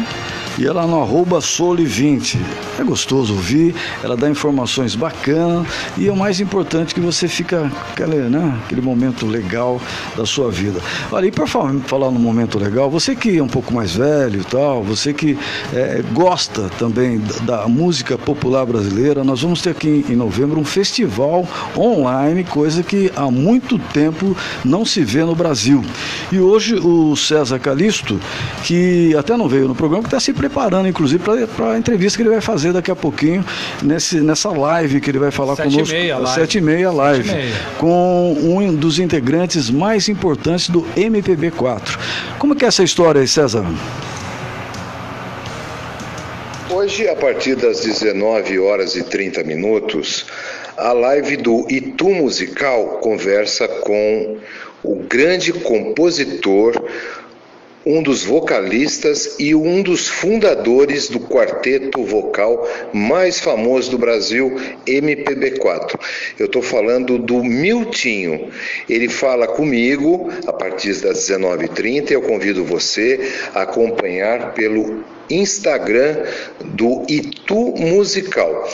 ia 0.59 0.73
lá 0.73 0.87
no 0.87 1.01
arroba 1.01 1.39
Sole20. 1.39 2.39
É 2.79 2.85
gostoso 2.85 3.35
ouvir, 3.35 3.75
ela 4.03 4.17
dá 4.17 4.29
informações 4.29 4.95
bacanas 4.95 5.67
e 5.97 6.09
é 6.09 6.13
o 6.13 6.17
mais 6.17 6.41
importante 6.41 6.95
que 6.95 7.01
você 7.01 7.29
fica 7.29 7.71
aquele, 7.91 8.29
né, 8.29 8.59
aquele 8.65 8.81
momento 8.81 9.27
legal 9.27 9.81
da 10.17 10.27
sua 10.27 10.51
vida. 10.51 10.81
Olha, 11.11 11.27
e 11.27 11.31
para 11.31 11.47
falar 11.47 12.11
no 12.11 12.19
momento 12.19 12.59
legal, 12.59 12.91
você 12.91 13.15
que 13.15 13.39
é 13.39 13.43
um 13.43 13.49
pouco 13.49 13.73
mais 13.73 13.95
velho 13.95 14.41
e 14.41 14.45
tal, 14.45 14.83
você 14.83 15.13
que 15.13 15.39
é, 15.73 16.03
gosta 16.13 16.71
também 16.79 17.19
da, 17.19 17.63
da 17.63 17.69
música 17.69 18.19
popular 18.19 18.67
brasileira, 18.67 19.25
nós 19.25 19.43
vamos 19.43 19.63
ter 19.63 19.71
aqui 19.71 20.05
em 20.09 20.17
novembro 20.17 20.61
um 20.61 20.65
festival 20.65 21.47
online, 21.77 22.45
coisa 22.45 22.83
que 22.83 23.11
há 23.17 23.31
muito 23.31 23.79
tempo 23.79 24.37
não 24.65 24.85
se 24.85 25.03
vê 25.03 25.25
no 25.25 25.35
Brasil. 25.35 25.85
E 26.31 26.39
hoje 26.39 26.75
o 26.75 27.17
César 27.17 27.59
Calisto, 27.59 28.21
que 28.65 29.15
até 29.17 29.37
não 29.37 29.49
veio 29.49 29.69
no 29.69 29.75
programa, 29.75 30.03
que 30.03 30.09
está 30.09 30.21
se 30.21 30.33
preparando, 30.43 30.89
inclusive, 30.89 31.23
para 31.23 31.73
a 31.73 31.79
entrevista 31.79 32.17
que 32.17 32.23
ele 32.23 32.31
vai 32.31 32.41
fazer 32.41 32.73
daqui 32.73 32.91
a 32.91 32.97
pouquinho, 32.97 33.45
nesse, 33.81 34.21
nessa 34.21 34.51
live 34.51 35.01
que 35.01 35.09
ele 35.09 35.21
vai 35.21 35.31
falar 35.31 35.55
sete 35.55 35.71
conosco. 35.71 35.95
E 35.95 35.99
meia, 35.99 36.17
às 36.17 36.23
live. 36.23 36.41
sete 36.41 36.59
e 36.59 36.61
meia 36.61 36.91
live. 36.91 37.29
Sete 37.29 37.39
e 37.39 37.43
meia. 37.43 37.55
Com 37.79 38.33
um 38.33 38.75
dos 38.75 38.99
integrantes 38.99 39.71
mais 39.71 40.09
importantes 40.09 40.69
do 40.69 40.83
MPB4. 40.97 41.97
Como 42.41 42.57
que 42.57 42.65
é 42.65 42.69
essa 42.69 42.83
história 42.83 43.21
aí, 43.21 43.29
César? 43.29 43.65
Hoje, 46.69 47.09
a 47.09 47.15
partir 47.15 47.55
das 47.55 47.83
19 47.83 48.59
horas 48.59 48.97
e 48.97 49.05
30 49.05 49.45
minutos, 49.45 50.27
a 50.77 50.93
live 50.93 51.37
do 51.37 51.67
Itu 51.71 52.09
Musical 52.09 52.99
conversa 53.01 53.69
com 53.69 54.39
o 54.83 54.97
grande 54.97 55.53
compositor, 55.53 56.75
um 57.85 58.03
dos 58.03 58.23
vocalistas 58.25 59.37
e 59.39 59.55
um 59.55 59.83
dos 59.83 60.09
fundadores 60.09 61.09
do 61.09 61.21
quarteto 61.21 62.05
vocal 62.05 62.69
mais 62.93 63.41
famoso 63.41 63.91
do 63.91 63.99
Brasil, 63.99 64.55
MPB4. 64.87 65.99
Eu 66.39 66.47
estou 66.47 66.63
falando 66.63 67.19
do 67.19 67.43
Miltinho. 67.43 68.51
Ele 68.89 69.09
fala 69.09 69.47
comigo 69.47 70.31
a 70.47 70.53
partir 70.53 70.95
das 71.01 71.29
19h30 71.29 72.11
eu 72.11 72.23
convido 72.23 72.65
você 72.65 73.33
a 73.55 73.63
acompanhar 73.63 74.53
pelo 74.53 75.05
Instagram 75.33 76.25
do 76.61 77.05
Itu 77.09 77.75
Musical. 77.77 78.69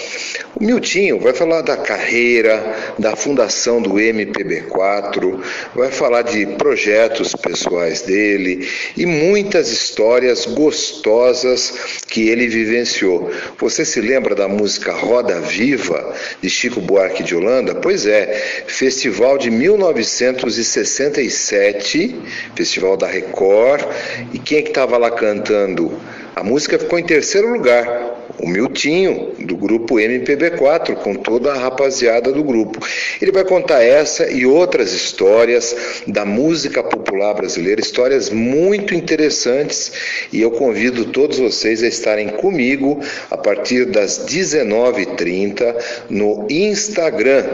O 0.54 0.64
Miltinho 0.64 1.20
vai 1.20 1.32
falar 1.32 1.62
da 1.62 1.76
carreira, 1.76 2.94
da 2.98 3.14
fundação 3.14 3.80
do 3.80 3.94
MPB4, 3.94 5.40
vai 5.74 5.90
falar 5.90 6.22
de 6.22 6.46
projetos 6.56 7.34
pessoais 7.34 8.02
dele 8.02 8.68
e 8.96 9.06
muitas 9.06 9.70
histórias 9.70 10.46
gostosas 10.46 12.02
que 12.08 12.28
ele 12.28 12.48
vivenciou. 12.48 13.30
Você 13.58 13.84
se 13.84 14.00
lembra 14.00 14.34
da 14.34 14.48
música 14.48 14.92
Roda 14.92 15.40
Viva 15.40 16.12
de 16.42 16.50
Chico 16.50 16.80
Buarque 16.80 17.22
de 17.22 17.36
Holanda? 17.36 17.76
Pois 17.76 18.04
é, 18.06 18.64
festival 18.66 19.38
de 19.38 19.50
1967, 19.50 22.16
festival 22.56 22.96
da 22.96 23.06
Record, 23.06 23.86
e 24.32 24.38
quem 24.38 24.58
é 24.58 24.62
que 24.62 24.70
estava 24.70 24.98
lá 24.98 25.10
cantando? 25.10 25.92
A 26.38 26.44
música 26.44 26.78
ficou 26.78 27.00
em 27.00 27.02
terceiro 27.02 27.52
lugar, 27.52 28.28
o 28.38 28.46
Miltinho, 28.46 29.32
do 29.40 29.56
grupo 29.56 29.96
MPB4, 29.96 30.94
com 30.94 31.16
toda 31.16 31.50
a 31.50 31.58
rapaziada 31.58 32.30
do 32.30 32.44
grupo. 32.44 32.78
Ele 33.20 33.32
vai 33.32 33.42
contar 33.42 33.82
essa 33.82 34.30
e 34.30 34.46
outras 34.46 34.92
histórias 34.92 35.74
da 36.06 36.24
música 36.24 36.80
popular 36.80 37.34
brasileira, 37.34 37.80
histórias 37.80 38.30
muito 38.30 38.94
interessantes, 38.94 39.90
e 40.32 40.40
eu 40.40 40.52
convido 40.52 41.06
todos 41.06 41.40
vocês 41.40 41.82
a 41.82 41.88
estarem 41.88 42.28
comigo 42.28 43.00
a 43.32 43.36
partir 43.36 43.86
das 43.86 44.24
19h30 44.24 45.74
no 46.08 46.46
Instagram. 46.48 47.46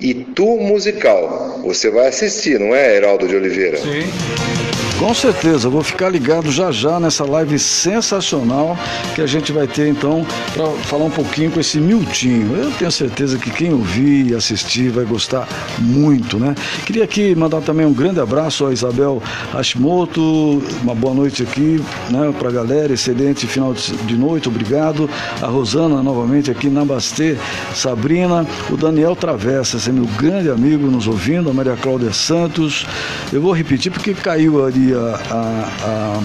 Itu 0.00 0.58
Musical. 0.58 1.60
Você 1.62 1.88
vai 1.88 2.08
assistir, 2.08 2.58
não 2.58 2.74
é, 2.74 2.96
Heraldo 2.96 3.28
de 3.28 3.36
Oliveira? 3.36 3.76
Sim. 3.76 4.83
Com 4.98 5.12
certeza, 5.12 5.68
vou 5.68 5.82
ficar 5.82 6.08
ligado 6.08 6.52
já 6.52 6.70
já 6.70 7.00
nessa 7.00 7.24
live 7.24 7.58
sensacional 7.58 8.78
que 9.14 9.20
a 9.20 9.26
gente 9.26 9.50
vai 9.50 9.66
ter 9.66 9.88
então 9.88 10.24
para 10.54 10.66
falar 10.84 11.04
um 11.04 11.10
pouquinho 11.10 11.50
com 11.50 11.58
esse 11.58 11.78
Miltinho. 11.78 12.56
Eu 12.56 12.70
tenho 12.70 12.90
certeza 12.92 13.36
que 13.36 13.50
quem 13.50 13.72
ouvir 13.72 14.30
e 14.30 14.34
assistir 14.34 14.90
vai 14.90 15.04
gostar 15.04 15.48
muito, 15.80 16.38
né? 16.38 16.54
Queria 16.86 17.04
aqui 17.04 17.34
mandar 17.34 17.60
também 17.60 17.84
um 17.84 17.92
grande 17.92 18.20
abraço 18.20 18.66
a 18.66 18.72
Isabel 18.72 19.20
Hashimoto, 19.52 20.62
uma 20.82 20.94
boa 20.94 21.12
noite 21.12 21.42
aqui, 21.42 21.82
né, 22.10 22.32
para 22.38 22.48
a 22.48 22.52
galera, 22.52 22.92
excelente 22.92 23.46
final 23.48 23.74
de 23.74 24.16
noite, 24.16 24.48
obrigado. 24.48 25.10
A 25.42 25.46
Rosana 25.46 26.02
novamente 26.02 26.50
aqui 26.52 26.70
na 26.70 26.84
Bastê, 26.84 27.36
Sabrina, 27.74 28.46
o 28.70 28.76
Daniel 28.76 29.16
Travessa, 29.16 29.76
esse 29.76 29.90
é 29.90 29.92
meu 29.92 30.06
grande 30.16 30.48
amigo 30.48 30.86
nos 30.86 31.08
ouvindo, 31.08 31.50
a 31.50 31.52
Maria 31.52 31.76
Cláudia 31.76 32.12
Santos. 32.12 32.86
Eu 33.32 33.42
vou 33.42 33.52
repetir 33.52 33.90
porque 33.90 34.14
caiu 34.14 34.64
ali 34.64 34.83
a, 34.92 35.20
a, 35.30 36.20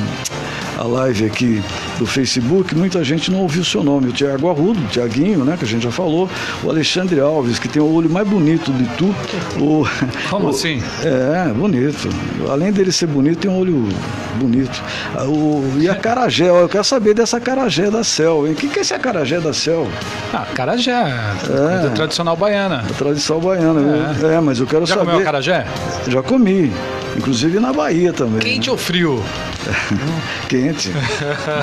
a, 0.78 0.84
a 0.84 0.88
live 0.88 1.26
aqui 1.26 1.64
do 1.98 2.06
Facebook, 2.06 2.74
muita 2.74 3.04
gente 3.04 3.30
não 3.30 3.42
ouviu 3.42 3.62
o 3.62 3.66
seu 3.66 3.84
nome. 3.84 4.10
O 4.10 4.12
Tiago 4.12 4.50
Arrudo, 4.50 4.80
o 4.80 4.88
Tiaguinho, 4.88 5.44
né, 5.44 5.56
que 5.58 5.66
a 5.66 5.68
gente 5.68 5.84
já 5.84 5.92
falou, 5.92 6.30
o 6.64 6.70
Alexandre 6.70 7.20
Alves, 7.20 7.60
que 7.60 7.68
tem 7.68 7.82
o 7.82 7.94
olho 7.94 8.10
mais 8.10 8.28
bonito 8.28 8.72
de 8.72 8.86
tu. 8.96 9.14
O, 9.60 9.86
Como 10.30 10.48
o, 10.48 10.50
assim? 10.50 10.82
É, 11.04 11.52
bonito. 11.54 12.10
Além 12.50 12.72
dele 12.72 12.92
ser 12.92 13.08
bonito, 13.08 13.40
tem 13.40 13.52
um 13.52 13.60
olho 13.60 13.88
bonito. 14.36 14.82
O, 15.28 15.64
e 15.80 15.90
a 15.90 15.96
Carajé, 15.96 16.50
eu 16.50 16.70
quero 16.70 16.84
saber 16.84 17.14
dessa 17.14 17.40
Carajé 17.40 17.92
da 17.92 18.04
Cel, 18.04 18.48
hein? 18.48 18.54
O 18.54 18.56
que, 18.56 18.68
que 18.68 18.80
é 18.80 18.82
esse 18.82 18.98
Carajé 18.98 19.40
da 19.40 19.54
Cel? 19.54 19.88
Ah, 20.34 20.46
Carajé, 20.54 20.92
é. 20.92 21.90
tradicional 21.90 22.36
baiana. 22.36 22.86
A 22.90 22.94
tradição 22.94 23.40
baiana, 23.40 23.82
é. 24.22 24.36
é, 24.36 24.40
mas 24.40 24.60
eu 24.60 24.66
quero 24.66 24.86
Já 24.86 24.96
saber. 24.96 25.06
Já 25.06 25.12
comeu 25.12 25.26
Carajé? 25.26 25.68
Já 26.08 26.24
comi. 26.24 26.72
Inclusive 27.18 27.60
na 27.60 27.74
Bahia 27.74 28.14
também. 28.14 28.40
Quente 28.40 28.68
né? 28.68 28.72
ou 28.72 28.78
frio? 28.78 29.24
Quente. 30.48 30.92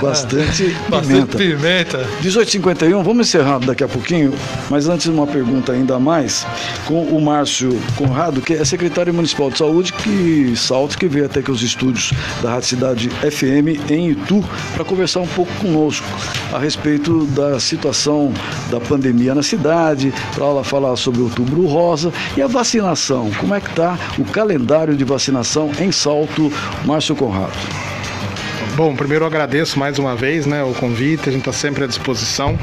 Bastante 0.01 0.64
pimenta. 0.64 0.90
Bastante 0.90 1.36
pimenta. 1.36 1.99
1851, 2.20 3.03
vamos 3.03 3.28
encerrar 3.28 3.59
daqui 3.61 3.84
a 3.84 3.88
pouquinho, 3.88 4.32
mas 4.70 4.88
antes 4.88 5.07
uma 5.07 5.26
pergunta 5.26 5.72
ainda 5.72 5.99
mais 5.99 6.47
com 6.84 7.03
o 7.05 7.20
Márcio 7.20 7.70
Conrado, 7.97 8.40
que 8.40 8.55
é 8.55 8.64
secretário 8.64 9.12
municipal 9.12 9.51
de 9.51 9.59
saúde, 9.59 9.92
que 9.92 10.55
salto 10.57 10.99
que 10.99 11.09
veio 11.09 11.26
até 11.26 11.40
aqui 11.40 11.51
os 11.51 11.62
estúdios 11.62 12.12
da 12.42 12.51
Rádio 12.51 12.68
Cidade 12.68 13.09
FM 13.09 13.90
em 13.90 14.11
Itu 14.11 14.44
para 14.74 14.84
conversar 14.84 15.20
um 15.20 15.26
pouco 15.28 15.53
conosco 15.55 16.07
a 16.53 16.59
respeito 16.59 17.24
da 17.26 17.59
situação 17.61 18.32
da 18.70 18.80
pandemia 18.80 19.34
na 19.34 19.42
cidade, 19.42 20.12
para 20.34 20.44
ela 20.44 20.64
falar 20.64 20.97
sobre 20.97 21.20
o 21.20 21.24
outubro 21.24 21.66
rosa 21.66 22.12
e 22.36 22.42
a 22.42 22.47
vacinação. 22.47 23.30
Como 23.38 23.55
é 23.55 23.61
que 23.61 23.70
está 23.70 23.99
o 24.18 24.24
calendário 24.24 24.97
de 24.97 25.05
vacinação 25.05 25.70
em 25.78 25.92
Salto, 25.92 26.53
Márcio 26.84 27.14
Conrado? 27.14 27.95
Bom, 28.77 28.95
primeiro 28.95 29.24
eu 29.24 29.29
agradeço 29.29 29.79
mais 29.79 29.99
uma 29.99 30.14
vez 30.14 30.45
né, 30.45 30.62
o 30.62 30.74
convite, 30.74 31.31
a 31.31 31.33
gente 31.33 31.41
está 31.41 31.53
sempre 31.53 31.85
à 31.85 31.87
disposição. 31.87 32.59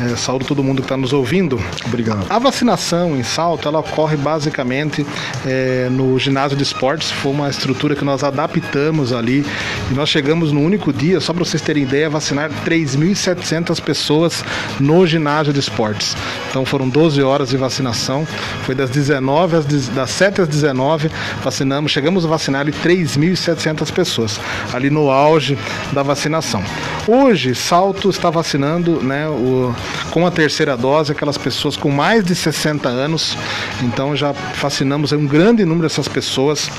É, 0.00 0.16
saúdo 0.16 0.44
todo 0.44 0.62
mundo 0.62 0.82
que 0.82 0.86
está 0.86 0.96
nos 0.96 1.12
ouvindo. 1.12 1.60
Obrigado. 1.86 2.26
A 2.28 2.38
vacinação 2.38 3.16
em 3.16 3.22
Salto, 3.22 3.66
ela 3.66 3.78
ocorre 3.80 4.16
basicamente 4.16 5.06
é, 5.44 5.88
no 5.90 6.18
ginásio 6.18 6.56
de 6.56 6.62
esportes. 6.62 7.10
Foi 7.10 7.32
uma 7.32 7.48
estrutura 7.48 7.94
que 7.94 8.04
nós 8.04 8.22
adaptamos 8.22 9.12
ali 9.12 9.44
e 9.90 9.94
nós 9.94 10.08
chegamos 10.08 10.52
no 10.52 10.60
único 10.60 10.92
dia, 10.92 11.20
só 11.20 11.32
para 11.32 11.44
vocês 11.44 11.62
terem 11.62 11.82
ideia, 11.82 12.06
a 12.06 12.10
vacinar 12.10 12.50
3.700 12.64 13.80
pessoas 13.80 14.44
no 14.78 15.06
ginásio 15.06 15.52
de 15.52 15.60
esportes. 15.60 16.16
Então 16.50 16.64
foram 16.64 16.88
12 16.88 17.22
horas 17.22 17.50
de 17.50 17.56
vacinação. 17.56 18.26
Foi 18.64 18.74
das 18.74 18.90
19 18.90 19.56
às 19.56 19.66
das 19.88 20.10
7 20.10 20.42
às 20.42 20.48
19 20.48 21.10
vacinamos, 21.42 21.92
chegamos 21.92 22.24
a 22.24 22.28
vacinar 22.28 22.66
3.700 22.66 23.92
pessoas 23.92 24.40
ali 24.72 24.90
no 24.90 25.10
auge 25.10 25.58
da 25.92 26.02
vacinação. 26.02 26.62
Hoje, 27.06 27.54
Salto 27.54 28.10
está 28.10 28.30
vacinando, 28.30 29.00
né, 29.02 29.28
o 29.28 29.74
com 30.10 30.26
a 30.26 30.30
terceira 30.30 30.76
dose, 30.76 31.12
aquelas 31.12 31.36
pessoas 31.38 31.76
com 31.76 31.90
mais 31.90 32.24
de 32.24 32.34
60 32.34 32.88
anos. 32.88 33.36
Então 33.82 34.16
já 34.16 34.32
vacinamos 34.60 35.12
um 35.12 35.26
grande 35.26 35.64
número 35.64 35.88
dessas 35.88 36.08
pessoas. 36.08 36.70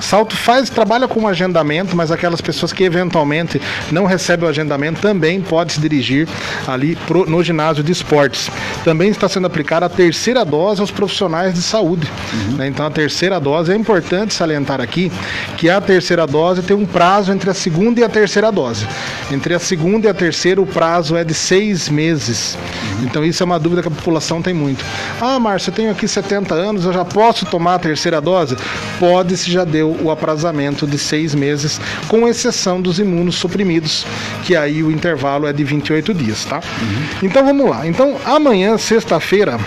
Salto 0.00 0.36
faz, 0.36 0.68
trabalha 0.70 1.08
com 1.08 1.26
agendamento, 1.26 1.96
mas 1.96 2.10
aquelas 2.10 2.40
pessoas 2.40 2.72
que 2.72 2.84
eventualmente 2.84 3.60
não 3.90 4.04
recebem 4.04 4.46
o 4.46 4.48
agendamento 4.48 5.00
também 5.00 5.40
pode 5.40 5.72
se 5.72 5.80
dirigir 5.80 6.28
ali 6.66 6.96
pro, 7.06 7.28
no 7.28 7.42
ginásio 7.42 7.82
de 7.82 7.92
esportes. 7.92 8.50
Também 8.84 9.10
está 9.10 9.28
sendo 9.28 9.46
aplicada 9.46 9.86
a 9.86 9.88
terceira 9.88 10.44
dose 10.44 10.80
aos 10.80 10.90
profissionais 10.90 11.54
de 11.54 11.62
saúde. 11.62 12.10
Uhum. 12.32 12.56
Né? 12.56 12.68
Então 12.68 12.86
a 12.86 12.90
terceira 12.90 13.38
dose 13.40 13.72
é 13.72 13.76
importante 13.76 14.34
salientar 14.34 14.80
aqui 14.80 15.10
que 15.56 15.70
a 15.70 15.80
terceira 15.80 16.26
dose 16.26 16.62
tem 16.62 16.76
um 16.76 16.86
prazo 16.86 17.32
entre 17.32 17.50
a 17.50 17.54
segunda 17.54 18.00
e 18.00 18.04
a 18.04 18.08
terceira 18.08 18.50
dose. 18.50 18.86
Entre 19.30 19.54
a 19.54 19.58
segunda 19.58 20.06
e 20.06 20.10
a 20.10 20.14
terceira 20.14 20.60
o 20.60 20.66
prazo 20.66 21.16
é 21.16 21.24
de 21.24 21.34
seis 21.34 21.88
meses. 21.88 22.56
Uhum. 22.56 23.04
Então 23.04 23.24
isso 23.24 23.42
é 23.42 23.46
uma 23.46 23.58
dúvida 23.58 23.82
que 23.82 23.88
a 23.88 23.90
população 23.90 24.42
tem 24.42 24.54
muito. 24.54 24.84
Ah, 25.20 25.38
Márcio, 25.38 25.70
eu 25.70 25.74
tenho 25.74 25.90
aqui 25.90 26.06
70 26.06 26.54
anos, 26.54 26.84
eu 26.84 26.92
já 26.92 27.04
posso 27.04 27.46
tomar 27.46 27.74
a 27.74 27.78
terceira 27.78 28.20
dose? 28.20 28.56
Pode 28.98 29.36
se 29.36 29.50
já 29.50 29.64
deu 29.64 29.96
o 30.02 30.10
aprazamento 30.10 30.86
de 30.86 30.98
seis 30.98 31.34
meses, 31.34 31.80
com 32.08 32.28
exceção 32.28 32.80
dos 32.80 32.98
imunossuprimidos, 32.98 34.06
que 34.44 34.56
aí 34.56 34.82
o 34.82 34.90
intervalo 34.90 35.46
é 35.46 35.52
de 35.52 35.64
28 35.64 36.14
dias, 36.14 36.44
tá? 36.44 36.56
Uhum. 36.56 37.18
Então 37.22 37.44
vamos 37.44 37.68
lá. 37.68 37.86
Então 37.86 38.16
amanhã, 38.24 38.78
sexta-feira, 38.78 39.58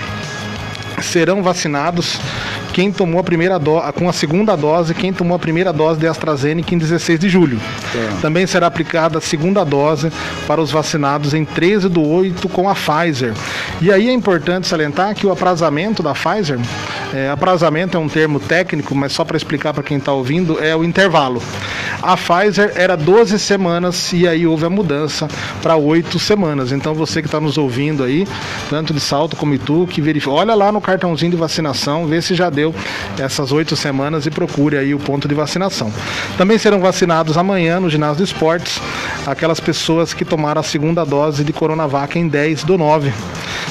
serão 1.01 1.43
vacinados 1.43 2.19
quem 2.77 2.91
tomou 2.91 3.19
a 3.19 3.23
primeira 3.23 3.57
dose, 3.57 3.91
com 3.93 4.07
a 4.07 4.13
segunda 4.13 4.55
dose, 4.55 4.93
quem 4.93 5.11
tomou 5.11 5.35
a 5.35 5.39
primeira 5.39 5.73
dose 5.73 5.99
de 5.99 6.05
AstraZeneca 6.05 6.75
em 6.75 6.77
16 6.77 7.19
de 7.19 7.27
julho. 7.27 7.59
É. 7.95 8.21
Também 8.21 8.45
será 8.45 8.67
aplicada 8.67 9.17
a 9.17 9.21
segunda 9.21 9.63
dose 9.63 10.11
para 10.45 10.61
os 10.61 10.69
vacinados 10.69 11.33
em 11.33 11.43
13 11.43 11.89
do 11.89 12.07
8 12.07 12.47
com 12.49 12.69
a 12.69 12.75
Pfizer. 12.75 13.33
E 13.81 13.91
aí 13.91 14.07
é 14.07 14.13
importante 14.13 14.67
salientar 14.67 15.15
que 15.15 15.25
o 15.25 15.31
aprazamento 15.31 16.03
da 16.03 16.13
Pfizer, 16.13 16.59
é, 17.13 17.29
aprazamento 17.29 17.97
é 17.97 17.99
um 17.99 18.09
termo 18.09 18.39
técnico, 18.39 18.93
mas 18.93 19.11
só 19.11 19.23
para 19.23 19.37
explicar 19.37 19.73
para 19.73 19.83
quem 19.83 19.97
está 19.97 20.11
ouvindo, 20.11 20.63
é 20.63 20.75
o 20.75 20.83
intervalo. 20.83 21.41
A 22.01 22.15
Pfizer 22.15 22.73
era 22.75 22.95
12 22.95 23.39
semanas 23.39 24.13
e 24.13 24.27
aí 24.27 24.45
houve 24.45 24.65
a 24.65 24.69
mudança 24.69 25.27
para 25.61 25.75
8 25.75 26.19
semanas. 26.19 26.71
Então 26.71 26.93
você 26.93 27.21
que 27.21 27.27
está 27.27 27.39
nos 27.39 27.57
ouvindo 27.57 28.03
aí, 28.03 28.27
tanto 28.69 28.93
de 28.93 28.99
salto 28.99 29.35
como 29.35 29.53
Itu, 29.53 29.87
que 29.87 30.01
verifica, 30.01 30.31
olha 30.31 30.53
lá 30.53 30.71
no 30.71 30.81
cartãozinho 30.81 31.31
de 31.31 31.37
vacinação, 31.37 32.05
vê 32.05 32.21
se 32.21 32.35
já 32.35 32.49
deu 32.49 32.73
essas 33.17 33.51
oito 33.51 33.75
semanas 33.75 34.25
e 34.25 34.29
procure 34.29 34.77
aí 34.77 34.93
o 34.93 34.99
ponto 34.99 35.27
de 35.27 35.33
vacinação. 35.33 35.91
Também 36.37 36.57
serão 36.57 36.79
vacinados 36.79 37.37
amanhã 37.37 37.79
no 37.79 37.89
ginásio 37.89 38.17
de 38.17 38.31
esportes 38.31 38.81
aquelas 39.25 39.59
pessoas 39.59 40.13
que 40.13 40.23
tomaram 40.23 40.61
a 40.61 40.63
segunda 40.63 41.03
dose 41.05 41.43
de 41.43 41.53
Coronavac 41.53 42.17
em 42.17 42.27
10 42.27 42.63
do 42.63 42.77
9. 42.77 43.11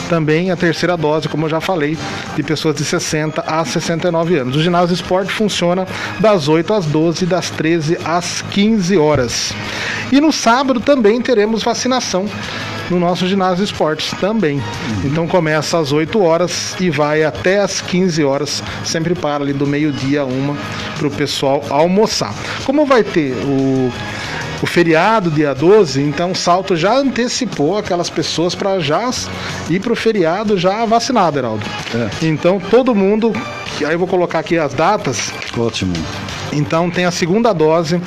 Também 0.09 0.51
a 0.51 0.57
terceira 0.57 0.97
dose, 0.97 1.28
como 1.28 1.47
eu 1.47 1.51
já 1.51 1.61
falei, 1.61 1.99
de 2.34 2.42
pessoas 2.42 2.76
de 2.76 2.84
60 2.84 3.42
a 3.47 3.64
69 3.64 4.36
anos. 4.38 4.57
O 4.57 4.62
ginásio 4.62 4.94
esporte 4.94 5.32
funciona 5.32 5.86
das 6.20 6.49
8 6.49 6.72
às 6.74 6.86
12 6.86 7.26
das 7.26 7.51
13 7.51 7.99
às 8.05 8.42
15 8.42 8.97
horas. 8.97 9.53
E 10.12 10.20
no 10.20 10.32
sábado 10.32 10.80
também 10.80 11.20
teremos 11.20 11.62
vacinação 11.62 12.26
no 12.90 13.01
nosso 13.01 13.26
ginásio 13.26 13.64
esportes 13.64 14.12
também. 14.20 14.59
Uhum. 14.59 15.01
Então 15.05 15.26
começa 15.26 15.78
às 15.78 15.92
8 15.92 16.20
horas 16.22 16.76
e 16.80 16.90
vai 16.90 17.24
até 17.24 17.61
às 17.61 17.80
15 17.80 18.24
horas, 18.24 18.62
sempre 18.84 19.14
para 19.14 19.42
ali 19.42 19.53
do 19.53 19.66
meio-dia 19.66 20.22
a 20.22 20.24
uma, 20.24 20.57
para 20.97 21.09
o 21.09 21.11
pessoal 21.11 21.64
almoçar. 21.68 22.34
Como 22.64 22.86
vai 22.86 23.03
ter 23.03 23.32
o 23.44 23.92
o 24.63 24.67
feriado 24.67 25.31
dia 25.31 25.55
12, 25.55 26.01
então 26.03 26.33
o 26.33 26.35
Salto 26.35 26.77
já 26.77 26.97
antecipou 26.97 27.77
aquelas 27.77 28.09
pessoas 28.11 28.55
para 28.55 28.81
já 28.81 29.11
ir 29.69 29.81
para 29.81 29.93
o 29.93 29.97
feriado 29.97 30.59
já 30.59 30.85
vacinado, 30.85 31.39
Heraldo. 31.39 31.65
É. 31.95 32.27
Então 32.27 32.59
todo 32.59 32.95
mundo, 32.95 33.33
aí 33.85 33.93
eu 33.93 33.99
vou 33.99 34.09
colocar 34.09 34.39
aqui 34.39 34.59
as 34.59 34.75
datas. 34.75 35.33
Ótimo. 35.57 35.93
Então 36.53 36.90
tem 36.90 37.05
a 37.05 37.11
segunda 37.11 37.53
dose 37.53 38.01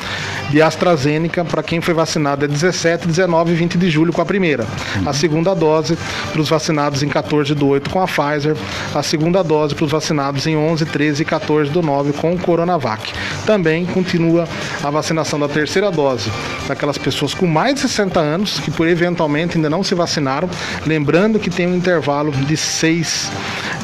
de 0.49 0.61
AstraZeneca 0.61 1.45
para 1.45 1.61
quem 1.61 1.79
foi 1.81 1.93
vacinado 1.93 2.45
é 2.45 2.47
17, 2.47 3.07
19 3.07 3.51
e 3.51 3.55
20 3.55 3.77
de 3.77 3.89
julho 3.89 4.11
com 4.11 4.21
a 4.21 4.25
primeira. 4.25 4.65
A 5.05 5.13
segunda 5.13 5.53
dose 5.53 5.97
para 6.31 6.41
os 6.41 6.49
vacinados 6.49 7.03
em 7.03 7.09
14 7.09 7.53
do 7.53 7.67
8 7.67 7.89
com 7.89 8.01
a 8.01 8.07
Pfizer. 8.07 8.55
A 8.93 9.03
segunda 9.03 9.43
dose 9.43 9.75
para 9.75 9.85
os 9.85 9.91
vacinados 9.91 10.47
em 10.47 10.57
11, 10.57 10.85
13 10.85 11.21
e 11.21 11.25
14 11.25 11.69
do 11.69 11.81
9 11.81 12.13
com 12.13 12.33
o 12.33 12.39
Coronavac. 12.39 13.13
Também 13.45 13.85
continua 13.85 14.47
a 14.83 14.89
vacinação 14.89 15.39
da 15.39 15.47
terceira 15.47 15.91
dose 15.91 16.31
daquelas 16.67 16.97
pessoas 16.97 17.33
com 17.33 17.47
mais 17.47 17.75
de 17.75 17.81
60 17.81 18.19
anos 18.19 18.59
que 18.59 18.71
por 18.71 18.87
eventualmente 18.87 19.57
ainda 19.57 19.69
não 19.69 19.83
se 19.83 19.93
vacinaram. 19.93 20.49
Lembrando 20.85 21.39
que 21.39 21.49
tem 21.49 21.67
um 21.67 21.75
intervalo 21.75 22.31
de 22.31 22.57
seis, 22.57 23.31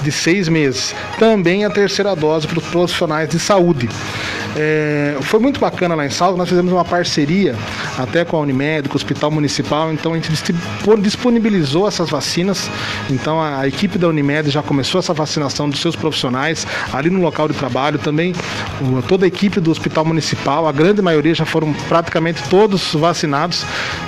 de 0.03 0.11
seis 0.11 0.47
meses. 0.47 0.95
Também 1.19 1.65
a 1.65 1.69
terceira 1.69 2.15
dose 2.15 2.47
para 2.47 2.59
os 2.59 2.65
profissionais 2.65 3.29
de 3.29 3.39
saúde. 3.39 3.89
É, 4.57 5.17
foi 5.21 5.39
muito 5.39 5.59
bacana 5.59 5.95
lá 5.95 6.05
em 6.05 6.09
Salto, 6.09 6.37
nós 6.37 6.47
fizemos 6.47 6.71
uma 6.71 6.85
parceria 6.85 7.55
até 7.97 8.23
com 8.23 8.37
a 8.37 8.39
Unimed, 8.39 8.87
com 8.87 8.93
o 8.93 8.95
Hospital 8.95 9.29
Municipal, 9.29 9.91
então 9.91 10.13
a 10.13 10.15
gente 10.15 10.31
disponibilizou 11.01 11.87
essas 11.87 12.09
vacinas. 12.09 12.69
Então 13.09 13.41
a 13.41 13.67
equipe 13.67 13.97
da 13.97 14.07
Unimed 14.07 14.49
já 14.49 14.63
começou 14.63 14.99
essa 14.99 15.13
vacinação 15.13 15.69
dos 15.69 15.81
seus 15.81 15.95
profissionais 15.95 16.65
ali 16.93 17.09
no 17.09 17.21
local 17.21 17.49
de 17.49 17.53
trabalho, 17.53 17.99
também 17.99 18.33
toda 19.09 19.25
a 19.25 19.27
equipe 19.27 19.59
do 19.59 19.71
Hospital 19.71 20.05
Municipal, 20.05 20.67
a 20.67 20.71
grande 20.71 21.01
maioria 21.01 21.35
já 21.35 21.45
foram 21.45 21.73
praticamente 21.89 22.41
todos 22.49 22.93
vacinados. 22.93 23.65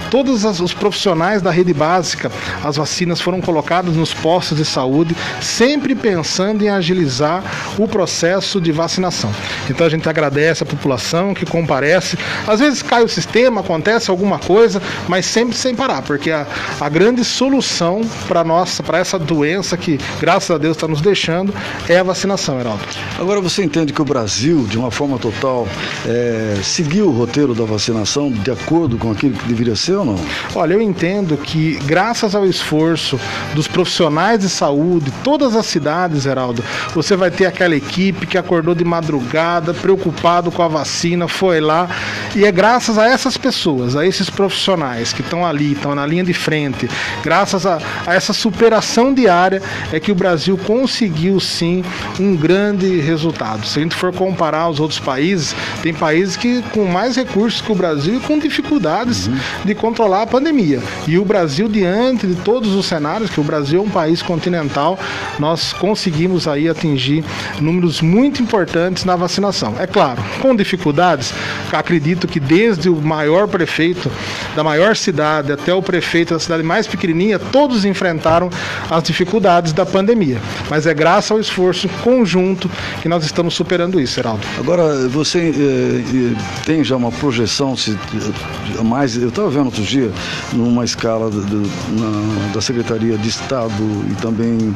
Todos 0.10 0.46
os 0.62 0.74
profissionais 0.74 1.42
da 1.42 1.52
rede 1.52 1.74
básica, 1.74 2.32
as 2.64 2.78
vacinas 2.78 3.20
foram 3.20 3.42
colocadas 3.42 3.94
nos 3.94 4.14
postos 4.14 4.58
de 4.58 4.64
saúde, 4.64 5.14
sempre 5.42 5.94
pensando 5.94 6.64
em 6.64 6.70
agilizar 6.70 7.44
o 7.78 7.86
processo 7.90 8.62
de 8.62 8.72
vacinação. 8.72 9.30
Então 9.70 9.86
a 9.86 9.90
gente 9.90 10.08
agradece 10.08 10.37
agradece 10.38 10.64
a 10.64 10.66
população 10.66 11.34
que 11.34 11.46
comparece. 11.46 12.18
Às 12.48 12.60
vezes 12.60 12.82
cai 12.82 13.04
o 13.04 13.10
sistema, 13.10 13.62
acontece 13.62 14.12
alguma 14.12 14.38
coisa, 14.38 14.82
mas 15.08 15.26
sempre 15.26 15.58
sem 15.58 15.76
parar, 15.76 16.04
porque 16.04 16.30
a, 16.30 16.46
a 16.80 16.88
grande 16.88 17.24
solução 17.24 18.02
para 18.28 18.44
nossa, 18.44 18.84
para 18.84 19.00
essa 19.00 19.18
doença 19.18 19.76
que 19.76 20.00
graças 20.20 20.52
a 20.52 20.58
Deus 20.58 20.78
está 20.78 20.88
nos 20.88 21.02
deixando 21.02 21.54
é 21.90 21.98
a 21.98 22.04
vacinação, 22.04 22.60
Heraldo. 22.60 22.84
Agora 23.20 23.42
você 23.42 23.64
entende 23.64 23.92
que 23.92 24.02
o 24.02 24.06
Brasil, 24.06 24.66
de 24.70 24.78
uma 24.78 24.92
forma 24.92 25.18
total, 25.18 25.68
é, 26.06 26.58
seguiu 26.64 27.08
o 27.08 27.12
roteiro 27.12 27.56
da 27.56 27.66
vacinação 27.66 28.32
de 28.32 28.52
acordo 28.52 28.98
com 28.98 29.12
aquilo 29.12 29.36
que 29.36 29.48
deveria 29.48 29.76
ser 29.76 29.96
ou 29.96 30.06
não? 30.06 30.20
Olha, 30.56 30.74
eu 30.74 30.82
entendo 30.82 31.36
que 31.38 31.80
graças 31.86 32.36
ao 32.36 32.46
esforço 32.46 33.20
dos 33.56 33.68
profissionais 33.68 34.40
de 34.40 34.50
saúde, 34.50 35.12
todas 35.24 35.56
as 35.56 35.66
cidades, 35.66 36.26
Heraldo, 36.26 36.64
você 36.94 37.16
vai 37.16 37.32
ter 37.32 37.46
aquela 37.46 37.76
equipe 37.76 38.28
que 38.28 38.38
acordou 38.38 38.76
de 38.76 38.84
madrugada, 38.84 39.74
preocupada 39.74 40.27
preocupado 40.28 40.52
com 40.52 40.62
a 40.62 40.68
vacina, 40.68 41.28
foi 41.28 41.62
lá. 41.62 41.90
E 42.36 42.44
é 42.44 42.52
graças 42.52 42.98
a 42.98 43.08
essas 43.08 43.38
pessoas, 43.38 43.96
a 43.96 44.06
esses 44.06 44.30
profissionais 44.30 45.14
que 45.14 45.22
estão 45.22 45.46
ali, 45.46 45.72
estão 45.72 45.96
na 45.96 46.06
linha 46.06 46.24
de 46.24 46.34
frente, 46.34 46.90
graças 47.24 47.66
a, 47.66 47.80
a 48.06 48.14
essa 48.14 48.34
superação 48.34 49.14
diária, 49.14 49.62
é 49.92 50.00
que 50.00 50.12
o 50.12 50.16
Brasil 50.16 50.58
conseguiu 50.58 51.40
sim 51.40 51.84
um 52.20 52.36
grande 52.36 53.00
resultado. 53.00 53.66
Se 53.66 53.80
a 53.80 53.82
gente 53.82 53.96
for 53.96 54.14
comparar 54.14 54.70
os 54.70 54.80
outros 54.80 55.00
países, 55.00 55.56
tem 55.82 55.94
países 55.94 56.36
que 56.36 56.62
com 56.74 56.86
mais 56.86 57.16
recursos 57.16 57.62
que 57.62 57.72
o 57.72 57.76
Brasil 57.76 58.18
e 58.18 58.20
com 58.20 58.38
dificuldades 58.38 59.28
uhum. 59.28 59.38
de 59.64 59.76
controlar 59.76 60.24
a 60.24 60.28
pandemia. 60.28 60.82
E 61.08 61.18
o 61.18 61.24
Brasil, 61.24 61.70
diante 61.70 62.28
de 62.28 62.36
todos 62.36 62.74
os 62.74 62.86
cenários, 62.86 63.30
que 63.30 63.40
o 63.40 63.44
Brasil 63.44 63.80
é 63.80 63.84
um 63.84 63.90
país 63.90 64.22
continental, 64.22 65.00
nós 65.40 65.72
conseguimos 65.74 66.48
aí 66.48 66.68
atingir 66.68 67.24
números 67.62 68.02
muito 68.02 68.42
importantes 68.42 69.06
na 69.06 69.16
vacinação. 69.16 69.76
É 69.80 69.88
claro, 69.88 70.07
claro, 70.08 70.24
com 70.42 70.56
dificuldades. 70.56 71.34
Acredito 71.72 72.28
que 72.28 72.40
desde 72.40 72.90
o 72.90 72.96
maior 72.96 73.48
prefeito 73.48 74.10
da 74.56 74.64
maior 74.64 74.96
cidade 74.96 75.52
até 75.52 75.74
o 75.74 75.82
prefeito 75.82 76.34
da 76.34 76.40
cidade 76.40 76.64
mais 76.64 76.88
pequenininha, 76.88 77.38
todos 77.38 77.84
enfrentaram 77.84 78.50
as 78.90 79.04
dificuldades 79.04 79.74
da 79.74 79.86
pandemia. 79.86 80.40
Mas 80.70 80.86
é 80.86 80.94
graças 80.94 81.32
ao 81.32 81.40
esforço 81.40 81.90
conjunto 82.04 82.70
que 83.02 83.10
nós 83.10 83.24
estamos 83.26 83.54
superando 83.54 84.00
isso, 84.00 84.20
Heraldo. 84.20 84.46
Agora, 84.58 85.08
você 85.10 85.40
eh, 85.40 86.34
eh 86.34 86.38
tem 86.66 86.84
já 86.84 86.96
uma 86.96 87.12
projeção, 87.12 87.76
se 87.76 87.92
eh, 87.92 88.84
mais, 88.84 89.18
eu 89.18 89.30
estava 89.30 89.50
vendo 89.50 89.66
outro 89.66 89.84
dia, 89.84 90.12
numa 90.54 90.86
escala 90.86 91.30
do, 91.30 91.42
do, 91.42 91.62
na, 92.00 92.54
da 92.54 92.62
Secretaria 92.62 93.18
de 93.18 93.28
Estado 93.28 93.74
e 94.10 94.16
também 94.22 94.74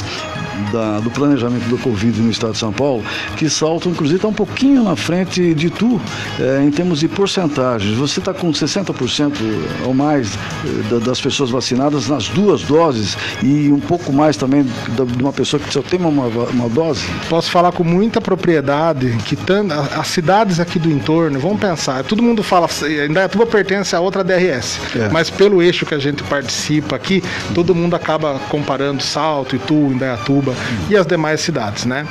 da, 0.72 0.99
do 0.99 1.10
planejamento 1.12 1.64
do 1.66 1.78
Covid 1.78 2.20
no 2.22 2.32
estado 2.32 2.54
de 2.54 2.60
São 2.60 2.72
Paulo, 2.72 3.04
que 3.38 3.49
Salto, 3.49 3.89
inclusive, 3.89 4.18
está 4.18 4.28
um 4.28 4.34
pouquinho 4.34 4.84
na 4.84 4.95
frente 4.95 5.54
de 5.54 5.70
tu 5.70 5.99
é, 6.39 6.64
em 6.64 6.72
termos 6.72 6.99
de 6.99 7.08
porcentagens. 7.08 7.97
Você 7.97 8.20
está 8.20 8.34
com 8.34 8.52
60% 8.52 9.34
ou 9.86 9.93
mais 9.93 10.38
é, 10.91 10.99
das 10.99 11.20
pessoas 11.20 11.49
vacinadas 11.49 12.08
nas 12.08 12.28
duas 12.30 12.64
doses 12.64 13.18
e 13.43 13.72
um 13.72 13.80
pouco 13.80 14.12
mais 14.12 14.38
também 14.38 14.64
de 14.64 15.22
uma 15.22 15.34
pessoa 15.34 15.60
que 15.60 15.72
só 15.72 15.82
tem 15.82 15.99
uma, 15.99 16.28
uma 16.28 16.70
dose? 16.70 17.06
Posso 17.30 17.52
falar 17.52 17.72
com 17.72 17.84
muita 17.84 18.22
propriedade 18.22 19.18
que 19.26 19.38
as 19.97 20.08
cidades 20.08 20.60
aqui 20.60 20.80
do 20.80 20.89
entorno, 20.89 21.39
vamos 21.39 21.60
pensar, 21.60 22.04
todo 22.04 22.24
mundo 22.24 22.41
fala, 22.41 22.68
Indaiatuba 23.08 23.45
pertence 23.45 23.95
a 23.95 23.99
outra 23.99 24.24
DRS, 24.24 24.80
é. 24.95 25.10
mas 25.10 25.30
pelo 25.30 25.62
eixo 25.62 25.86
que 25.86 25.93
a 25.93 25.99
gente 25.99 26.24
participa 26.24 26.95
aqui, 26.95 27.24
todo 27.54 27.76
mundo 27.76 27.95
acaba 27.95 28.39
comparando 28.49 29.04
Salto, 29.04 29.56
Itu, 29.56 29.74
Indaiatuba, 29.74 30.41
e 30.89 30.96
as 30.96 31.06
demais 31.06 31.42
cidades, 31.42 31.86
né? 31.86 32.06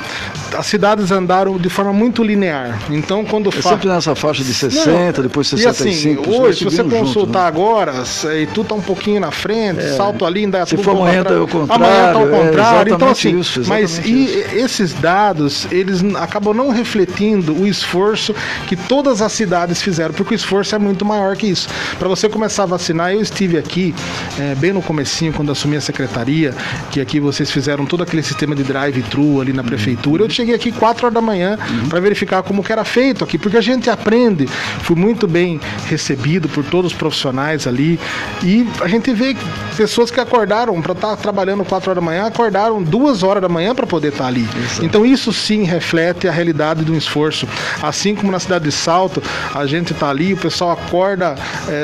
As 0.57 0.65
cidades 0.65 1.11
andaram 1.11 1.57
de 1.57 1.69
forma 1.69 1.93
muito 1.93 2.23
linear. 2.23 2.79
Então, 2.89 3.23
quando 3.23 3.49
é 3.49 3.51
fa... 3.51 3.69
sempre 3.69 3.87
nessa 3.87 4.15
faixa 4.15 4.43
de 4.43 4.53
60, 4.53 4.91
Não, 4.91 5.27
depois 5.27 5.47
65. 5.47 6.21
E 6.21 6.33
assim, 6.33 6.41
hoje, 6.41 6.57
se 6.59 6.63
você 6.65 6.83
consultar 6.83 7.05
junto, 7.05 7.31
né? 7.31 7.47
agora, 7.47 8.03
e 8.39 8.47
tu 8.47 8.63
tá 8.63 8.75
um 8.75 8.81
pouquinho 8.81 9.19
na 9.19 9.31
frente, 9.31 9.79
é. 9.79 9.95
salto 9.95 10.25
ali, 10.25 10.41
ainda 10.41 10.65
Se 10.65 10.77
for 10.77 10.95
amanhã 10.95 11.23
tá 11.23 11.35
ao 11.35 11.47
contrário. 11.47 11.85
Amanhã 11.85 12.13
tá 12.13 12.19
ao 12.19 12.27
é, 12.27 12.45
contrário. 12.45 12.91
É, 12.91 12.95
então, 12.95 13.09
assim, 13.09 13.39
isso, 13.39 13.61
mas 13.67 13.99
e 13.99 14.25
isso. 14.25 14.55
esses 14.55 14.93
dados, 14.93 15.67
eles 15.71 16.03
acabam 16.15 16.53
não 16.53 16.69
refletindo 16.69 17.53
o 17.53 17.67
esforço 17.67 18.35
que 18.67 18.75
todas 18.75 19.21
as 19.21 19.31
cidades 19.31 19.81
fizeram, 19.81 20.13
porque 20.13 20.33
o 20.33 20.35
esforço 20.35 20.75
é 20.75 20.79
muito 20.79 21.05
maior 21.05 21.35
que 21.35 21.47
isso. 21.47 21.67
Para 21.97 22.07
você 22.07 22.27
começar 22.27 22.63
a 22.63 22.65
vacinar, 22.65 23.13
eu 23.13 23.21
estive 23.21 23.57
aqui, 23.57 23.93
é, 24.39 24.55
bem 24.55 24.73
no 24.73 24.81
comecinho, 24.81 25.33
quando 25.33 25.51
assumi 25.51 25.77
a 25.77 25.81
secretaria, 25.81 26.53
que 26.91 26.99
aqui 26.99 27.19
vocês 27.19 27.49
fizeram 27.49 27.85
todo 27.85 28.03
aquele 28.03 28.20
sistema 28.23 28.55
de 28.55 28.63
drive-thru 28.63 29.41
ali 29.41 29.53
na 29.53 29.63
prefeitura. 29.63 30.23
Eu 30.23 30.29
cheguei 30.29 30.55
aqui 30.55 30.71
4 30.71 31.05
horas 31.05 31.13
da 31.13 31.21
manhã 31.21 31.57
para 31.89 31.99
verificar 31.99 32.43
como 32.43 32.63
que 32.63 32.71
era 32.71 32.83
feito 32.83 33.23
aqui, 33.23 33.37
porque 33.37 33.57
a 33.57 33.61
gente 33.61 33.89
aprende. 33.89 34.47
Fui 34.81 34.95
muito 34.95 35.27
bem 35.27 35.59
recebido 35.87 36.47
por 36.49 36.63
todos 36.63 36.91
os 36.91 36.97
profissionais 36.97 37.67
ali 37.67 37.99
e 38.43 38.67
a 38.81 38.87
gente 38.87 39.13
vê 39.13 39.35
pessoas 39.75 40.11
que 40.11 40.19
acordaram 40.19 40.79
para 40.81 40.93
estar 40.93 41.09
tá 41.09 41.17
trabalhando 41.17 41.63
4 41.65 41.91
horas 41.91 42.03
da 42.03 42.05
manhã, 42.05 42.25
acordaram 42.27 42.81
2 42.81 43.23
horas 43.23 43.41
da 43.41 43.49
manhã 43.49 43.73
para 43.73 43.87
poder 43.87 44.09
estar 44.09 44.23
tá 44.23 44.27
ali. 44.27 44.47
Então 44.81 45.05
isso 45.05 45.31
sim 45.33 45.63
reflete 45.63 46.27
a 46.27 46.31
realidade 46.31 46.83
do 46.83 46.95
esforço. 46.95 47.47
Assim 47.81 48.15
como 48.15 48.31
na 48.31 48.39
cidade 48.39 48.65
de 48.65 48.71
Salto, 48.71 49.21
a 49.53 49.65
gente 49.65 49.93
está 49.93 50.09
ali, 50.09 50.33
o 50.33 50.37
pessoal 50.37 50.71
acorda 50.71 51.35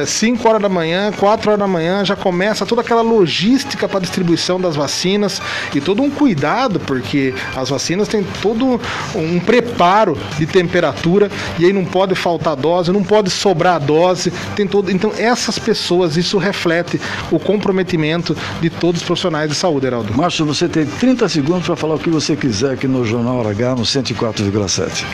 5 0.06 0.44
é, 0.44 0.50
horas 0.50 0.62
da 0.62 0.70
manhã, 0.70 1.12
4 1.12 1.50
horas 1.50 1.60
da 1.60 1.68
manhã, 1.68 2.06
já 2.06 2.16
começa 2.16 2.66
toda 2.66 2.82
aquela 2.82 3.02
logística 3.02 3.88
para 3.88 4.00
distribuição 4.00 4.60
das 4.60 4.76
vacinas 4.76 5.42
e 5.74 5.82
todo 5.82 6.02
um 6.02 6.10
cuidado 6.10 6.27
cuidado, 6.28 6.78
porque 6.82 7.34
as 7.56 7.70
vacinas 7.70 8.10
têm 8.10 8.22
todo 8.42 8.82
um 9.16 9.40
preparo 9.40 10.18
de 10.38 10.46
temperatura 10.46 11.32
e 11.58 11.64
aí 11.64 11.72
não 11.72 11.86
pode 11.86 12.16
faltar 12.16 12.54
dose, 12.54 12.92
não 12.92 13.02
pode 13.02 13.30
sobrar 13.30 13.80
dose, 13.80 14.30
tem 14.54 14.68
todo. 14.68 14.92
Então, 14.92 15.14
essas 15.18 15.58
pessoas, 15.58 16.18
isso 16.18 16.38
reflete 16.38 17.00
o 17.32 17.40
comprometimento 17.40 18.36
de 18.60 18.70
todos 18.70 19.00
os 19.00 19.08
profissionais 19.08 19.50
de 19.50 19.56
saúde, 19.56 19.88
Heraldo. 19.88 20.14
Márcio, 20.14 20.46
você 20.46 20.68
tem 20.68 20.86
30 20.86 21.30
segundos 21.30 21.66
para 21.66 21.78
falar 21.78 21.96
o 21.96 22.00
que 22.00 22.10
você 22.10 22.36
quiser 22.36 22.74
aqui 22.74 22.90
no 22.90 23.06
Jornal 23.06 23.48
H 23.48 23.76
no 23.76 23.84
104,7. 23.84 25.06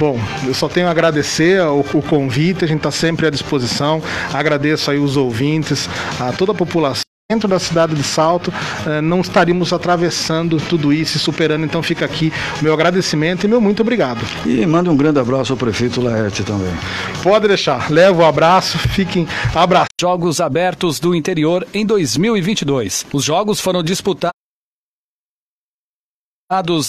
Bom, 0.00 0.18
eu 0.44 0.54
só 0.54 0.68
tenho 0.68 0.88
a 0.88 0.90
agradecer 0.90 1.62
o, 1.62 1.84
o 1.94 2.02
convite, 2.02 2.64
a 2.64 2.68
gente 2.68 2.78
está 2.78 2.90
sempre 2.90 3.28
à 3.28 3.30
disposição. 3.30 4.02
Agradeço 4.34 4.90
aí 4.90 4.98
os 4.98 5.16
ouvintes, 5.16 5.88
a 6.18 6.32
toda 6.32 6.50
a 6.50 6.54
população 6.54 7.07
dentro 7.30 7.46
da 7.46 7.58
cidade 7.58 7.94
de 7.94 8.02
Salto, 8.02 8.50
eh, 8.86 9.02
não 9.02 9.20
estaríamos 9.20 9.70
atravessando 9.70 10.56
tudo 10.56 10.94
isso 10.94 11.18
e 11.18 11.20
superando. 11.20 11.62
Então 11.62 11.82
fica 11.82 12.06
aqui 12.06 12.32
o 12.58 12.64
meu 12.64 12.72
agradecimento 12.72 13.44
e 13.44 13.48
meu 13.48 13.60
muito 13.60 13.82
obrigado. 13.82 14.24
E 14.46 14.64
manda 14.64 14.90
um 14.90 14.96
grande 14.96 15.20
abraço 15.20 15.52
ao 15.52 15.58
prefeito 15.58 16.00
Laerte 16.00 16.42
também. 16.42 16.72
Pode 17.22 17.46
deixar. 17.46 17.90
Levo 17.90 18.22
o 18.22 18.24
um 18.24 18.26
abraço, 18.26 18.78
fiquem 18.78 19.28
abraços. 19.54 19.88
Jogos 20.00 20.40
Abertos 20.40 20.98
do 20.98 21.14
Interior 21.14 21.68
em 21.74 21.84
2022. 21.84 23.04
Os 23.12 23.24
jogos 23.24 23.60
foram 23.60 23.82
disputados 23.82 24.37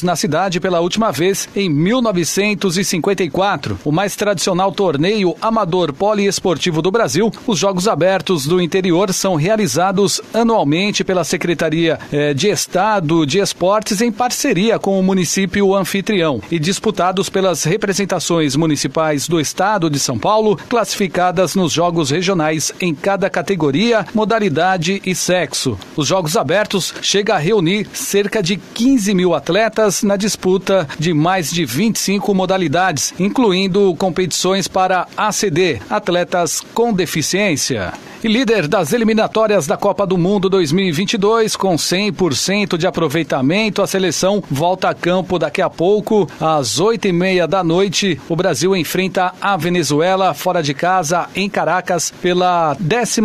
na 0.01 0.15
cidade 0.15 0.57
pela 0.57 0.79
última 0.79 1.11
vez 1.11 1.49
em 1.53 1.69
1954. 1.69 3.77
O 3.83 3.91
mais 3.91 4.15
tradicional 4.15 4.71
torneio 4.71 5.35
amador 5.41 5.91
poliesportivo 5.91 6.81
do 6.81 6.89
Brasil, 6.89 7.29
os 7.45 7.59
Jogos 7.59 7.85
Abertos 7.85 8.45
do 8.45 8.61
Interior 8.61 9.13
são 9.13 9.35
realizados 9.35 10.21
anualmente 10.33 11.03
pela 11.03 11.25
Secretaria 11.25 11.99
eh, 12.09 12.33
de 12.33 12.47
Estado 12.47 13.25
de 13.25 13.39
Esportes 13.39 13.99
em 13.99 14.13
parceria 14.13 14.79
com 14.79 14.97
o 14.97 15.03
município 15.03 15.75
anfitrião 15.75 16.41
e 16.49 16.57
disputados 16.57 17.27
pelas 17.27 17.65
representações 17.65 18.55
municipais 18.55 19.27
do 19.27 19.41
Estado 19.41 19.89
de 19.89 19.99
São 19.99 20.17
Paulo, 20.17 20.57
classificadas 20.69 21.53
nos 21.53 21.73
Jogos 21.73 22.11
Regionais 22.11 22.71
em 22.79 22.95
cada 22.95 23.29
categoria, 23.29 24.05
modalidade 24.13 25.01
e 25.05 25.13
sexo. 25.13 25.77
Os 25.97 26.07
Jogos 26.07 26.37
Abertos 26.37 26.93
chega 27.01 27.35
a 27.35 27.37
reunir 27.37 27.89
cerca 27.91 28.41
de 28.41 28.55
15 28.55 29.13
mil 29.13 29.35
atletas 29.35 29.48
atletas 29.49 30.03
na 30.03 30.15
disputa 30.15 30.87
de 30.99 31.11
mais 31.11 31.49
de 31.49 31.65
25 31.65 32.35
modalidades, 32.35 33.15
incluindo 33.17 33.95
competições 33.95 34.67
para 34.67 35.07
ACD, 35.17 35.81
atletas 35.89 36.61
com 36.75 36.93
deficiência. 36.93 37.91
E 38.21 38.27
líder 38.27 38.67
das 38.67 38.91
eliminatórias 38.91 39.65
da 39.65 39.77
Copa 39.77 40.05
do 40.05 40.17
Mundo 40.17 40.49
2022, 40.49 41.55
com 41.55 41.75
100% 41.77 42.77
de 42.77 42.85
aproveitamento, 42.85 43.81
a 43.81 43.87
seleção 43.87 44.43
volta 44.51 44.89
a 44.89 44.93
campo 44.93 45.39
daqui 45.39 45.61
a 45.61 45.69
pouco, 45.69 46.29
às 46.37 46.81
8 46.81 47.07
e 47.07 47.13
meia 47.13 47.47
da 47.47 47.63
noite. 47.63 48.19
O 48.27 48.35
Brasil 48.35 48.75
enfrenta 48.75 49.31
a 49.39 49.55
Venezuela 49.55 50.33
fora 50.33 50.61
de 50.61 50.73
casa, 50.73 51.29
em 51.33 51.49
Caracas, 51.49 52.11
pela 52.21 52.75
11 52.75 53.21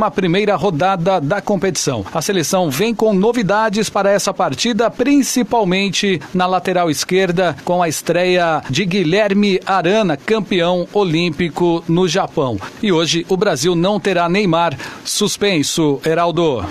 rodada 0.56 1.20
da 1.20 1.40
competição. 1.40 2.06
A 2.14 2.22
seleção 2.22 2.70
vem 2.70 2.94
com 2.94 3.12
novidades 3.12 3.90
para 3.90 4.12
essa 4.12 4.32
partida, 4.32 4.88
principalmente 4.88 6.13
na 6.32 6.46
lateral 6.46 6.90
esquerda, 6.90 7.56
com 7.64 7.82
a 7.82 7.88
estreia 7.88 8.62
de 8.68 8.84
Guilherme 8.84 9.60
Arana, 9.66 10.16
campeão 10.16 10.86
olímpico 10.92 11.84
no 11.88 12.06
Japão. 12.08 12.58
E 12.82 12.92
hoje 12.92 13.24
o 13.28 13.36
Brasil 13.36 13.74
não 13.74 13.98
terá 13.98 14.28
Neymar 14.28 14.76
suspenso. 15.04 16.00
Heraldo. 16.04 16.64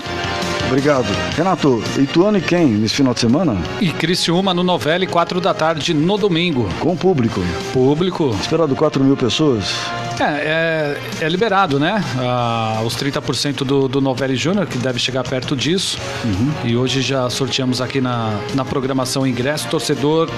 Obrigado. 0.66 1.06
Renato, 1.36 1.82
Ituano 1.98 2.38
e 2.38 2.40
quem 2.40 2.66
nesse 2.66 2.94
final 2.94 3.14
de 3.14 3.20
semana? 3.20 3.56
E 3.80 3.90
Criciúma 3.90 4.52
no 4.52 4.62
Novelli, 4.62 5.06
4 5.06 5.40
da 5.40 5.54
tarde 5.54 5.94
no 5.94 6.16
domingo. 6.16 6.68
Com 6.80 6.96
público? 6.96 7.40
Público. 7.72 8.34
Esperado 8.40 8.74
4 8.74 9.02
mil 9.04 9.16
pessoas? 9.16 9.72
É, 10.20 10.96
é, 11.20 11.24
é 11.24 11.28
liberado, 11.28 11.78
né? 11.80 12.02
Ah, 12.18 12.80
os 12.84 12.96
30% 12.96 13.64
do, 13.64 13.88
do 13.88 14.00
Novelli 14.00 14.36
Júnior, 14.36 14.66
que 14.66 14.78
deve 14.78 14.98
chegar 14.98 15.24
perto 15.24 15.56
disso. 15.56 15.98
Uhum. 16.24 16.52
E 16.64 16.76
hoje 16.76 17.02
já 17.02 17.28
sorteamos 17.28 17.80
aqui 17.80 18.00
na, 18.00 18.38
na 18.54 18.64
programação 18.64 19.26
ingresso. 19.26 19.68
Torcedor 19.68 20.30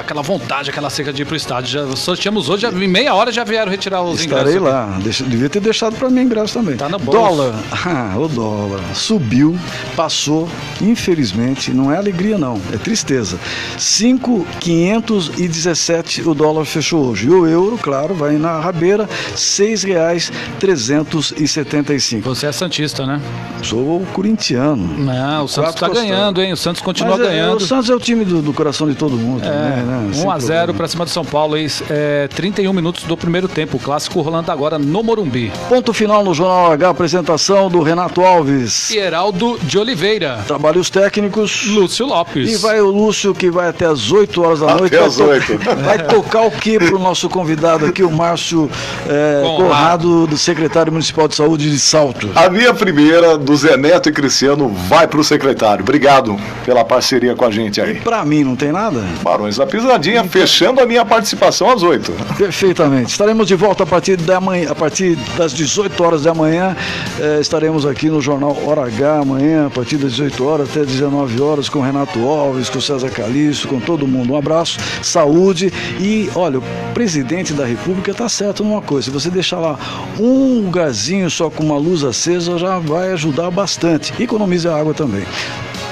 aquela 0.00 0.22
vontade, 0.22 0.70
aquela 0.70 0.90
seca 0.90 1.12
de 1.12 1.22
ir 1.22 1.24
pro 1.24 1.36
estádio. 1.36 1.70
Já 1.70 1.96
sorteamos 1.96 2.48
hoje, 2.48 2.66
em 2.66 2.88
meia 2.88 3.14
hora 3.14 3.30
já 3.32 3.44
vieram 3.44 3.70
retirar 3.70 4.02
os 4.02 4.20
Estarei 4.20 4.56
ingressos. 4.56 4.62
lá. 4.62 4.98
Deixa, 5.02 5.24
devia 5.24 5.48
ter 5.48 5.60
deixado 5.60 5.96
para 5.96 6.10
mim 6.10 6.22
ingresso 6.22 6.54
também. 6.54 6.76
Tá 6.76 6.88
no 6.88 6.98
bolso. 6.98 7.20
Dólar. 7.20 7.54
Ah, 7.84 8.14
o 8.16 8.28
dólar. 8.28 8.80
Subiu, 8.94 9.58
passou. 9.96 10.48
Infelizmente, 10.80 11.72
não 11.72 11.92
é 11.92 11.96
alegria 11.96 12.38
não, 12.38 12.60
é 12.72 12.76
tristeza. 12.76 13.36
5,517 13.76 16.22
o 16.22 16.34
dólar 16.34 16.64
fechou 16.64 17.10
hoje. 17.10 17.26
E 17.26 17.30
o 17.30 17.44
euro, 17.46 17.76
claro, 17.76 18.14
vai 18.14 18.36
na 18.36 18.60
rabeira, 18.60 19.04
R$ 19.04 19.10
6,375. 19.36 22.22
Você 22.22 22.46
é 22.46 22.52
santista, 22.52 23.04
né? 23.04 23.20
Sou 23.62 24.00
corintiano. 24.12 24.96
Não, 24.98 25.44
o 25.44 25.48
Santos 25.48 25.74
tá 25.74 25.88
ganhando, 25.88 26.40
hein? 26.42 26.52
O 26.52 26.56
Santos 26.56 26.80
continua 26.82 27.16
Mas 27.16 27.26
é, 27.26 27.30
ganhando. 27.30 27.56
O 27.56 27.60
Santos 27.60 27.90
é 27.90 27.94
o 27.94 28.00
time 28.00 28.24
do, 28.24 28.42
do 28.42 28.52
coração 28.52 28.88
de 28.88 28.94
todo 28.94 29.16
mundo. 29.16 29.44
É, 29.44 29.48
né? 29.48 29.81
Né? 29.82 30.10
1 30.24 30.30
a 30.30 30.38
0 30.38 30.74
para 30.74 30.88
cima 30.88 31.04
do 31.04 31.10
São 31.10 31.24
Paulo, 31.24 31.54
aí, 31.54 31.66
é, 31.90 32.28
31 32.34 32.72
minutos 32.72 33.04
do 33.04 33.16
primeiro 33.16 33.48
tempo. 33.48 33.76
O 33.76 33.80
clássico 33.80 34.20
rolando 34.20 34.50
agora 34.50 34.78
no 34.78 35.02
Morumbi. 35.02 35.52
Ponto 35.68 35.92
final 35.92 36.24
no 36.24 36.34
Jornal 36.34 36.72
H, 36.72 36.88
apresentação 36.90 37.68
do 37.70 37.80
Renato 37.82 38.20
Alves. 38.22 38.90
E 38.90 38.98
Heraldo 38.98 39.58
de 39.62 39.78
Oliveira. 39.78 40.40
Trabalhos 40.46 40.90
técnicos. 40.90 41.66
Lúcio 41.68 42.06
Lopes. 42.06 42.50
E 42.50 42.56
vai 42.56 42.80
o 42.80 42.90
Lúcio 42.90 43.34
que 43.34 43.50
vai 43.50 43.68
até 43.68 43.86
as 43.86 44.10
8 44.10 44.42
horas 44.42 44.60
da 44.60 44.66
Até 44.72 44.78
noite. 44.80 44.96
às 44.96 45.16
vai, 45.16 45.40
to- 45.40 45.52
8. 45.52 45.76
vai 45.82 45.98
tocar 46.06 46.42
o 46.42 46.50
que 46.50 46.78
pro 46.78 46.98
nosso 46.98 47.28
convidado 47.28 47.86
aqui, 47.86 48.02
o 48.02 48.10
Márcio 48.10 48.70
é, 49.08 49.42
Conrado. 49.44 50.26
Do 50.26 50.36
secretário 50.38 50.92
municipal 50.92 51.26
de 51.28 51.34
saúde 51.34 51.70
de 51.70 51.78
Salto. 51.78 52.30
A 52.34 52.48
minha 52.48 52.72
primeira, 52.74 53.36
do 53.38 53.54
Zé 53.56 53.76
Neto 53.76 54.08
e 54.08 54.12
Cristiano, 54.12 54.68
vai 54.68 55.06
pro 55.06 55.22
secretário. 55.24 55.82
Obrigado 55.82 56.36
pela 56.64 56.84
parceria 56.84 57.34
com 57.34 57.44
a 57.44 57.50
gente 57.50 57.80
aí. 57.80 57.96
Pra 58.00 58.24
mim 58.24 58.44
não 58.44 58.56
tem 58.56 58.72
nada? 58.72 59.02
Barões 59.22 59.56
da 59.56 59.66
Pisadinha, 59.72 60.22
fechando 60.24 60.82
a 60.82 60.86
minha 60.86 61.02
participação 61.02 61.70
às 61.70 61.82
8. 61.82 62.12
Perfeitamente. 62.36 63.10
Estaremos 63.10 63.48
de 63.48 63.54
volta 63.54 63.84
a 63.84 63.86
partir, 63.86 64.18
da 64.18 64.38
manhã, 64.38 64.70
a 64.70 64.74
partir 64.74 65.16
das 65.34 65.50
18 65.54 66.04
horas 66.04 66.22
da 66.24 66.34
manhã. 66.34 66.76
Eh, 67.18 67.38
estaremos 67.40 67.86
aqui 67.86 68.10
no 68.10 68.20
Jornal 68.20 68.54
Hora 68.66 68.82
H 68.82 69.20
amanhã, 69.20 69.68
a 69.68 69.70
partir 69.70 69.96
das 69.96 70.12
18 70.12 70.44
horas 70.46 70.68
até 70.68 70.84
19 70.84 71.40
horas, 71.40 71.70
com 71.70 71.80
Renato 71.80 72.18
Alves, 72.28 72.68
com 72.68 72.82
César 72.82 73.08
Calixto, 73.08 73.66
com 73.66 73.80
todo 73.80 74.06
mundo. 74.06 74.34
Um 74.34 74.36
abraço, 74.36 74.78
saúde 75.00 75.72
e, 75.98 76.28
olha, 76.34 76.58
o 76.58 76.62
presidente 76.92 77.54
da 77.54 77.64
República 77.64 78.10
está 78.10 78.28
certo 78.28 78.62
numa 78.62 78.82
coisa: 78.82 79.06
se 79.06 79.10
você 79.10 79.30
deixar 79.30 79.58
lá 79.58 79.78
um 80.20 80.60
lugarzinho 80.66 81.30
só 81.30 81.48
com 81.48 81.64
uma 81.64 81.78
luz 81.78 82.04
acesa, 82.04 82.58
já 82.58 82.78
vai 82.78 83.12
ajudar 83.12 83.50
bastante. 83.50 84.12
E 84.18 84.24
economiza 84.24 84.76
água 84.76 84.92
também. 84.92 85.24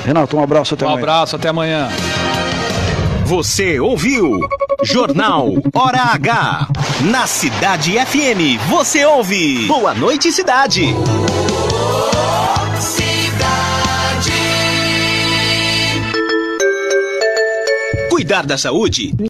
Renato, 0.05 0.37
um 0.37 0.43
abraço 0.43 0.75
até 0.75 0.85
Um 0.85 0.91
amanhã. 0.91 1.03
abraço, 1.03 1.37
até 1.37 1.49
amanhã. 1.49 1.89
Você 3.31 3.79
ouviu? 3.79 4.41
Jornal 4.83 5.53
Hora 5.73 6.03
H. 6.15 6.67
Na 7.13 7.29
Cidade 7.29 7.93
FM, 7.93 8.59
você 8.69 9.05
ouve. 9.05 9.69
Boa 9.69 9.95
noite, 9.95 10.33
cidade. 10.33 10.87
Cidade. 12.81 14.33
Cuidar 18.11 18.45
da 18.45 18.59
saúde 18.59 19.15